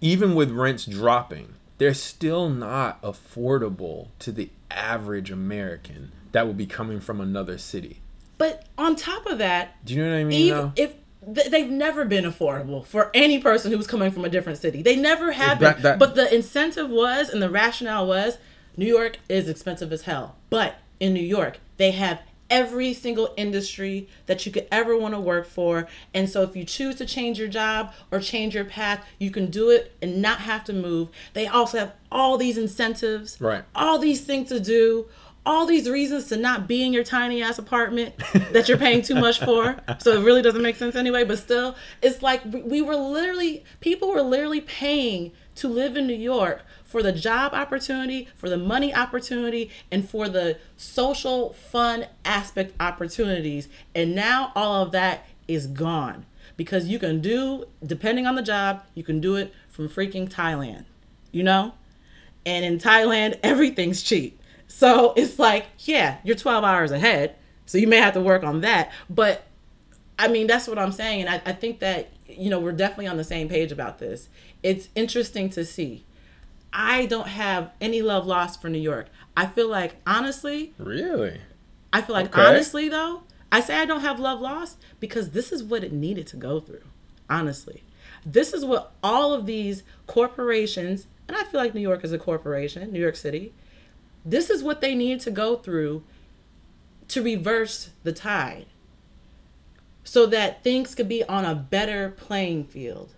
even 0.00 0.34
with 0.34 0.50
rents 0.50 0.86
dropping, 0.86 1.54
they're 1.78 1.94
still 1.94 2.48
not 2.48 3.00
affordable 3.02 4.08
to 4.20 4.32
the 4.32 4.50
average 4.70 5.30
American 5.30 6.12
that 6.32 6.46
would 6.46 6.56
be 6.56 6.66
coming 6.66 7.00
from 7.00 7.20
another 7.20 7.58
city. 7.58 8.00
But 8.36 8.64
on 8.76 8.94
top 8.96 9.26
of 9.26 9.38
that, 9.38 9.84
Do 9.84 9.94
you 9.94 10.04
know 10.04 10.12
what 10.12 10.18
I 10.20 10.24
mean? 10.24 10.40
even 10.40 10.72
if 10.76 10.94
th- 11.34 11.48
they've 11.50 11.70
never 11.70 12.04
been 12.04 12.24
affordable 12.24 12.84
for 12.86 13.10
any 13.14 13.38
person 13.40 13.72
who's 13.72 13.86
coming 13.88 14.10
from 14.12 14.24
a 14.24 14.28
different 14.28 14.58
city. 14.58 14.82
They 14.82 14.94
never 14.96 15.32
have 15.32 15.58
That- 15.58 15.76
been. 15.76 15.82
that- 15.82 15.98
but 15.98 16.14
the 16.14 16.32
incentive 16.32 16.90
was 16.90 17.28
and 17.30 17.42
the 17.42 17.50
rationale 17.50 18.06
was 18.06 18.38
New 18.76 18.86
York 18.86 19.18
is 19.28 19.48
expensive 19.48 19.92
as 19.92 20.02
hell. 20.02 20.36
But 20.50 20.76
in 21.00 21.12
New 21.14 21.24
York, 21.24 21.58
they 21.78 21.90
have 21.92 22.20
every 22.50 22.94
single 22.94 23.34
industry 23.36 24.08
that 24.26 24.44
you 24.46 24.52
could 24.52 24.66
ever 24.70 24.96
want 24.96 25.14
to 25.14 25.20
work 25.20 25.46
for. 25.46 25.86
And 26.14 26.28
so 26.28 26.42
if 26.42 26.56
you 26.56 26.64
choose 26.64 26.94
to 26.96 27.06
change 27.06 27.38
your 27.38 27.48
job 27.48 27.92
or 28.10 28.20
change 28.20 28.54
your 28.54 28.64
path, 28.64 29.04
you 29.18 29.30
can 29.30 29.46
do 29.50 29.70
it 29.70 29.92
and 30.00 30.22
not 30.22 30.40
have 30.40 30.64
to 30.64 30.72
move. 30.72 31.08
They 31.34 31.46
also 31.46 31.78
have 31.78 31.92
all 32.10 32.38
these 32.38 32.56
incentives, 32.58 33.40
Right. 33.40 33.64
all 33.74 33.98
these 33.98 34.22
things 34.22 34.48
to 34.48 34.60
do, 34.60 35.06
all 35.46 35.64
these 35.66 35.88
reasons 35.88 36.28
to 36.28 36.36
not 36.36 36.68
be 36.68 36.82
in 36.82 36.92
your 36.92 37.04
tiny 37.04 37.42
ass 37.42 37.58
apartment 37.58 38.14
that 38.52 38.68
you're 38.68 38.76
paying 38.78 39.00
too 39.02 39.14
much 39.14 39.38
for. 39.40 39.76
So 40.00 40.12
it 40.12 40.24
really 40.24 40.42
doesn't 40.42 40.62
make 40.62 40.76
sense 40.76 40.94
anyway. 40.94 41.24
But 41.24 41.38
still, 41.38 41.74
it's 42.02 42.22
like 42.22 42.44
we- 42.44 42.62
we 42.62 42.82
were 42.82 42.96
literally, 42.96 43.64
people 43.80 44.08
were 44.10 44.22
literally 44.22 44.60
paying 44.60 45.32
to 45.56 45.68
live 45.68 45.96
in 45.96 46.06
New 46.06 46.14
York 46.14 46.62
for 46.88 47.02
the 47.02 47.12
job 47.12 47.52
opportunity, 47.52 48.28
for 48.34 48.48
the 48.48 48.56
money 48.56 48.94
opportunity, 48.94 49.70
and 49.92 50.08
for 50.08 50.26
the 50.28 50.56
social 50.76 51.52
fun 51.52 52.06
aspect 52.24 52.74
opportunities. 52.80 53.68
And 53.94 54.14
now 54.14 54.52
all 54.56 54.82
of 54.82 54.92
that 54.92 55.26
is 55.46 55.66
gone 55.66 56.24
because 56.56 56.88
you 56.88 56.98
can 56.98 57.20
do, 57.20 57.66
depending 57.84 58.26
on 58.26 58.34
the 58.36 58.42
job, 58.42 58.82
you 58.94 59.04
can 59.04 59.20
do 59.20 59.36
it 59.36 59.52
from 59.68 59.88
freaking 59.88 60.28
Thailand, 60.28 60.86
you 61.30 61.42
know? 61.42 61.74
And 62.46 62.64
in 62.64 62.78
Thailand, 62.78 63.38
everything's 63.42 64.02
cheap. 64.02 64.40
So 64.66 65.12
it's 65.14 65.38
like, 65.38 65.66
yeah, 65.80 66.18
you're 66.24 66.36
12 66.36 66.64
hours 66.64 66.90
ahead. 66.90 67.36
So 67.66 67.76
you 67.76 67.86
may 67.86 67.98
have 67.98 68.14
to 68.14 68.20
work 68.20 68.42
on 68.42 68.62
that. 68.62 68.90
But 69.10 69.44
I 70.18 70.28
mean, 70.28 70.46
that's 70.46 70.66
what 70.66 70.78
I'm 70.78 70.92
saying. 70.92 71.20
And 71.26 71.30
I, 71.30 71.50
I 71.50 71.52
think 71.52 71.80
that, 71.80 72.10
you 72.26 72.48
know, 72.48 72.58
we're 72.58 72.72
definitely 72.72 73.08
on 73.08 73.18
the 73.18 73.24
same 73.24 73.48
page 73.48 73.70
about 73.72 73.98
this. 73.98 74.28
It's 74.62 74.88
interesting 74.94 75.50
to 75.50 75.66
see. 75.66 76.04
I 76.80 77.06
don't 77.06 77.26
have 77.26 77.72
any 77.80 78.02
love 78.02 78.24
lost 78.24 78.62
for 78.62 78.68
New 78.68 78.78
York. 78.78 79.08
I 79.36 79.46
feel 79.46 79.68
like, 79.68 79.96
honestly, 80.06 80.74
really? 80.78 81.40
I 81.92 82.02
feel 82.02 82.14
like 82.14 82.26
Okay. 82.26 82.40
honestly 82.40 82.88
though, 82.88 83.24
I 83.50 83.60
say 83.60 83.74
I 83.78 83.84
don't 83.84 84.02
have 84.02 84.20
love 84.20 84.40
lost 84.40 84.78
because 85.00 85.30
this 85.30 85.50
is 85.50 85.64
what 85.64 85.82
it 85.82 85.92
needed 85.92 86.28
to 86.28 86.36
go 86.36 86.60
through. 86.60 86.84
Honestly. 87.28 87.82
This 88.24 88.52
is 88.52 88.64
what 88.64 88.92
all 89.02 89.32
of 89.34 89.44
these 89.46 89.82
corporations, 90.06 91.08
and 91.26 91.36
I 91.36 91.42
feel 91.44 91.60
like 91.60 91.74
New 91.74 91.80
York 91.80 92.04
is 92.04 92.12
a 92.12 92.18
corporation, 92.18 92.92
New 92.92 93.00
York 93.00 93.16
City. 93.16 93.52
This 94.24 94.48
is 94.48 94.62
what 94.62 94.80
they 94.80 94.94
needed 94.94 95.20
to 95.20 95.30
go 95.32 95.56
through 95.56 96.04
to 97.08 97.22
reverse 97.22 97.90
the 98.04 98.12
tide. 98.12 98.66
So 100.04 100.26
that 100.26 100.62
things 100.62 100.94
could 100.94 101.08
be 101.08 101.24
on 101.24 101.44
a 101.44 101.54
better 101.54 102.10
playing 102.10 102.64
field 102.64 103.14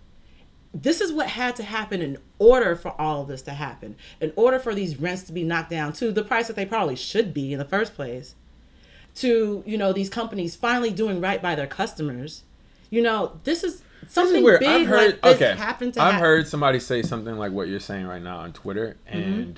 this 0.73 1.01
is 1.01 1.11
what 1.11 1.27
had 1.27 1.55
to 1.57 1.63
happen 1.63 2.01
in 2.01 2.17
order 2.39 2.75
for 2.75 2.99
all 2.99 3.21
of 3.23 3.27
this 3.27 3.41
to 3.41 3.51
happen 3.51 3.95
in 4.21 4.31
order 4.35 4.57
for 4.57 4.73
these 4.73 4.97
rents 4.97 5.23
to 5.23 5.33
be 5.33 5.43
knocked 5.43 5.69
down 5.69 5.91
to 5.93 6.11
the 6.11 6.23
price 6.23 6.47
that 6.47 6.55
they 6.55 6.65
probably 6.65 6.95
should 6.95 7.33
be 7.33 7.51
in 7.53 7.59
the 7.59 7.65
first 7.65 7.93
place 7.93 8.35
to 9.15 9.63
you 9.65 9.77
know 9.77 9.91
these 9.91 10.09
companies 10.09 10.55
finally 10.55 10.91
doing 10.91 11.19
right 11.19 11.41
by 11.41 11.55
their 11.55 11.67
customers 11.67 12.43
you 12.89 13.01
know 13.01 13.39
this 13.43 13.63
is 13.63 13.81
This 14.01 14.13
something 14.13 14.37
is 14.37 14.43
weird. 14.43 14.59
big 14.61 14.69
I've 14.69 14.87
heard 14.87 15.11
like 15.11 15.21
this 15.21 15.35
okay. 15.49 15.55
happened 15.57 15.93
to 15.95 16.01
I've 16.01 16.13
hap- 16.13 16.21
heard 16.21 16.47
somebody 16.47 16.79
say 16.79 17.01
something 17.01 17.37
like 17.37 17.51
what 17.51 17.67
you're 17.67 17.79
saying 17.81 18.05
right 18.07 18.21
now 18.21 18.37
on 18.37 18.53
Twitter, 18.53 18.97
Mm-hmm. 19.11 19.53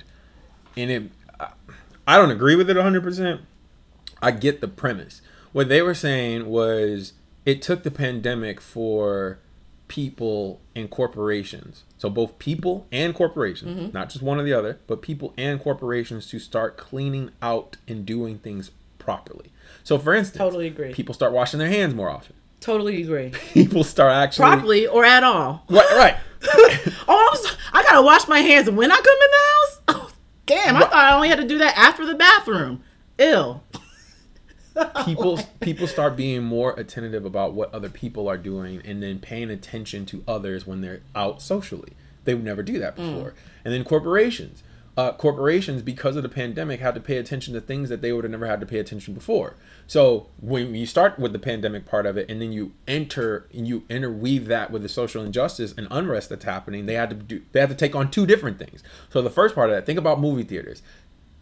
and 0.76 0.90
it, 0.90 1.10
I- 2.06 2.16
don't 2.16 2.30
agree 2.32 2.56
with 2.56 2.68
it 2.68 2.76
100. 2.76 3.02
percent 3.02 3.40
I 4.20 4.30
get 4.32 4.60
the 4.60 4.68
premise. 4.68 5.20
What 5.52 5.68
they 5.68 5.82
were 5.82 5.94
saying 5.94 6.46
was 6.46 7.12
it 7.44 7.62
took 7.62 7.82
the 7.84 7.90
pandemic 7.90 8.60
for 8.60 9.38
people 9.94 10.60
and 10.74 10.90
corporations, 10.90 11.84
so 11.98 12.10
both 12.10 12.36
people 12.40 12.86
and 12.90 13.14
corporations, 13.14 13.78
Mm-hmm. 13.80 13.92
not 13.96 14.08
just 14.10 14.22
one 14.22 14.40
or 14.40 14.42
the 14.42 14.52
other, 14.52 14.80
but 14.88 15.00
people 15.02 15.32
and 15.38 15.60
corporations 15.62 16.26
to 16.30 16.40
start 16.40 16.76
cleaning 16.76 17.30
out 17.40 17.76
and 17.86 18.04
doing 18.04 18.38
things 18.38 18.72
properly. 18.98 19.52
So, 19.84 19.96
for 19.98 20.12
instance, 20.12 20.38
Totally 20.38 20.66
agree. 20.66 20.92
People 20.92 21.14
start 21.14 21.32
washing 21.32 21.58
their 21.60 21.68
hands 21.68 21.94
more 21.94 22.10
often. 22.10 22.34
totally 22.60 23.02
agree 23.04 23.30
People 23.52 23.84
start 23.84 24.12
actually 24.12 24.42
properly 24.48 24.86
or 24.88 25.04
at 25.04 25.22
all 25.22 25.62
Right, 25.68 25.90
right. 25.96 26.16
oh 27.08 27.28
I'm 27.30 27.38
so- 27.38 27.56
i 27.72 27.82
gotta 27.84 28.02
wash 28.02 28.26
my 28.28 28.38
hands 28.40 28.68
when 28.70 28.90
i 28.90 28.96
come 28.96 29.18
in 29.26 29.30
the 29.30 29.44
house 29.52 29.80
oh, 29.88 30.10
damn 30.46 30.76
i 30.76 30.80
thought 30.80 30.94
i 30.94 31.14
only 31.14 31.28
had 31.28 31.38
to 31.38 31.46
do 31.46 31.58
that 31.58 31.76
after 31.76 32.04
the 32.06 32.14
bathroom 32.14 32.82
ill 33.18 33.62
people 35.04 35.38
people 35.60 35.86
start 35.86 36.16
being 36.16 36.42
more 36.42 36.72
attentive 36.78 37.24
about 37.24 37.54
what 37.54 37.72
other 37.72 37.88
people 37.88 38.28
are 38.28 38.38
doing 38.38 38.82
and 38.84 39.02
then 39.02 39.18
paying 39.18 39.50
attention 39.50 40.06
to 40.06 40.24
others 40.26 40.66
when 40.66 40.80
they're 40.80 41.02
out 41.14 41.40
socially. 41.40 41.92
They 42.24 42.34
would 42.34 42.44
never 42.44 42.62
do 42.62 42.78
that 42.78 42.96
before. 42.96 43.34
And 43.64 43.74
then 43.74 43.84
corporations. 43.84 44.62
Uh, 44.96 45.10
corporations 45.12 45.82
because 45.82 46.14
of 46.14 46.22
the 46.22 46.28
pandemic 46.28 46.78
had 46.78 46.94
to 46.94 47.00
pay 47.00 47.16
attention 47.16 47.52
to 47.52 47.60
things 47.60 47.88
that 47.88 48.00
they 48.00 48.12
would 48.12 48.22
have 48.22 48.30
never 48.30 48.46
had 48.46 48.60
to 48.60 48.66
pay 48.66 48.78
attention 48.78 49.12
before. 49.12 49.56
So 49.88 50.28
when 50.40 50.72
you 50.76 50.86
start 50.86 51.18
with 51.18 51.32
the 51.32 51.38
pandemic 51.40 51.84
part 51.84 52.06
of 52.06 52.16
it 52.16 52.30
and 52.30 52.40
then 52.40 52.52
you 52.52 52.72
enter 52.86 53.48
and 53.52 53.66
you 53.66 53.82
interweave 53.88 54.46
that 54.46 54.70
with 54.70 54.82
the 54.82 54.88
social 54.88 55.24
injustice 55.24 55.74
and 55.76 55.88
unrest 55.90 56.28
that's 56.28 56.44
happening 56.44 56.86
they 56.86 56.94
had 56.94 57.10
to 57.10 57.16
do 57.16 57.42
they 57.50 57.58
had 57.58 57.70
to 57.70 57.74
take 57.74 57.96
on 57.96 58.08
two 58.08 58.24
different 58.24 58.58
things. 58.58 58.84
So 59.10 59.20
the 59.20 59.30
first 59.30 59.56
part 59.56 59.68
of 59.68 59.74
that 59.74 59.84
think 59.84 59.98
about 59.98 60.20
movie 60.20 60.44
theaters. 60.44 60.80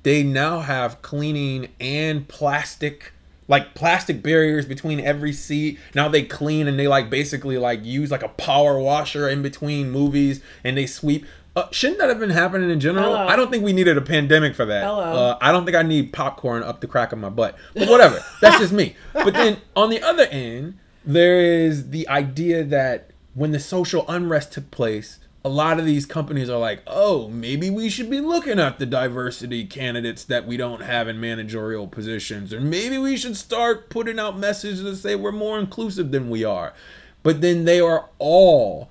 They 0.03 0.23
now 0.23 0.61
have 0.61 1.03
cleaning 1.03 1.68
and 1.79 2.27
plastic 2.27 3.12
like 3.48 3.74
plastic 3.74 4.22
barriers 4.22 4.66
between 4.66 5.00
every 5.00 5.33
seat. 5.33 5.78
Now 5.94 6.09
they 6.09 6.22
clean 6.22 6.68
and 6.68 6.78
they 6.78 6.88
like 6.88 7.11
basically 7.11 7.59
like 7.59 7.84
use 7.84 8.11
like 8.11 8.22
a 8.22 8.28
power 8.28 8.78
washer 8.78 9.28
in 9.28 9.43
between 9.43 9.90
movies 9.90 10.40
and 10.64 10.76
they 10.76 10.86
sweep. 10.86 11.26
Uh, 11.55 11.68
shouldn't 11.70 11.99
that 11.99 12.09
have 12.09 12.18
been 12.18 12.30
happening 12.30 12.70
in 12.70 12.80
general? 12.80 13.05
Hello. 13.12 13.26
i 13.26 13.36
don't 13.36 13.51
think 13.51 13.62
we 13.62 13.74
needed 13.74 13.99
a 13.99 14.01
pandemic 14.01 14.55
for 14.55 14.64
that. 14.64 14.84
Hello. 14.84 15.03
uh, 15.03 15.38
i 15.43 15.53
don't 15.53 15.66
think 15.66 15.76
i 15.76 15.82
need 15.82 16.11
popcorn 16.12 16.62
up 16.62 16.80
the 16.80 16.86
crack 16.86 17.12
of 17.12 17.18
my 17.18 17.28
butt 17.28 17.57
but 17.74 17.88
whatever. 17.90 18.24
That's 18.40 18.59
just 18.59 18.72
me. 18.72 18.97
But 19.12 19.34
then 19.34 19.59
on 19.76 19.90
the 19.90 20.03
other 20.03 20.24
end 20.24 20.78
there 21.05 21.38
is 21.40 21.90
the 21.90 22.09
idea 22.09 22.64
that 22.64 23.11
when 23.34 23.51
the 23.51 23.61
social 23.61 24.05
unrest 24.09 24.53
took 24.53 24.70
place 24.70 25.18
a 25.45 25.49
lot 25.49 25.78
of 25.80 25.86
these 25.86 26.07
companies 26.07 26.49
are 26.49 26.59
like, 26.59 26.82
oh, 26.86 27.28
maybe 27.28 27.68
we 27.68 27.88
should 27.88 28.09
be 28.09 28.20
looking 28.20 28.61
at 28.61 28.78
the 28.78 28.86
diversity 28.86 29.64
candidates 29.64 30.22
that 30.24 30.47
we 30.47 30.57
don't 30.57 30.82
have 30.82 31.09
in 31.09 31.20
managerial 31.20 31.88
positions, 31.88 32.53
or 32.53 32.61
maybe 32.61 32.97
we 32.99 33.16
should 33.16 33.36
start 33.36 33.90
putting 33.90 34.18
out 34.18 34.38
messages 34.38 34.82
that 34.82 34.97
say 34.97 35.16
we're 35.16 35.32
more 35.32 35.59
inclusive 35.59 36.12
than 36.12 36.30
we 36.30 36.45
are. 36.45 36.72
But 37.22 37.40
then 37.40 37.64
they 37.64 37.80
are 37.80 38.09
all 38.18 38.90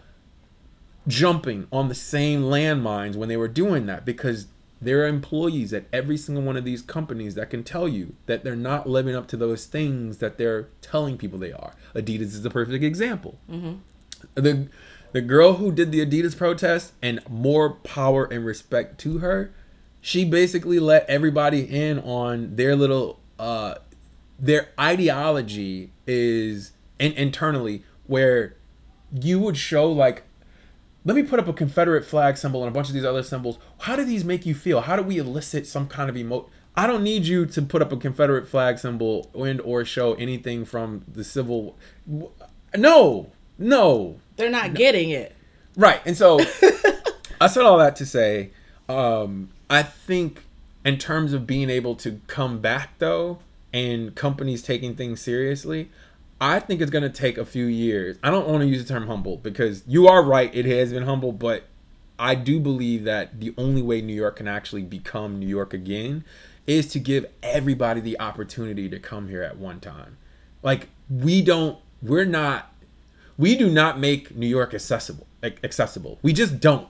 jumping 1.08 1.68
on 1.72 1.88
the 1.88 1.96
same 1.96 2.44
landmines 2.44 3.16
when 3.16 3.30
they 3.30 3.38
were 3.38 3.48
doing 3.48 3.86
that 3.88 4.06
because 4.06 4.48
there 4.82 5.04
are 5.04 5.08
employees 5.08 5.74
at 5.74 5.86
every 5.94 6.18
single 6.18 6.44
one 6.44 6.58
of 6.58 6.66
these 6.66 6.82
companies 6.82 7.36
that 7.36 7.50
can 7.50 7.64
tell 7.64 7.88
you 7.88 8.16
that 8.26 8.44
they're 8.44 8.56
not 8.56 8.90
living 8.90 9.16
up 9.16 9.28
to 9.28 9.38
those 9.38 9.66
things 9.66 10.18
that 10.18 10.38
they're 10.38 10.68
telling 10.82 11.18
people 11.18 11.38
they 11.38 11.52
are. 11.52 11.74
Adidas 11.96 12.22
is 12.22 12.42
the 12.42 12.50
perfect 12.50 12.84
example. 12.84 13.38
Mm-hmm. 13.50 13.74
The 14.36 14.68
the 15.12 15.22
girl 15.22 15.54
who 15.54 15.72
did 15.72 15.92
the 15.92 16.06
Adidas 16.06 16.38
protest, 16.38 16.94
and 17.02 17.20
more 17.30 17.72
power 17.72 18.26
and 18.26 18.46
respect 18.46 19.00
to 19.02 19.20
her, 19.20 19.54
she 20.02 20.26
basically 20.26 20.80
let 20.80 21.08
everybody 21.10 21.62
in 21.62 22.00
on 22.00 22.56
their 22.56 22.76
little 22.76 23.20
uh 23.38 23.76
their 24.40 24.70
ideology 24.80 25.92
is 26.08 26.72
in, 26.98 27.12
internally 27.14 27.84
where 28.08 28.56
you 29.22 29.40
would 29.40 29.56
show 29.56 29.90
like 29.92 30.24
let 31.04 31.16
me 31.16 31.24
put 31.24 31.40
up 31.40 31.48
a 31.48 31.54
Confederate 31.54 32.06
flag 32.06 32.38
symbol 32.38 32.62
and 32.62 32.70
a 32.70 32.74
bunch 32.74 32.88
of 32.88 32.94
these 32.94 33.06
other 33.06 33.24
symbols. 33.24 33.58
How 33.80 33.96
do 33.96 34.06
these 34.06 34.24
make 34.24 34.46
you 34.46 34.54
feel? 34.54 34.82
How 34.82 34.96
do 34.96 35.02
we 35.02 35.18
elicit 35.18 35.66
some 35.66 35.88
kind 35.88 36.10
of 36.12 36.18
emo? 36.18 36.48
I 36.76 36.86
don't 36.86 37.04
need 37.04 37.26
you 37.26 37.48
to 37.48 37.62
put 37.64 37.82
up 37.82 37.92
a 37.92 37.98
Confederate 37.98 38.48
flag 38.48 38.78
symbol 38.78 39.32
and 39.34 39.60
or 39.62 39.84
show 39.84 40.14
anything 40.14 40.64
from 40.64 41.04
the 41.12 41.24
Civil. 41.24 41.76
No, 42.78 43.32
no, 43.62 44.20
they're 44.36 44.50
not 44.50 44.72
no. 44.72 44.76
getting 44.76 45.10
it 45.10 45.36
right. 45.76 46.02
And 46.06 46.18
so 46.18 46.40
I 47.42 47.48
said 47.48 47.64
all 47.64 47.78
that 47.78 47.96
to 47.98 48.06
say, 48.06 48.52
um, 48.90 49.50
I 49.70 49.84
think 49.84 50.44
in 50.84 50.98
terms 50.98 51.34
of 51.34 51.48
being 51.48 51.70
able 51.70 51.96
to 51.96 52.20
come 52.28 52.60
back 52.60 52.98
though, 53.00 53.40
and 53.74 54.16
companies 54.16 54.62
taking 54.62 54.96
things 54.96 55.22
seriously, 55.22 55.90
I 56.40 56.60
think 56.60 56.82
it's 56.82 56.92
going 56.92 57.04
to 57.04 57.10
take 57.10 57.38
a 57.38 57.46
few 57.46 57.66
years. 57.66 58.18
I 58.24 58.32
don't 58.32 58.48
want 58.48 58.62
to 58.62 58.68
use 58.68 58.84
the 58.84 58.94
term 58.94 59.08
humble 59.08 59.38
because 59.38 59.84
you 59.88 60.08
are 60.08 60.24
right, 60.24 60.54
it 60.54 60.66
has 60.66 60.92
been 60.92 61.04
humble, 61.04 61.32
but 61.32 61.66
I 62.20 62.36
do 62.36 62.60
believe 62.60 63.04
that 63.06 63.40
the 63.40 63.54
only 63.58 63.82
way 63.82 64.02
New 64.02 64.14
York 64.14 64.38
can 64.38 64.48
actually 64.48 64.84
become 64.84 65.40
New 65.40 65.48
York 65.48 65.74
again 65.74 66.24
is 66.68 66.88
to 66.88 67.00
give 67.00 67.26
everybody 67.42 68.02
the 68.02 68.20
opportunity 68.20 68.90
to 68.90 69.00
come 69.00 69.28
here 69.28 69.44
at 69.44 69.58
one 69.58 69.80
time. 69.80 70.18
Like 70.62 70.90
we 71.10 71.42
don't 71.42 71.80
we're 72.02 72.26
not 72.26 72.71
we 73.42 73.56
do 73.56 73.72
not 73.72 74.00
make 74.00 74.36
New 74.36 74.46
York 74.46 74.76
accessible 74.76 75.26
accessible. 75.44 76.20
We 76.22 76.32
just 76.32 76.60
don't. 76.60 76.88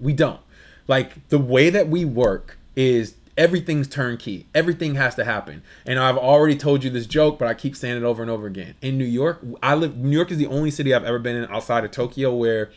We 0.00 0.12
don't. 0.12 0.40
Like 0.88 1.28
the 1.28 1.38
way 1.38 1.70
that 1.70 1.88
we 1.88 2.04
work 2.04 2.58
is 2.74 3.14
everything's 3.38 3.86
turnkey. 3.86 4.48
Everything 4.52 4.96
has 4.96 5.14
to 5.14 5.24
happen. 5.24 5.62
And 5.86 6.00
I've 6.00 6.16
already 6.16 6.56
told 6.56 6.82
you 6.82 6.90
this 6.90 7.06
joke, 7.06 7.38
but 7.38 7.46
I 7.46 7.54
keep 7.54 7.76
saying 7.76 7.98
it 7.98 8.02
over 8.02 8.20
and 8.20 8.28
over 8.28 8.48
again. 8.48 8.74
In 8.82 8.98
New 8.98 9.04
York, 9.04 9.44
I 9.62 9.76
live 9.76 9.96
New 9.96 10.16
York 10.16 10.32
is 10.32 10.38
the 10.38 10.48
only 10.48 10.72
city 10.72 10.92
I've 10.92 11.04
ever 11.04 11.20
been 11.20 11.36
in 11.36 11.48
outside 11.48 11.84
of 11.84 11.92
Tokyo 11.92 12.34
where 12.34 12.72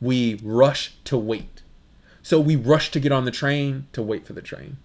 we 0.00 0.40
rush 0.42 0.94
to 1.04 1.18
wait. 1.18 1.60
So 2.22 2.40
we 2.40 2.56
rush 2.56 2.90
to 2.92 3.00
get 3.00 3.12
on 3.12 3.26
the 3.26 3.30
train 3.30 3.88
to 3.92 4.00
wait 4.00 4.26
for 4.26 4.32
the 4.32 4.42
train. 4.42 4.78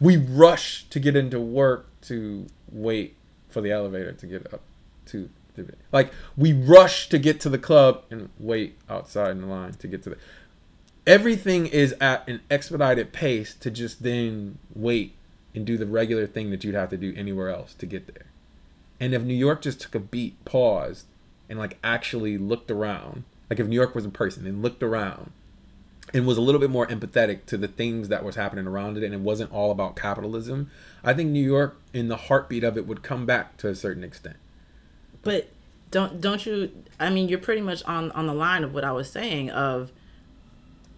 We 0.00 0.16
rush 0.16 0.86
to 0.88 0.98
get 0.98 1.14
into 1.14 1.38
work 1.38 1.88
to 2.02 2.46
wait 2.70 3.16
for 3.50 3.60
the 3.60 3.70
elevator 3.70 4.12
to 4.12 4.26
get 4.26 4.50
up 4.54 4.62
to 5.06 5.28
like 5.92 6.12
we 6.36 6.52
rush 6.52 7.08
to 7.08 7.18
get 7.18 7.40
to 7.40 7.48
the 7.48 7.58
club 7.58 8.02
and 8.10 8.30
wait 8.38 8.78
outside 8.88 9.32
in 9.32 9.42
the 9.42 9.46
line 9.46 9.72
to 9.74 9.86
get 9.86 10.02
to 10.02 10.10
the 10.10 10.16
everything 11.06 11.66
is 11.66 11.94
at 12.00 12.26
an 12.28 12.40
expedited 12.50 13.12
pace 13.12 13.54
to 13.54 13.70
just 13.70 14.02
then 14.02 14.58
wait 14.74 15.14
and 15.54 15.66
do 15.66 15.76
the 15.76 15.86
regular 15.86 16.26
thing 16.26 16.50
that 16.50 16.64
you'd 16.64 16.74
have 16.74 16.90
to 16.90 16.96
do 16.96 17.12
anywhere 17.16 17.50
else 17.50 17.74
to 17.74 17.86
get 17.86 18.06
there. 18.14 18.26
And 19.00 19.14
if 19.14 19.22
New 19.22 19.34
York 19.34 19.62
just 19.62 19.80
took 19.80 19.94
a 19.94 20.00
beat, 20.00 20.42
paused, 20.44 21.06
and 21.48 21.58
like 21.58 21.78
actually 21.82 22.38
looked 22.38 22.70
around, 22.70 23.24
like 23.50 23.60
if 23.60 23.66
New 23.66 23.76
York 23.76 23.94
was 23.94 24.06
a 24.06 24.10
person 24.10 24.46
and 24.46 24.62
looked 24.62 24.82
around 24.82 25.32
and 26.14 26.26
was 26.26 26.38
a 26.38 26.40
little 26.40 26.60
bit 26.60 26.70
more 26.70 26.86
empathetic 26.86 27.44
to 27.46 27.56
the 27.56 27.68
things 27.68 28.08
that 28.08 28.24
was 28.24 28.36
happening 28.36 28.66
around 28.66 28.96
it 28.96 29.04
and 29.04 29.12
it 29.12 29.20
wasn't 29.20 29.52
all 29.52 29.70
about 29.70 29.96
capitalism, 29.96 30.70
I 31.04 31.14
think 31.14 31.30
New 31.30 31.44
York 31.44 31.76
in 31.92 32.08
the 32.08 32.16
heartbeat 32.16 32.64
of 32.64 32.76
it 32.76 32.86
would 32.86 33.02
come 33.02 33.26
back 33.26 33.56
to 33.58 33.68
a 33.68 33.74
certain 33.74 34.04
extent. 34.04 34.36
But 35.22 35.48
don't 35.90 36.20
don't 36.20 36.44
you 36.44 36.72
I 36.98 37.10
mean 37.10 37.28
you're 37.28 37.38
pretty 37.38 37.60
much 37.60 37.82
on 37.84 38.10
on 38.12 38.26
the 38.26 38.34
line 38.34 38.64
of 38.64 38.74
what 38.74 38.84
I 38.84 38.92
was 38.92 39.10
saying 39.10 39.50
of 39.50 39.92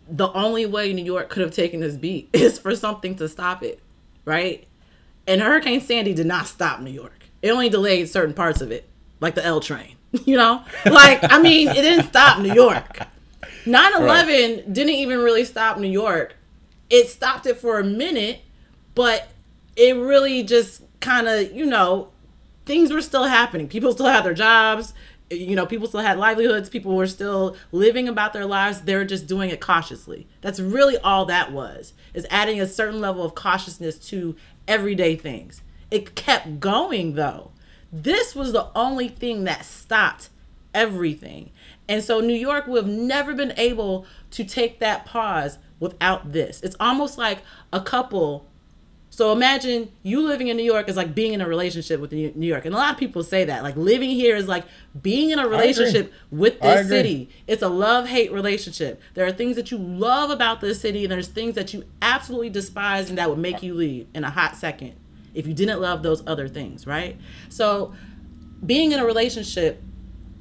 the 0.08 0.30
only 0.32 0.66
way 0.66 0.92
New 0.92 1.04
York 1.04 1.28
could 1.28 1.42
have 1.42 1.52
taken 1.52 1.80
this 1.80 1.96
beat 1.96 2.28
is 2.32 2.58
for 2.58 2.74
something 2.76 3.16
to 3.16 3.28
stop 3.28 3.62
it, 3.62 3.80
right? 4.24 4.66
And 5.26 5.40
Hurricane 5.40 5.80
Sandy 5.80 6.14
did 6.14 6.26
not 6.26 6.46
stop 6.46 6.80
New 6.80 6.90
York. 6.90 7.24
It 7.42 7.50
only 7.50 7.68
delayed 7.68 8.08
certain 8.08 8.34
parts 8.34 8.60
of 8.60 8.70
it, 8.70 8.88
like 9.20 9.34
the 9.34 9.44
L 9.44 9.60
train, 9.60 9.96
you 10.24 10.36
know? 10.36 10.62
Like, 10.84 11.20
I 11.22 11.40
mean, 11.40 11.68
it 11.68 11.74
didn't 11.74 12.08
stop 12.08 12.40
New 12.40 12.52
York. 12.52 13.00
9 13.66 13.94
11 13.94 14.06
right. 14.06 14.72
didn't 14.72 14.94
even 14.94 15.18
really 15.20 15.44
stop 15.44 15.78
New 15.78 15.88
York. 15.88 16.36
It 16.90 17.08
stopped 17.08 17.46
it 17.46 17.56
for 17.56 17.78
a 17.78 17.84
minute, 17.84 18.42
but 18.94 19.28
it 19.76 19.96
really 19.96 20.42
just 20.42 20.82
kind 21.00 21.26
of, 21.26 21.52
you 21.52 21.64
know, 21.64 22.10
things 22.66 22.92
were 22.92 23.02
still 23.02 23.24
happening. 23.24 23.68
People 23.68 23.92
still 23.92 24.06
had 24.06 24.24
their 24.24 24.34
jobs 24.34 24.94
you 25.30 25.56
know, 25.56 25.66
people 25.66 25.86
still 25.86 26.00
had 26.00 26.18
livelihoods, 26.18 26.68
people 26.68 26.94
were 26.94 27.06
still 27.06 27.56
living 27.72 28.08
about 28.08 28.32
their 28.32 28.46
lives. 28.46 28.82
They 28.82 28.94
were 28.94 29.04
just 29.04 29.26
doing 29.26 29.50
it 29.50 29.60
cautiously. 29.60 30.26
That's 30.40 30.60
really 30.60 30.98
all 30.98 31.24
that 31.26 31.52
was, 31.52 31.94
is 32.12 32.26
adding 32.30 32.60
a 32.60 32.66
certain 32.66 33.00
level 33.00 33.24
of 33.24 33.34
cautiousness 33.34 33.98
to 34.10 34.36
everyday 34.68 35.16
things. 35.16 35.62
It 35.90 36.14
kept 36.14 36.60
going 36.60 37.14
though. 37.14 37.52
This 37.92 38.34
was 38.34 38.52
the 38.52 38.70
only 38.74 39.08
thing 39.08 39.44
that 39.44 39.64
stopped 39.64 40.28
everything. 40.74 41.50
And 41.88 42.02
so 42.02 42.20
New 42.20 42.34
York 42.34 42.66
would 42.66 42.84
have 42.84 42.92
never 42.92 43.34
been 43.34 43.54
able 43.56 44.06
to 44.32 44.44
take 44.44 44.80
that 44.80 45.06
pause 45.06 45.58
without 45.78 46.32
this. 46.32 46.60
It's 46.62 46.76
almost 46.80 47.18
like 47.18 47.38
a 47.72 47.80
couple 47.80 48.46
so 49.14 49.30
imagine 49.30 49.92
you 50.02 50.26
living 50.26 50.48
in 50.48 50.56
New 50.56 50.64
York 50.64 50.88
is 50.88 50.96
like 50.96 51.14
being 51.14 51.34
in 51.34 51.40
a 51.40 51.46
relationship 51.46 52.00
with 52.00 52.10
New 52.10 52.32
York. 52.34 52.64
And 52.64 52.74
a 52.74 52.78
lot 52.78 52.90
of 52.92 52.98
people 52.98 53.22
say 53.22 53.44
that. 53.44 53.62
Like 53.62 53.76
living 53.76 54.10
here 54.10 54.34
is 54.34 54.48
like 54.48 54.64
being 55.00 55.30
in 55.30 55.38
a 55.38 55.46
relationship 55.46 56.12
with 56.32 56.58
this 56.60 56.88
city. 56.88 57.28
It's 57.46 57.62
a 57.62 57.68
love 57.68 58.08
hate 58.08 58.32
relationship. 58.32 59.00
There 59.14 59.24
are 59.24 59.30
things 59.30 59.54
that 59.54 59.70
you 59.70 59.78
love 59.78 60.30
about 60.30 60.60
this 60.60 60.80
city, 60.80 61.04
and 61.04 61.12
there's 61.12 61.28
things 61.28 61.54
that 61.54 61.72
you 61.72 61.84
absolutely 62.02 62.50
despise 62.50 63.08
and 63.08 63.16
that 63.16 63.30
would 63.30 63.38
make 63.38 63.62
you 63.62 63.74
leave 63.74 64.08
in 64.14 64.24
a 64.24 64.30
hot 64.30 64.56
second 64.56 64.94
if 65.32 65.46
you 65.46 65.54
didn't 65.54 65.80
love 65.80 66.02
those 66.02 66.24
other 66.26 66.48
things, 66.48 66.84
right? 66.84 67.16
So 67.50 67.94
being 68.66 68.90
in 68.90 68.98
a 68.98 69.06
relationship, 69.06 69.80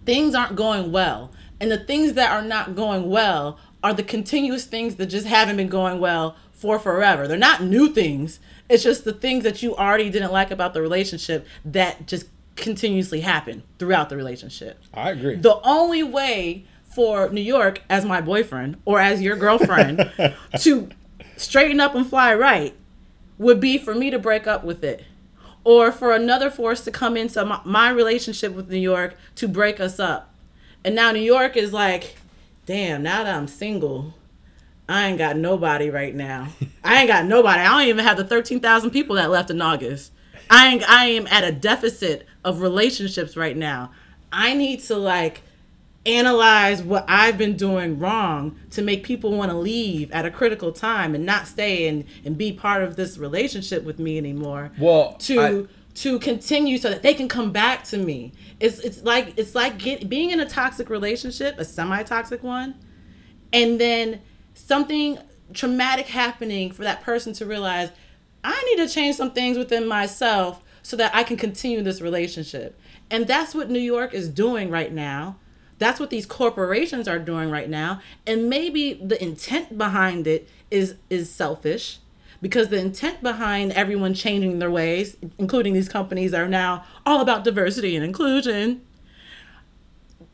things 0.04 0.34
aren't 0.34 0.56
going 0.56 0.92
well. 0.92 1.32
And 1.60 1.70
the 1.70 1.78
things 1.78 2.14
that 2.14 2.32
are 2.32 2.42
not 2.42 2.76
going 2.76 3.08
well 3.08 3.60
are 3.84 3.94
the 3.94 4.02
continuous 4.02 4.66
things 4.66 4.96
that 4.96 5.08
just 5.08 5.28
haven't 5.28 5.58
been 5.58 5.68
going 5.68 6.00
well 6.00 6.38
for 6.52 6.80
forever. 6.80 7.28
They're 7.28 7.38
not 7.38 7.62
new 7.62 7.90
things. 7.90 8.40
It's 8.70 8.84
just 8.84 9.04
the 9.04 9.14
things 9.14 9.44
that 9.44 9.62
you 9.62 9.76
already 9.76 10.10
didn't 10.10 10.32
like 10.32 10.52
about 10.52 10.74
the 10.74 10.82
relationship 10.82 11.46
that 11.66 12.08
just 12.08 12.28
continuously 12.56 13.22
happen 13.22 13.64
throughout 13.80 14.10
the 14.10 14.18
relationship. 14.18 14.82
I 14.94 15.12
agree. 15.12 15.36
The 15.36 15.60
only 15.64 16.04
way 16.04 16.66
for 16.86 17.30
New 17.30 17.42
York 17.42 17.82
as 17.90 18.06
my 18.06 18.22
boyfriend 18.22 18.78
or 18.86 19.00
as 19.00 19.22
your 19.22 19.36
girlfriend 19.36 20.12
to 20.60 20.90
straighten 21.38 21.80
up 21.80 21.96
and 21.96 22.08
fly 22.08 22.34
right 22.34 22.76
would 23.38 23.60
be 23.60 23.78
for 23.78 23.96
me 23.96 24.10
to 24.12 24.20
break 24.20 24.46
up 24.48 24.64
with 24.64 24.84
it 24.84 25.04
or 25.64 25.92
for 25.92 26.14
another 26.14 26.50
force 26.50 26.82
to 26.82 26.92
come 26.92 27.18
into 27.18 27.44
my, 27.44 27.60
my 27.64 27.90
relationship 27.90 28.54
with 28.54 28.70
New 28.70 28.78
York 28.78 29.16
to 29.36 29.48
break 29.48 29.80
us 29.80 30.00
up. 30.00 30.34
And 30.84 30.96
now 30.96 31.12
New 31.12 31.20
York 31.20 31.56
is 31.56 31.74
like, 31.74 32.18
damn, 32.66 33.04
now 33.04 33.24
that 33.24 33.36
I'm 33.36 33.48
single, 33.48 34.14
I 34.94 35.08
ain't 35.08 35.18
got 35.18 35.38
nobody 35.38 35.90
right 35.90 36.14
now. 36.14 36.50
I 36.84 37.00
ain't 37.00 37.08
got 37.08 37.26
nobody. 37.26 37.62
I 37.62 37.80
don't 37.80 37.90
even 37.90 38.06
have 38.06 38.16
the 38.16 38.24
13,000 38.24 38.92
people 38.92 39.16
that 39.16 39.32
left 39.32 39.50
in 39.50 39.60
August. 39.60 40.12
I 40.52 40.68
ain't, 40.68 40.88
I 40.88 41.06
am 41.06 41.26
at 41.32 41.44
a 41.44 41.52
deficit 41.52 42.28
of 42.46 42.62
relationships 42.62 43.36
right 43.36 43.58
now. 43.58 43.90
I 44.32 44.54
need 44.54 44.82
to 44.82 44.96
like 44.96 45.42
analyze 46.06 46.84
what 46.84 47.06
I've 47.08 47.40
been 47.40 47.58
doing 47.58 47.98
wrong 47.98 48.60
to 48.70 48.84
make 48.84 49.04
people 49.04 49.32
want 49.32 49.50
to 49.50 49.58
leave 49.58 50.12
at 50.12 50.28
a 50.28 50.32
critical 50.32 50.72
time 50.72 51.16
and 51.16 51.26
not 51.26 51.48
stay 51.48 51.88
and, 51.88 52.06
and 52.24 52.38
be 52.38 52.52
part 52.52 52.84
of 52.84 52.96
this 52.96 53.18
relationship 53.18 53.84
with 53.84 53.98
me 53.98 54.20
anymore. 54.20 54.74
Well, 54.78 55.14
to 55.22 55.40
I, 55.42 55.66
to 55.96 56.20
continue 56.20 56.78
so 56.78 56.92
that 56.92 57.02
they 57.02 57.16
can 57.16 57.28
come 57.28 57.52
back 57.52 57.84
to 57.86 57.98
me. 57.98 58.32
It's 58.60 58.78
it's 58.80 59.02
like 59.02 59.34
it's 59.38 59.56
like 59.56 59.80
get, 59.80 60.08
being 60.08 60.30
in 60.30 60.40
a 60.40 60.48
toxic 60.48 60.92
relationship, 60.92 61.58
a 61.58 61.66
semi-toxic 61.66 62.44
one, 62.44 62.76
and 63.52 63.82
then 63.82 64.22
something 64.54 65.18
traumatic 65.54 66.08
happening 66.08 66.72
for 66.72 66.84
that 66.84 67.02
person 67.02 67.34
to 67.34 67.46
realize 67.46 67.92
I 68.44 68.62
need 68.70 68.86
to 68.86 68.94
change 68.94 69.16
some 69.16 69.32
things 69.32 69.58
within 69.58 69.88
myself 69.88 70.62
so 70.82 70.98
that 70.98 71.16
I 71.16 71.24
can 71.24 71.38
continue 71.38 71.82
this 71.82 72.02
relationship. 72.02 72.80
And 73.10 73.26
that's 73.28 73.56
what 73.56 73.70
New 73.70 73.80
York 73.80 74.14
is 74.14 74.28
doing 74.28 74.70
right 74.70 74.92
now. 74.92 75.38
That's 75.80 76.00
what 76.00 76.10
these 76.10 76.26
corporations 76.26 77.08
are 77.08 77.20
doing 77.20 77.50
right 77.50 77.70
now. 77.70 78.02
And 78.28 78.50
maybe 78.50 78.94
the 78.94 79.22
intent 79.22 79.78
behind 79.78 80.28
it 80.28 80.50
is 80.70 80.96
is 81.10 81.30
selfish 81.30 82.00
because 82.42 82.68
the 82.68 82.78
intent 82.78 83.24
behind 83.24 83.72
everyone 83.72 84.14
changing 84.14 84.60
their 84.60 84.72
ways, 84.72 85.16
including 85.38 85.74
these 85.74 85.88
companies 85.88 86.34
are 86.34 86.48
now 86.48 86.84
all 87.06 87.22
about 87.22 87.44
diversity 87.46 87.96
and 87.96 88.04
inclusion, 88.04 88.82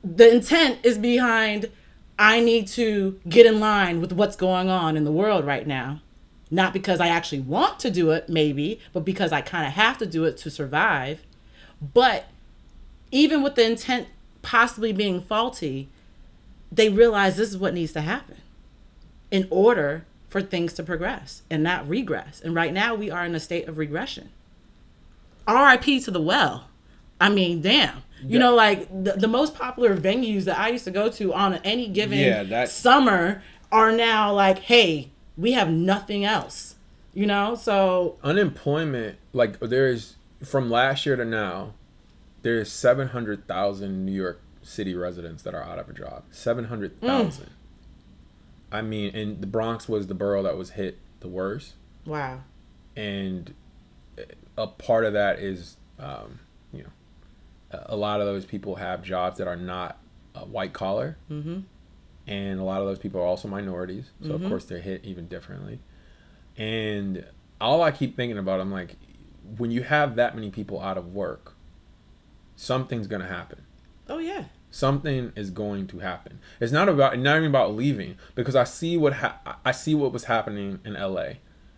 the 0.03 0.33
intent 0.33 0.79
is 0.83 0.97
behind 0.97 1.69
I 2.19 2.41
need 2.41 2.67
to 2.67 3.17
get 3.29 3.45
in 3.45 3.61
line 3.61 4.01
with 4.01 4.11
what's 4.11 4.35
going 4.35 4.69
on 4.69 4.97
in 4.97 5.05
the 5.05 5.11
world 5.11 5.45
right 5.45 5.65
now. 5.65 6.01
Not 6.51 6.73
because 6.73 6.99
I 6.99 7.07
actually 7.07 7.39
want 7.39 7.79
to 7.79 7.89
do 7.89 8.11
it, 8.11 8.27
maybe, 8.27 8.81
but 8.91 9.05
because 9.05 9.31
I 9.31 9.39
kind 9.39 9.65
of 9.65 9.73
have 9.73 9.97
to 9.99 10.05
do 10.05 10.25
it 10.25 10.35
to 10.37 10.51
survive. 10.51 11.21
But 11.81 12.27
even 13.09 13.41
with 13.41 13.55
the 13.55 13.65
intent 13.65 14.09
possibly 14.41 14.91
being 14.91 15.21
faulty, 15.21 15.87
they 16.69 16.89
realize 16.89 17.37
this 17.37 17.49
is 17.49 17.57
what 17.57 17.73
needs 17.73 17.93
to 17.93 18.01
happen 18.01 18.37
in 19.31 19.47
order 19.49 20.05
for 20.27 20.41
things 20.41 20.73
to 20.73 20.83
progress 20.83 21.43
and 21.49 21.63
not 21.63 21.87
regress. 21.87 22.41
And 22.41 22.53
right 22.53 22.73
now 22.73 22.95
we 22.95 23.09
are 23.09 23.23
in 23.23 23.33
a 23.33 23.39
state 23.39 23.67
of 23.67 23.77
regression. 23.77 24.29
RIP 25.47 26.03
to 26.03 26.11
the 26.11 26.21
well. 26.21 26.67
I 27.21 27.29
mean, 27.29 27.61
damn. 27.61 28.03
You 28.21 28.29
Yeah. 28.33 28.39
know, 28.39 28.55
like 28.55 28.87
the, 29.03 29.13
the 29.13 29.27
most 29.27 29.55
popular 29.55 29.95
venues 29.95 30.43
that 30.45 30.57
I 30.59 30.69
used 30.69 30.83
to 30.85 30.91
go 30.91 31.09
to 31.09 31.33
on 31.33 31.55
any 31.63 31.87
given 31.87 32.17
Yeah, 32.19 32.43
that- 32.43 32.69
summer 32.69 33.41
are 33.71 33.91
now 33.91 34.33
like, 34.33 34.59
hey, 34.59 35.09
we 35.37 35.51
have 35.53 35.69
nothing 35.69 36.25
else. 36.25 36.75
You 37.13 37.25
know, 37.27 37.55
so 37.55 38.17
unemployment 38.23 39.17
like 39.33 39.59
there's 39.59 40.15
from 40.43 40.69
last 40.69 41.05
year 41.05 41.15
to 41.15 41.25
now 41.25 41.73
there's 42.43 42.71
700,000 42.71 44.05
New 44.05 44.11
York 44.13 44.41
City 44.61 44.93
residents 44.95 45.43
that 45.43 45.53
are 45.55 45.63
out 45.63 45.79
of 45.79 45.89
a 45.89 45.93
job 45.93 46.23
700,000 46.31 47.47
I 48.71 48.81
mean 48.81 49.13
and 49.15 49.41
the 49.41 49.47
Bronx 49.47 49.89
was 49.89 50.07
the 50.07 50.13
borough 50.13 50.43
that 50.43 50.55
was 50.55 50.71
hit 50.71 50.97
the 51.19 51.27
worst 51.27 51.73
wow. 52.05 52.41
and 52.95 53.53
a 54.57 54.67
part 54.67 55.03
of 55.05 55.13
that 55.13 55.39
is 55.39 55.77
um, 55.97 56.39
a- 57.71 57.95
lot 57.95 58.19
of 58.21 58.27
those 58.27 58.45
people 58.45 58.75
have 58.75 59.03
jobs 59.03 59.37
that 59.37 59.47
are 59.47 59.55
not 59.55 59.97
uh, 60.35 60.41
white 60.41 60.73
collar 60.73 61.17
Mhm. 61.29 61.63
and 62.27 62.59
a 62.59 62.63
lot 62.63 62.81
of 62.81 62.87
those 62.87 62.99
people 62.99 63.19
are 63.21 63.25
also 63.25 63.47
minorities 63.47 64.11
so 64.23 64.33
of 64.33 64.43
course 64.47 64.65
they're 64.65 64.79
hit 64.79 65.03
even 65.03 65.27
differently 65.27 65.79
and 66.57 67.25
all 67.61 67.81
i 67.81 67.91
keep 67.91 68.15
thinking 68.15 68.37
about 68.37 68.59
i'm 68.59 68.71
like 68.71 68.95
when 69.57 69.71
you 69.71 69.81
have 69.83 70.15
that 70.15 70.35
many 70.35 70.49
people 70.49 70.79
out 70.81 70.97
of 70.97 71.13
work 71.13 71.55
something's 72.55 73.07
going 73.07 73.21
to 73.21 73.27
happen 73.27 73.63
Oh 74.11 74.17
yeah. 74.19 74.45
something 74.71 75.31
is 75.35 75.51
going 75.51 75.85
to 75.87 75.99
happen. 75.99 76.39
It's 76.59 76.71
not 76.71 76.89
about 76.89 77.17
not 77.19 77.37
even 77.37 77.49
about 77.49 77.75
leaving 77.75 78.17
because 78.33 78.55
I 78.55 78.63
see 78.63 78.97
what 78.97 79.13
ha- 79.13 79.59
I 79.63 79.71
see 79.71 79.93
what 79.93 80.11
was 80.11 80.23
happening 80.23 80.79
in 80.83 80.93
LA 80.93 81.33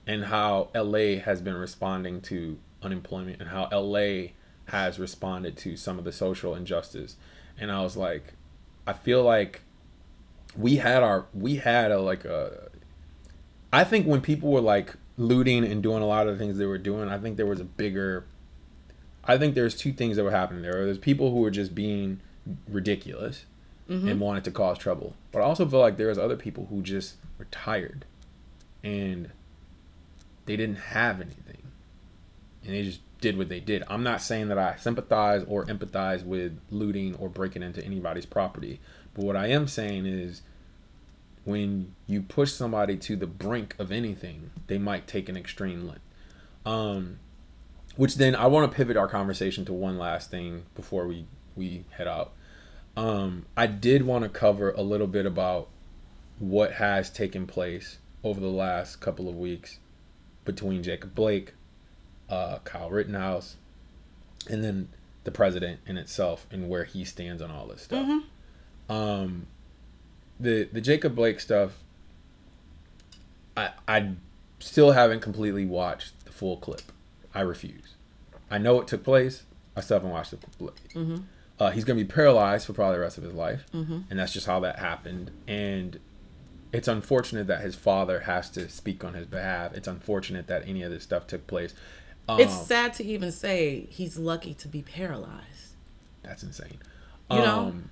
and 0.07 0.23
how 0.25 0.69
LA 0.73 1.17
has 1.19 1.41
been 1.41 1.55
responding 1.55 2.21
to 2.21 2.57
unemployment 2.81 3.41
and 3.41 3.49
how 3.49 3.67
LA 3.69 4.29
has 4.71 4.97
responded 4.97 5.57
to 5.57 5.75
some 5.75 5.99
of 5.99 6.05
the 6.05 6.11
social 6.11 6.55
injustice. 6.55 7.17
And 7.57 7.71
I 7.71 7.81
was 7.81 7.97
like 7.97 8.33
I 8.87 8.93
feel 8.93 9.23
like 9.23 9.61
we 10.57 10.77
had 10.77 11.03
our 11.03 11.25
we 11.33 11.57
had 11.57 11.91
a 11.91 11.99
like 11.99 12.25
a 12.25 12.69
I 13.71 13.83
think 13.83 14.07
when 14.07 14.21
people 14.21 14.51
were 14.51 14.61
like 14.61 14.95
looting 15.17 15.63
and 15.65 15.83
doing 15.83 16.01
a 16.01 16.05
lot 16.05 16.27
of 16.27 16.37
the 16.37 16.43
things 16.43 16.57
they 16.57 16.65
were 16.65 16.77
doing, 16.77 17.09
I 17.09 17.17
think 17.17 17.37
there 17.37 17.45
was 17.45 17.59
a 17.59 17.65
bigger 17.65 18.25
I 19.23 19.37
think 19.37 19.55
there's 19.55 19.75
two 19.75 19.93
things 19.93 20.17
that 20.17 20.23
were 20.23 20.31
happening 20.31 20.63
there. 20.63 20.85
There's 20.85 20.97
people 20.97 21.31
who 21.31 21.39
were 21.39 21.51
just 21.51 21.75
being 21.75 22.21
ridiculous 22.67 23.45
mm-hmm. 23.89 24.07
and 24.07 24.19
wanted 24.19 24.43
to 24.45 24.51
cause 24.51 24.77
trouble. 24.77 25.15
But 25.31 25.39
I 25.39 25.43
also 25.43 25.67
feel 25.67 25.79
like 25.79 25.97
there 25.97 26.07
was 26.07 26.17
other 26.17 26.37
people 26.37 26.67
who 26.69 26.81
just 26.81 27.15
were 27.37 27.45
tired 27.51 28.05
and 28.83 29.29
they 30.45 30.55
didn't 30.55 30.77
have 30.77 31.19
anything. 31.21 31.61
And 32.63 32.73
they 32.73 32.83
just 32.83 33.01
did 33.21 33.37
what 33.37 33.49
they 33.49 33.59
did. 33.59 33.83
I'm 33.87 34.03
not 34.03 34.21
saying 34.21 34.49
that 34.49 34.57
I 34.57 34.75
sympathize 34.75 35.43
or 35.47 35.65
empathize 35.65 36.25
with 36.25 36.59
looting 36.69 37.15
or 37.15 37.29
breaking 37.29 37.63
into 37.63 37.83
anybody's 37.83 38.25
property. 38.25 38.81
But 39.13 39.23
what 39.23 39.35
I 39.37 39.47
am 39.47 39.67
saying 39.67 40.05
is 40.05 40.41
when 41.45 41.95
you 42.07 42.21
push 42.21 42.51
somebody 42.51 42.97
to 42.97 43.15
the 43.15 43.27
brink 43.27 43.75
of 43.79 43.91
anything, 43.91 44.51
they 44.67 44.77
might 44.77 45.07
take 45.07 45.29
an 45.29 45.37
extreme 45.37 45.87
length. 45.87 46.01
Um, 46.65 47.19
which 47.95 48.15
then 48.15 48.35
I 48.35 48.47
want 48.47 48.71
to 48.71 48.75
pivot 48.75 48.97
our 48.97 49.07
conversation 49.07 49.65
to 49.65 49.73
one 49.73 49.97
last 49.97 50.29
thing 50.31 50.63
before 50.75 51.07
we 51.07 51.25
we 51.55 51.85
head 51.91 52.07
out. 52.07 52.33
Um, 52.95 53.45
I 53.55 53.67
did 53.67 54.03
want 54.03 54.23
to 54.23 54.29
cover 54.29 54.71
a 54.71 54.81
little 54.81 55.07
bit 55.07 55.25
about 55.25 55.69
what 56.39 56.73
has 56.73 57.09
taken 57.09 57.47
place 57.47 57.97
over 58.23 58.39
the 58.39 58.47
last 58.47 58.97
couple 58.97 59.27
of 59.27 59.35
weeks 59.35 59.79
between 60.45 60.83
Jacob 60.83 61.13
Blake, 61.15 61.53
uh, 62.31 62.57
Kyle 62.63 62.89
Rittenhouse, 62.89 63.57
and 64.49 64.63
then 64.63 64.87
the 65.23 65.31
president 65.31 65.81
in 65.85 65.97
itself 65.97 66.47
and 66.49 66.67
where 66.67 66.85
he 66.85 67.05
stands 67.05 67.41
on 67.43 67.51
all 67.51 67.67
this 67.67 67.83
stuff. 67.83 68.07
Um, 68.89 69.45
the 70.39 70.63
the 70.71 70.81
Jacob 70.81 71.15
Blake 71.15 71.39
stuff, 71.39 71.73
I 73.55 73.71
I 73.87 74.11
still 74.59 74.91
haven't 74.93 75.19
completely 75.21 75.65
watched 75.65 76.25
the 76.25 76.31
full 76.31 76.57
clip. 76.57 76.81
I 77.33 77.41
refuse. 77.41 77.95
I 78.49 78.57
know 78.57 78.81
it 78.81 78.87
took 78.87 79.03
place. 79.03 79.43
I 79.75 79.81
still 79.81 79.97
haven't 79.97 80.11
watched 80.11 80.31
the 80.31 80.37
clip. 80.37 80.77
Uh, 81.59 81.69
he's 81.69 81.83
gonna 81.83 81.99
be 81.99 82.05
paralyzed 82.05 82.65
for 82.65 82.73
probably 82.73 82.95
the 82.95 83.01
rest 83.01 83.17
of 83.17 83.23
his 83.23 83.33
life, 83.33 83.65
and 84.09 84.19
that's 84.19 84.33
just 84.33 84.47
how 84.47 84.59
that 84.61 84.79
happened. 84.79 85.29
And 85.47 85.99
it's 86.73 86.87
unfortunate 86.87 87.47
that 87.47 87.61
his 87.61 87.75
father 87.75 88.21
has 88.21 88.49
to 88.51 88.67
speak 88.69 89.03
on 89.03 89.13
his 89.13 89.27
behalf. 89.27 89.73
It's 89.73 89.87
unfortunate 89.87 90.47
that 90.47 90.67
any 90.67 90.81
of 90.83 90.91
this 90.91 91.03
stuff 91.03 91.27
took 91.27 91.45
place. 91.45 91.73
Um, 92.33 92.39
It's 92.39 92.67
sad 92.67 92.93
to 92.95 93.03
even 93.03 93.31
say 93.31 93.87
he's 93.89 94.17
lucky 94.17 94.53
to 94.55 94.67
be 94.67 94.81
paralyzed. 94.81 95.75
That's 96.23 96.43
insane. 96.43 96.79
You 97.29 97.37
know? 97.37 97.59
Um, 97.59 97.89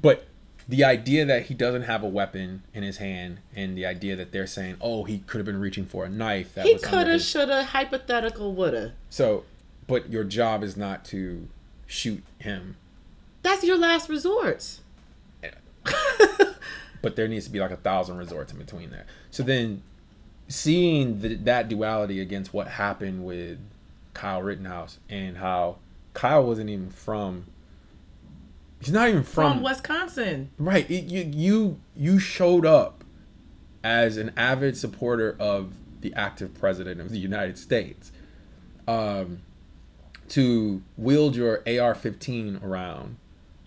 but 0.00 0.26
the 0.68 0.84
idea 0.84 1.24
that 1.26 1.46
he 1.46 1.54
doesn't 1.54 1.82
have 1.82 2.02
a 2.02 2.08
weapon 2.08 2.62
in 2.72 2.82
his 2.82 2.98
hand, 2.98 3.38
and 3.54 3.76
the 3.76 3.86
idea 3.86 4.16
that 4.16 4.32
they're 4.32 4.46
saying, 4.46 4.76
"Oh, 4.80 5.04
he 5.04 5.18
could 5.18 5.38
have 5.38 5.46
been 5.46 5.60
reaching 5.60 5.86
for 5.86 6.04
a 6.04 6.08
knife," 6.08 6.54
that 6.54 6.66
He 6.66 6.78
coulda, 6.78 7.18
shoulda, 7.18 7.64
hypothetical, 7.64 8.54
woulda. 8.54 8.94
So, 9.10 9.44
but 9.86 10.10
your 10.10 10.24
job 10.24 10.62
is 10.62 10.76
not 10.76 11.04
to 11.06 11.48
shoot 11.86 12.22
him, 12.38 12.76
That's 13.42 13.62
your 13.62 13.76
last 13.76 14.08
resort. 14.08 14.78
but 17.02 17.14
there 17.14 17.28
needs 17.28 17.44
to 17.44 17.50
be 17.50 17.60
like 17.60 17.70
a 17.70 17.76
thousand 17.76 18.16
resorts 18.16 18.52
in 18.52 18.58
between 18.58 18.90
there. 18.90 19.04
So 19.30 19.42
then, 19.42 19.82
seeing 20.48 21.20
the, 21.20 21.34
that 21.34 21.68
duality 21.68 22.20
against 22.20 22.54
what 22.54 22.68
happened 22.68 23.26
with 23.26 23.58
Kyle 24.14 24.42
Rittenhouse 24.42 24.98
and 25.08 25.36
how 25.36 25.76
Kyle 26.14 26.44
wasn't 26.44 26.70
even 26.70 26.90
from. 26.90 27.46
He's 28.80 28.92
not 28.92 29.08
even 29.08 29.22
From 29.22 29.54
from 29.54 29.62
Wisconsin. 29.62 30.50
Right. 30.58 30.88
It, 30.90 31.04
you 31.04 31.30
you 31.32 31.80
you 31.96 32.18
showed 32.18 32.66
up 32.66 33.04
as 33.82 34.16
an 34.16 34.32
avid 34.36 34.76
supporter 34.76 35.36
of 35.38 35.74
the 36.00 36.14
active 36.14 36.54
president 36.54 37.00
of 37.00 37.10
the 37.10 37.18
United 37.18 37.58
States, 37.58 38.12
um, 38.86 39.40
to 40.28 40.82
wield 40.96 41.34
your 41.34 41.58
AR-15 41.66 42.62
around. 42.62 43.16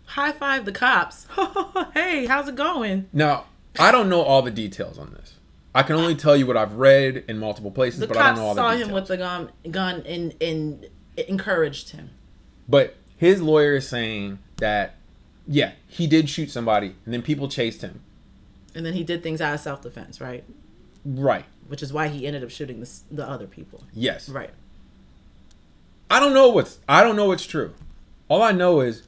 High 0.06 0.32
five 0.32 0.66
the 0.66 0.72
cops. 0.72 1.28
hey, 1.94 2.28
how's 2.28 2.48
it 2.48 2.56
going? 2.56 3.10
Now, 3.12 3.46
I 3.80 3.92
don't 3.92 4.08
know 4.08 4.22
all 4.22 4.42
the 4.42 4.52
details 4.52 4.98
on 4.98 5.14
this. 5.14 5.37
I 5.78 5.84
can 5.84 5.96
only 5.96 6.16
tell 6.16 6.36
you 6.36 6.48
what 6.48 6.58
I've 6.58 6.74
read 6.74 7.24
in 7.28 7.38
multiple 7.38 7.70
places, 7.70 8.00
The 8.00 8.08
but 8.08 8.18
I 8.18 8.30
don't 8.30 8.38
know 8.38 8.46
all 8.46 8.56
the 8.56 8.62
saw 8.62 8.72
details. 8.72 8.88
him 8.90 8.96
with 8.96 9.08
the 9.08 9.18
gun, 9.18 9.52
gun 9.70 10.04
and, 10.08 10.34
and 10.42 10.88
encouraged 11.16 11.92
him. 11.92 12.10
But 12.68 12.96
his 13.16 13.44
lawyer 13.44 13.76
is 13.76 13.88
saying 13.88 14.40
that, 14.58 14.96
yeah, 15.48 15.74
he 15.88 16.08
did 16.08 16.32
shoot 16.32 16.50
somebody, 16.50 16.96
and 17.06 17.14
then 17.14 17.22
people 17.22 17.48
chased 17.48 17.84
him. 17.84 18.02
And 18.74 18.84
then 18.88 18.94
he 18.96 19.04
did 19.04 19.22
things 19.22 19.40
out 19.40 19.54
of 19.54 19.60
self 19.60 19.84
defense, 19.84 20.20
right? 20.20 20.44
Right. 21.06 21.46
Which 21.68 21.84
is 21.84 21.94
why 21.94 22.08
he 22.08 22.26
ended 22.26 22.44
up 22.44 22.50
shooting 22.50 22.80
the, 22.80 22.90
the 23.12 23.30
other 23.30 23.46
people. 23.46 23.84
Yes. 23.94 24.30
Right. 24.30 24.50
I 26.10 26.20
don't 26.20 26.34
know 26.34 26.50
what's 26.50 26.80
I 26.90 27.04
don't 27.04 27.16
know 27.16 27.26
what's 27.28 27.46
true. 27.46 27.76
All 28.30 28.42
I 28.42 28.52
know 28.52 28.80
is 28.82 29.04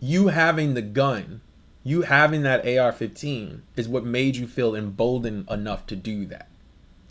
you 0.00 0.28
having 0.28 0.72
the 0.72 0.80
gun, 0.82 1.42
you 1.84 2.02
having 2.02 2.42
that 2.42 2.60
AR-15 2.60 3.60
is 3.76 3.88
what 3.88 4.04
made 4.04 4.36
you 4.36 4.46
feel 4.46 4.74
emboldened 4.74 5.48
enough 5.50 5.86
to 5.86 5.96
do 5.96 6.24
that. 6.26 6.48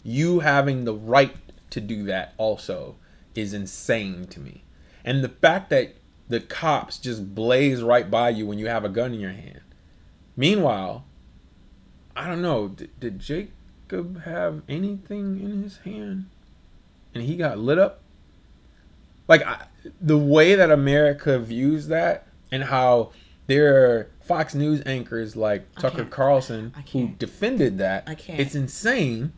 You 0.04 0.40
having 0.40 0.86
the 0.86 0.94
right 0.94 1.36
to 1.70 1.82
do 1.82 2.04
that 2.06 2.34
also 2.38 2.96
is 3.36 3.54
insane 3.54 4.28
to 4.28 4.40
me. 4.40 4.64
And 5.04 5.24
the 5.24 5.30
fact 5.30 5.70
that 5.70 5.96
the 6.30 6.40
cops 6.40 6.98
just 6.98 7.36
blaze 7.36 7.84
right 7.84 8.10
by 8.10 8.30
you 8.30 8.46
when 8.46 8.60
you 8.60 8.68
have 8.68 8.86
a 8.86 8.90
gun 8.90 9.14
in 9.14 9.20
your 9.20 9.32
hand. 9.32 9.62
Meanwhile, 10.38 11.06
I 12.16 12.28
don't 12.28 12.42
know, 12.42 12.70
did, 12.70 12.98
did 13.00 13.20
Jacob 13.20 14.24
have 14.24 14.62
anything 14.70 15.42
in 15.42 15.64
his 15.64 15.78
hand? 15.80 16.30
And 17.14 17.24
he 17.24 17.36
got 17.36 17.58
lit 17.58 17.78
up? 17.78 18.02
like 19.32 19.48
I, 19.48 19.66
the 20.02 20.18
way 20.18 20.56
that 20.56 20.70
America 20.70 21.40
views 21.40 21.88
that 21.88 22.28
and 22.52 22.66
how 22.66 23.12
there 23.48 23.86
are 23.86 24.12
Fox 24.32 24.56
News 24.56 24.82
anchors 24.86 25.36
like 25.36 25.74
Tucker. 25.76 26.06
Carlson 26.06 26.74
who 26.94 27.10
defended 27.10 27.78
that. 27.80 28.06
I 28.08 28.16
can't. 28.16 28.40
It's 28.40 28.56
insane. 28.56 29.34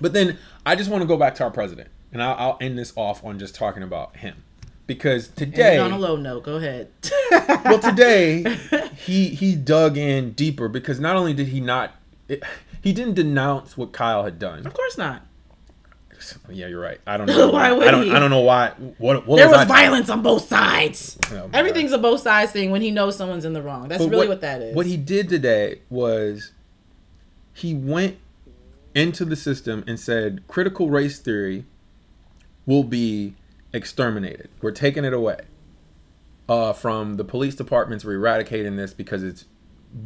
But 0.00 0.12
then 0.12 0.38
I 0.64 0.76
just 0.76 0.90
want 0.90 1.02
to 1.02 1.06
go 1.08 1.16
back 1.16 1.34
to 1.36 1.44
our 1.44 1.50
president, 1.50 1.88
and 2.12 2.22
I'll, 2.22 2.34
I'll 2.34 2.58
end 2.60 2.78
this 2.78 2.92
off 2.96 3.24
on 3.24 3.38
just 3.38 3.54
talking 3.54 3.82
about 3.82 4.16
him 4.16 4.44
because 4.86 5.28
today, 5.28 5.78
on 5.78 5.92
a 5.92 5.98
low 5.98 6.16
note, 6.16 6.44
go 6.44 6.56
ahead. 6.56 6.90
well, 7.64 7.78
today 7.78 8.42
he 8.96 9.28
he 9.28 9.54
dug 9.54 9.96
in 9.96 10.32
deeper 10.32 10.68
because 10.68 11.00
not 11.00 11.16
only 11.16 11.34
did 11.34 11.48
he 11.48 11.60
not, 11.60 11.94
it, 12.28 12.42
he 12.82 12.92
didn't 12.92 13.14
denounce 13.14 13.76
what 13.76 13.92
Kyle 13.92 14.24
had 14.24 14.38
done. 14.38 14.66
Of 14.66 14.74
course 14.74 14.98
not. 14.98 15.26
Yeah, 16.50 16.66
you're 16.68 16.80
right. 16.80 17.00
I 17.06 17.16
don't 17.16 17.26
know. 17.28 17.50
Why 17.50 17.72
would 17.72 17.86
I 17.86 17.90
don't. 17.90 18.02
he? 18.04 18.12
I 18.12 18.18
don't 18.18 18.30
know 18.30 18.40
why. 18.40 18.70
What? 18.98 19.26
what 19.26 19.36
There 19.36 19.48
was 19.48 19.56
thinking? 19.58 19.74
violence 19.74 20.08
on 20.10 20.22
both 20.22 20.48
sides. 20.48 21.18
Oh, 21.32 21.50
Everything's 21.52 21.92
a 21.92 21.98
both 21.98 22.20
sides 22.20 22.52
thing 22.52 22.70
when 22.70 22.82
he 22.82 22.90
knows 22.90 23.16
someone's 23.16 23.44
in 23.44 23.52
the 23.52 23.62
wrong. 23.62 23.88
That's 23.88 24.02
But 24.02 24.10
really 24.10 24.28
what, 24.28 24.40
that 24.42 24.60
is. 24.62 24.74
What 24.76 24.86
he 24.86 24.96
did 24.96 25.28
today 25.28 25.80
was 25.90 26.52
he 27.52 27.74
went 27.74 28.18
into 28.94 29.24
the 29.24 29.36
system 29.36 29.82
and 29.86 29.98
said 29.98 30.42
critical 30.48 30.88
race 30.90 31.18
theory 31.18 31.64
will 32.66 32.84
be 32.84 33.34
exterminated. 33.72 34.48
We're 34.62 34.70
taking 34.70 35.04
it 35.04 35.12
away 35.12 35.38
uh, 36.48 36.72
from 36.72 37.14
the 37.14 37.24
police 37.24 37.54
departments. 37.54 38.04
We're 38.04 38.14
eradicating 38.16 38.76
this 38.76 38.94
because 38.94 39.22
it's 39.22 39.46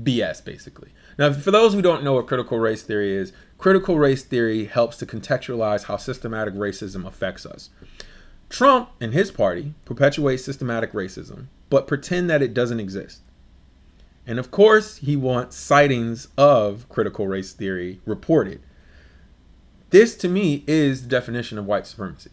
BS, 0.02 0.44
basically. 0.44 0.90
Now, 1.18 1.32
for 1.32 1.50
those 1.50 1.74
who 1.74 1.82
don't 1.82 2.02
know 2.02 2.14
what 2.14 2.26
critical 2.26 2.58
race 2.58 2.82
theory 2.82 3.14
is, 3.14 3.32
critical 3.58 3.98
race 3.98 4.24
theory 4.24 4.64
helps 4.64 4.96
to 4.98 5.06
contextualize 5.06 5.84
how 5.84 5.96
systematic 5.96 6.54
racism 6.54 7.06
affects 7.06 7.44
us. 7.44 7.70
Trump 8.48 8.90
and 9.00 9.12
his 9.12 9.30
party 9.30 9.74
perpetuate 9.84 10.38
systematic 10.38 10.92
racism, 10.92 11.46
but 11.68 11.86
pretend 11.86 12.30
that 12.30 12.42
it 12.42 12.54
doesn't 12.54 12.80
exist. 12.80 13.20
And 14.26 14.38
of 14.38 14.50
course, 14.50 14.98
he 14.98 15.16
wants 15.16 15.56
sightings 15.56 16.28
of 16.36 16.88
critical 16.88 17.26
race 17.26 17.52
theory 17.52 18.00
reported. 18.06 18.60
This, 19.90 20.14
to 20.16 20.28
me, 20.28 20.64
is 20.66 21.02
the 21.02 21.08
definition 21.08 21.58
of 21.58 21.66
white 21.66 21.86
supremacy. 21.86 22.30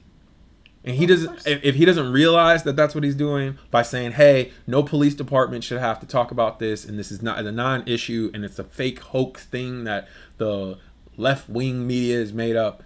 And 0.84 0.98
he 0.98 1.06
doesn't. 1.06 1.48
If, 1.48 1.64
if 1.64 1.76
he 1.76 1.86
doesn't 1.86 2.12
realize 2.12 2.64
that 2.64 2.76
that's 2.76 2.94
what 2.94 3.04
he's 3.04 3.16
doing 3.16 3.58
by 3.72 3.82
saying, 3.82 4.12
"Hey, 4.12 4.52
no 4.68 4.84
police 4.84 5.16
department 5.16 5.64
should 5.64 5.80
have 5.80 6.00
to 6.02 6.06
talk 6.06 6.30
about 6.30 6.60
this, 6.60 6.86
and 6.86 7.00
this 7.00 7.12
is 7.12 7.24
not 7.24 7.40
a 7.40 7.52
non-issue, 7.52 8.30
and 8.34 8.46
it's 8.46 8.60
a 8.60 8.64
fake 8.64 9.00
hoax 9.00 9.46
thing 9.46 9.86
that 9.86 10.08
the 10.38 10.78
left-wing 11.18 11.86
media 11.88 12.20
is 12.20 12.34
made 12.34 12.56
up." 12.56 12.84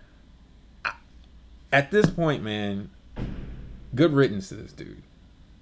I- 0.85 0.93
At 1.71 1.91
this 1.91 2.07
point, 2.09 2.43
man, 2.43 2.89
good 3.95 4.13
riddance 4.13 4.49
to 4.49 4.55
this 4.55 4.71
dude. 4.73 5.01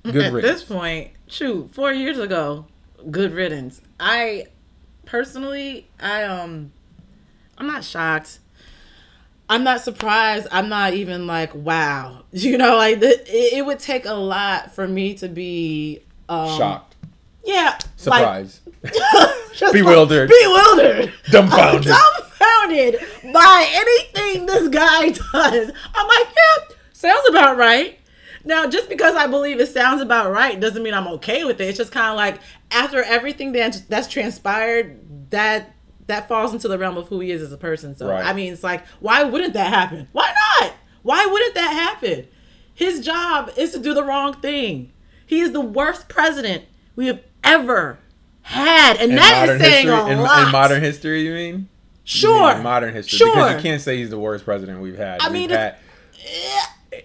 Good 0.03 0.15
At 0.18 0.34
riddance. 0.34 0.61
this 0.61 0.63
point, 0.63 1.11
shoot, 1.28 1.74
four 1.74 1.91
years 1.91 2.18
ago, 2.20 2.65
good 3.11 3.34
riddance. 3.34 3.82
I 3.99 4.47
personally, 5.05 5.88
I 5.99 6.24
um, 6.24 6.72
I'm 7.57 7.68
not 7.68 7.84
shocked. 7.84 8.39
I'm 9.49 9.63
not 9.63 9.82
surprised. 9.82 10.47
I'm 10.51 10.68
not 10.70 10.93
even 10.93 11.26
like, 11.28 11.53
wow. 11.55 12.24
You 12.32 12.57
know, 12.57 12.76
like 12.76 12.99
the, 12.99 13.07
it, 13.09 13.53
it 13.59 13.65
would 13.65 13.80
take 13.80 14.05
a 14.05 14.13
lot 14.13 14.74
for 14.76 14.88
me 14.88 15.13
to 15.15 15.28
be 15.30 16.01
um, 16.30 16.57
Shocked, 16.57 16.87
Yeah, 17.46 17.78
surprised, 17.96 18.62
like, 18.84 18.94
Bewildered. 19.74 20.30
bewildered, 20.30 21.14
dumbfounded. 21.32 21.84
dumbfounded 22.40 23.00
by 23.34 23.66
anything 23.72 24.46
this 24.46 24.68
guy 24.68 25.10
does. 25.34 25.72
I'm 25.96 26.08
like, 26.08 26.28
yeah, 26.36 26.76
sounds 26.94 27.28
about 27.30 27.58
right. 27.58 27.98
Now, 28.44 28.68
just 28.68 28.88
because 28.90 29.16
I 29.16 29.28
believe 29.28 29.60
it 29.60 29.68
sounds 29.68 30.02
about 30.02 30.32
right 30.32 30.60
doesn't 30.60 30.82
mean 30.84 30.94
I'm 30.94 31.08
okay 31.08 31.44
with 31.44 31.60
it. 31.60 31.66
It's 31.70 31.78
just 31.78 31.92
kind 31.92 32.10
of 32.12 32.16
like 32.18 32.40
after 32.72 33.04
everything 33.04 33.52
that 33.54 33.82
that's 33.90 34.08
transpired, 34.08 35.30
that 35.32 35.74
that 36.08 36.28
falls 36.30 36.54
into 36.54 36.68
the 36.70 36.78
realm 36.78 36.96
of 36.98 37.08
who 37.10 37.20
he 37.20 37.32
is 37.32 37.42
as 37.42 37.52
a 37.52 37.58
person. 37.58 37.96
So 37.98 38.08
Right. 38.10 38.26
I 38.26 38.32
mean, 38.34 38.54
it's 38.54 38.64
like, 38.64 38.86
why 39.02 39.24
wouldn't 39.24 39.54
that 39.54 39.74
happen? 39.74 40.08
Why 40.14 40.34
not? 40.62 40.74
Why 41.02 41.26
wouldn't 41.26 41.56
that 41.56 41.72
happen? 41.74 42.28
His 42.74 43.04
job 43.04 43.52
is 43.58 43.72
to 43.72 43.80
do 43.80 43.94
the 43.94 44.04
wrong 44.04 44.34
thing. 44.36 44.94
He 45.26 45.42
is 45.42 45.52
the 45.52 45.60
worst 45.62 46.08
president 46.08 46.66
we 46.96 47.08
have 47.08 47.20
ever 47.54 47.98
had, 48.41 48.98
and 48.98 49.12
in 49.12 49.16
that 49.18 49.41
modern 49.48 49.60
saying 49.60 49.88
history, 49.88 50.14
a 50.14 50.22
lot. 50.22 50.45
in 50.45 50.52
modern 50.52 50.82
history, 50.82 51.22
you 51.24 51.32
mean? 51.34 51.45
You 51.48 51.54
mean 51.58 51.70
sure, 52.04 52.52
in 52.54 52.64
modern 52.64 52.93
history, 52.93 53.18
Sure. 53.18 53.36
because 53.36 53.56
you 53.56 53.62
can't 53.70 53.82
say 53.82 53.98
he's 53.98 54.10
the 54.10 54.20
worst 54.20 54.45
president 54.45 54.80
we've 54.80 54.98
had. 54.98 55.22
I 55.22 55.30
mean, 55.30 55.50
had 55.50 55.76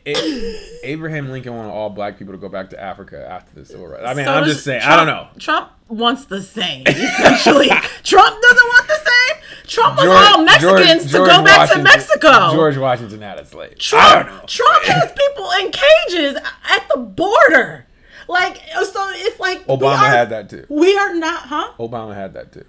A- 0.06 0.76
Abraham 0.84 1.30
Lincoln 1.30 1.54
wanted 1.56 1.70
all 1.70 1.90
black 1.90 2.18
people 2.18 2.34
to 2.34 2.38
go 2.38 2.48
back 2.48 2.70
to 2.70 2.80
Africa 2.80 3.26
after 3.28 3.54
the 3.60 3.64
civil 3.66 3.86
rights. 3.88 4.04
I 4.06 4.14
mean, 4.14 4.24
So 4.26 4.32
I'm 4.32 4.44
just 4.44 4.64
saying. 4.64 4.82
Trump, 4.82 4.92
I 4.92 4.96
don't 5.04 5.06
know. 5.06 5.28
Trump 5.38 5.70
wants 5.88 6.24
the 6.26 6.40
same. 6.42 6.84
Essentially, 6.86 7.66
Trump 8.02 8.42
doesn't 8.42 8.68
want 8.68 8.88
the 8.88 8.94
same. 8.94 9.42
Trump 9.66 9.96
was 9.98 10.06
all 10.08 10.44
Mexicans 10.44 11.02
George- 11.02 11.12
to 11.12 11.18
go 11.18 11.26
George 11.26 11.44
back 11.44 11.70
to 11.72 11.82
Mexico. 11.82 12.52
George 12.52 12.76
Washington 12.76 13.22
had 13.22 13.38
a 13.38 13.44
slave. 13.44 13.78
Trump, 13.78 14.04
I 14.04 14.22
don't 14.22 14.26
know. 14.36 14.44
Trump 14.46 14.84
has 14.84 15.12
people 15.12 15.50
in 15.60 15.72
cages 15.72 16.36
at 16.68 16.88
the 16.88 16.98
border. 17.00 17.86
Like 18.28 18.56
so, 18.84 19.08
it's 19.14 19.40
like 19.40 19.66
Obama 19.66 19.98
are- 19.98 20.08
had 20.10 20.30
that 20.30 20.48
too. 20.50 20.64
We 20.68 20.96
are 20.96 21.14
not, 21.14 21.42
huh? 21.42 21.72
Obama 21.78 22.14
had 22.14 22.34
that 22.34 22.52
too. 22.52 22.64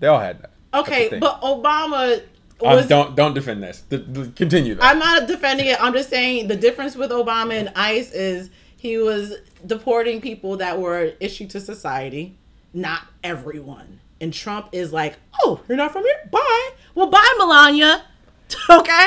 They 0.00 0.06
all 0.06 0.20
had 0.20 0.42
that. 0.42 0.50
Okay, 0.72 1.08
but 1.20 1.40
Obama 1.42 2.16
Um, 2.62 2.76
was. 2.76 2.86
don't 2.88 3.14
don't 3.16 3.34
defend 3.34 3.62
this. 3.62 3.82
D- 3.88 3.98
d- 3.98 4.32
continue. 4.34 4.74
Though. 4.74 4.82
I'm 4.82 4.98
not 4.98 5.26
defending 5.28 5.66
it. 5.66 5.80
I'm 5.82 5.92
just 5.92 6.10
saying 6.10 6.48
the 6.48 6.56
difference 6.56 6.96
with 6.96 7.10
Obama 7.10 7.52
and 7.54 7.70
ICE 7.76 8.10
is 8.12 8.50
he 8.76 8.98
was 8.98 9.34
deporting 9.66 10.20
people 10.20 10.56
that 10.58 10.78
were 10.80 11.12
issue 11.20 11.46
to 11.48 11.60
society, 11.60 12.36
not 12.72 13.02
everyone. 13.22 14.00
And 14.20 14.32
Trump 14.32 14.68
is 14.72 14.92
like, 14.92 15.16
"Oh, 15.42 15.60
you're 15.68 15.76
not 15.76 15.92
from 15.92 16.02
here? 16.04 16.28
Bye." 16.30 16.70
Well, 16.94 17.08
bye, 17.08 17.34
Melania. 17.38 18.04
okay. 18.70 19.06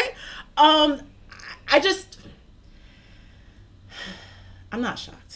Um, 0.57 1.01
I 1.71 1.79
just, 1.79 2.19
I'm 4.71 4.81
not 4.81 4.99
shocked. 4.99 5.26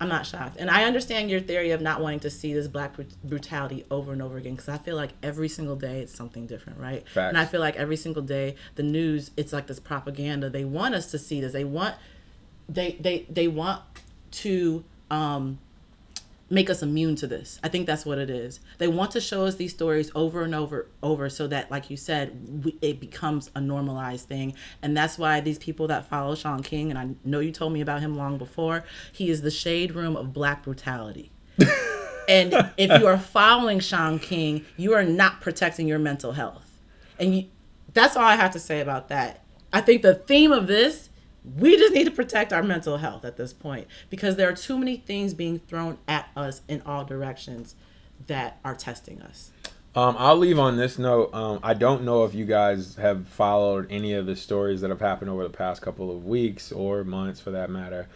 I'm 0.00 0.08
not 0.08 0.26
shocked, 0.26 0.56
and 0.58 0.70
I 0.70 0.84
understand 0.84 1.28
your 1.28 1.40
theory 1.40 1.72
of 1.72 1.80
not 1.80 2.00
wanting 2.00 2.20
to 2.20 2.30
see 2.30 2.54
this 2.54 2.68
black 2.68 2.94
brut- 2.94 3.22
brutality 3.24 3.84
over 3.90 4.12
and 4.12 4.22
over 4.22 4.36
again 4.36 4.54
because 4.54 4.68
I 4.68 4.78
feel 4.78 4.94
like 4.94 5.10
every 5.22 5.48
single 5.48 5.74
day 5.74 6.00
it's 6.00 6.14
something 6.14 6.46
different, 6.46 6.78
right? 6.78 7.08
Facts. 7.08 7.30
And 7.30 7.36
I 7.36 7.44
feel 7.44 7.60
like 7.60 7.74
every 7.76 7.96
single 7.96 8.22
day 8.22 8.54
the 8.76 8.84
news 8.84 9.32
it's 9.36 9.52
like 9.52 9.66
this 9.66 9.80
propaganda. 9.80 10.50
They 10.50 10.64
want 10.64 10.94
us 10.94 11.10
to 11.10 11.18
see 11.18 11.40
this. 11.40 11.52
They 11.52 11.64
want 11.64 11.96
they 12.68 12.92
they 13.00 13.26
they 13.28 13.48
want 13.48 13.82
to 14.30 14.84
um 15.10 15.58
make 16.50 16.70
us 16.70 16.82
immune 16.82 17.16
to 17.16 17.26
this. 17.26 17.58
I 17.62 17.68
think 17.68 17.86
that's 17.86 18.06
what 18.06 18.18
it 18.18 18.30
is. 18.30 18.60
They 18.78 18.88
want 18.88 19.10
to 19.12 19.20
show 19.20 19.44
us 19.44 19.56
these 19.56 19.72
stories 19.72 20.10
over 20.14 20.42
and 20.42 20.54
over 20.54 20.88
over 21.02 21.28
so 21.28 21.46
that 21.48 21.70
like 21.70 21.90
you 21.90 21.96
said, 21.96 22.64
we, 22.64 22.76
it 22.80 23.00
becomes 23.00 23.50
a 23.54 23.60
normalized 23.60 24.28
thing. 24.28 24.54
And 24.82 24.96
that's 24.96 25.18
why 25.18 25.40
these 25.40 25.58
people 25.58 25.88
that 25.88 26.08
follow 26.08 26.34
Shaun 26.34 26.62
King 26.62 26.90
and 26.90 26.98
I 26.98 27.08
know 27.24 27.40
you 27.40 27.52
told 27.52 27.72
me 27.72 27.80
about 27.80 28.00
him 28.00 28.16
long 28.16 28.38
before, 28.38 28.84
he 29.12 29.30
is 29.30 29.42
the 29.42 29.50
shade 29.50 29.94
room 29.94 30.16
of 30.16 30.32
black 30.32 30.62
brutality. 30.64 31.30
and 32.28 32.54
if 32.76 33.00
you 33.00 33.06
are 33.06 33.18
following 33.18 33.80
Shaun 33.80 34.18
King, 34.18 34.64
you 34.76 34.94
are 34.94 35.04
not 35.04 35.40
protecting 35.40 35.88
your 35.88 35.98
mental 35.98 36.32
health. 36.32 36.80
And 37.18 37.34
you, 37.34 37.44
that's 37.92 38.16
all 38.16 38.24
I 38.24 38.36
have 38.36 38.52
to 38.52 38.58
say 38.60 38.80
about 38.80 39.08
that. 39.08 39.44
I 39.72 39.80
think 39.80 40.02
the 40.02 40.14
theme 40.14 40.52
of 40.52 40.66
this, 40.66 41.10
we 41.44 41.76
just 41.76 41.94
need 41.94 42.04
to 42.04 42.10
protect 42.10 42.52
our 42.52 42.62
mental 42.62 42.98
health 42.98 43.24
at 43.24 43.36
this 43.36 43.52
point 43.52 43.86
because 44.10 44.36
there 44.36 44.48
are 44.48 44.54
too 44.54 44.78
many 44.78 44.96
things 44.96 45.34
being 45.34 45.58
thrown 45.60 45.98
at 46.06 46.28
us 46.36 46.62
in 46.68 46.82
all 46.84 47.04
directions 47.04 47.74
that 48.26 48.58
are 48.64 48.74
testing 48.74 49.22
us. 49.22 49.50
Um, 49.94 50.16
I'll 50.18 50.36
leave 50.36 50.58
on 50.58 50.76
this 50.76 50.98
note. 50.98 51.32
Um, 51.34 51.60
I 51.62 51.74
don't 51.74 52.04
know 52.04 52.24
if 52.24 52.34
you 52.34 52.44
guys 52.44 52.96
have 52.96 53.26
followed 53.26 53.86
any 53.90 54.12
of 54.12 54.26
the 54.26 54.36
stories 54.36 54.80
that 54.82 54.90
have 54.90 55.00
happened 55.00 55.30
over 55.30 55.42
the 55.42 55.48
past 55.50 55.80
couple 55.82 56.10
of 56.10 56.24
weeks 56.26 56.70
or 56.70 57.02
months, 57.04 57.40
for 57.40 57.50
that 57.52 57.70
matter. 57.70 58.06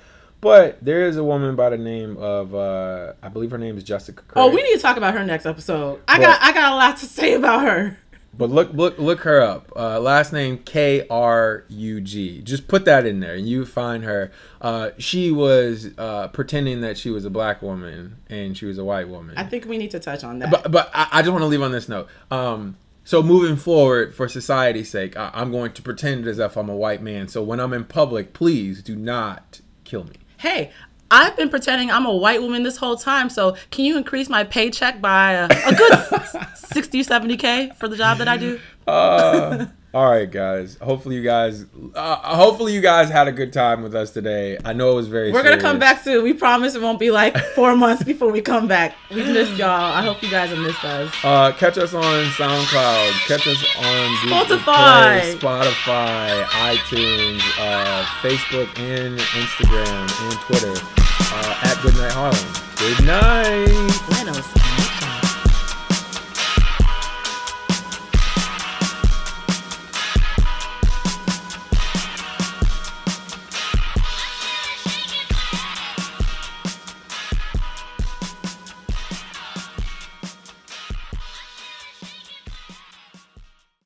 But 0.40 0.84
there 0.84 1.06
is 1.06 1.16
a 1.16 1.24
woman 1.24 1.54
by 1.56 1.70
the 1.70 1.78
name 1.78 2.16
of, 2.18 2.54
uh, 2.54 3.12
I 3.22 3.28
believe 3.28 3.52
her 3.52 3.58
name 3.58 3.78
is 3.78 3.84
Jessica. 3.84 4.22
Oh, 4.36 4.50
we 4.50 4.62
need 4.62 4.74
to 4.74 4.80
talk 4.82 4.96
about 4.96 5.14
her 5.14 5.24
next 5.24 5.46
episode. 5.46 6.00
I 6.06 6.18
Well- 6.18 6.30
got 6.32 6.42
I 6.42 6.52
got 6.52 6.72
a 6.72 6.74
lot 6.74 6.96
to 6.98 7.06
say 7.06 7.34
about 7.34 7.62
her. 7.62 7.98
But 8.34 8.48
look, 8.48 8.72
look, 8.72 8.98
look 8.98 9.20
her 9.20 9.42
up. 9.42 9.70
Uh, 9.76 10.00
last 10.00 10.32
name 10.32 10.58
K 10.58 11.06
R 11.10 11.64
U 11.68 12.00
G. 12.00 12.40
Just 12.40 12.66
put 12.66 12.86
that 12.86 13.06
in 13.06 13.20
there, 13.20 13.34
and 13.34 13.46
you 13.46 13.66
find 13.66 14.04
her. 14.04 14.32
Uh, 14.60 14.90
she 14.96 15.30
was 15.30 15.90
uh, 15.98 16.28
pretending 16.28 16.80
that 16.80 16.96
she 16.96 17.10
was 17.10 17.24
a 17.26 17.30
black 17.30 17.60
woman 17.60 18.16
and 18.30 18.56
she 18.56 18.64
was 18.64 18.78
a 18.78 18.84
white 18.84 19.08
woman. 19.08 19.36
I 19.36 19.44
think 19.44 19.66
we 19.66 19.76
need 19.76 19.90
to 19.90 20.00
touch 20.00 20.24
on 20.24 20.38
that. 20.38 20.50
but 20.50 20.70
but 20.70 20.90
I, 20.94 21.08
I 21.12 21.22
just 21.22 21.30
want 21.32 21.42
to 21.42 21.46
leave 21.46 21.62
on 21.62 21.72
this 21.72 21.88
note. 21.88 22.08
Um, 22.30 22.76
so 23.04 23.22
moving 23.22 23.56
forward, 23.56 24.14
for 24.14 24.28
society's 24.28 24.88
sake, 24.88 25.16
I, 25.16 25.30
I'm 25.34 25.50
going 25.50 25.72
to 25.72 25.82
pretend 25.82 26.26
as 26.26 26.38
if 26.38 26.56
I'm 26.56 26.68
a 26.70 26.76
white 26.76 27.02
man. 27.02 27.28
So 27.28 27.42
when 27.42 27.60
I'm 27.60 27.72
in 27.72 27.84
public, 27.84 28.32
please 28.32 28.82
do 28.82 28.96
not 28.96 29.60
kill 29.84 30.04
me. 30.04 30.14
hey, 30.38 30.70
I've 31.12 31.36
been 31.36 31.50
pretending 31.50 31.90
I'm 31.90 32.06
a 32.06 32.16
white 32.16 32.40
woman 32.40 32.62
this 32.62 32.78
whole 32.78 32.96
time. 32.96 33.28
So 33.28 33.54
can 33.70 33.84
you 33.84 33.98
increase 33.98 34.30
my 34.30 34.44
paycheck 34.44 35.02
by 35.02 35.32
a, 35.32 35.44
a 35.44 35.74
good 35.74 35.98
60, 36.54 37.04
70K 37.04 37.76
for 37.76 37.86
the 37.86 37.96
job 37.98 38.16
that 38.18 38.28
I 38.28 38.38
do? 38.38 38.58
Uh, 38.86 39.66
all 39.94 40.10
right, 40.10 40.28
guys. 40.30 40.78
Hopefully 40.80 41.16
you 41.16 41.22
guys, 41.22 41.66
uh, 41.94 42.16
hopefully 42.34 42.72
you 42.72 42.80
guys 42.80 43.10
had 43.10 43.28
a 43.28 43.32
good 43.32 43.52
time 43.52 43.82
with 43.82 43.94
us 43.94 44.10
today. 44.10 44.56
I 44.64 44.72
know 44.72 44.92
it 44.92 44.94
was 44.94 45.08
very. 45.08 45.30
We're 45.30 45.42
going 45.42 45.56
to 45.56 45.62
come 45.62 45.78
back 45.78 46.02
soon. 46.02 46.24
We 46.24 46.32
promise 46.32 46.74
it 46.74 46.80
won't 46.80 46.98
be 46.98 47.10
like 47.10 47.36
four 47.54 47.76
months 47.76 48.02
before 48.02 48.32
we 48.32 48.40
come 48.40 48.66
back. 48.66 48.96
We've 49.10 49.26
missed 49.26 49.58
y'all. 49.58 49.68
I 49.68 50.02
hope 50.02 50.22
you 50.22 50.30
guys 50.30 50.48
have 50.48 50.60
missed 50.60 50.82
us. 50.82 51.14
Uh, 51.22 51.52
catch 51.52 51.76
us 51.76 51.92
on 51.92 52.02
SoundCloud. 52.02 53.26
Catch 53.28 53.46
us 53.46 53.62
on 53.76 54.16
Spotify. 54.16 55.20
Play, 55.20 55.36
Spotify, 55.38 56.42
iTunes, 56.44 57.42
uh, 57.60 58.02
Facebook, 58.22 58.78
and 58.78 59.18
Instagram 59.18 60.30
and 60.30 60.40
Twitter 60.40 61.01
uh, 61.32 61.68
at 61.68 61.80
Goodnight 61.82 62.12
Harlem. 62.12 62.46
Good 62.76 63.04
night. 63.04 64.61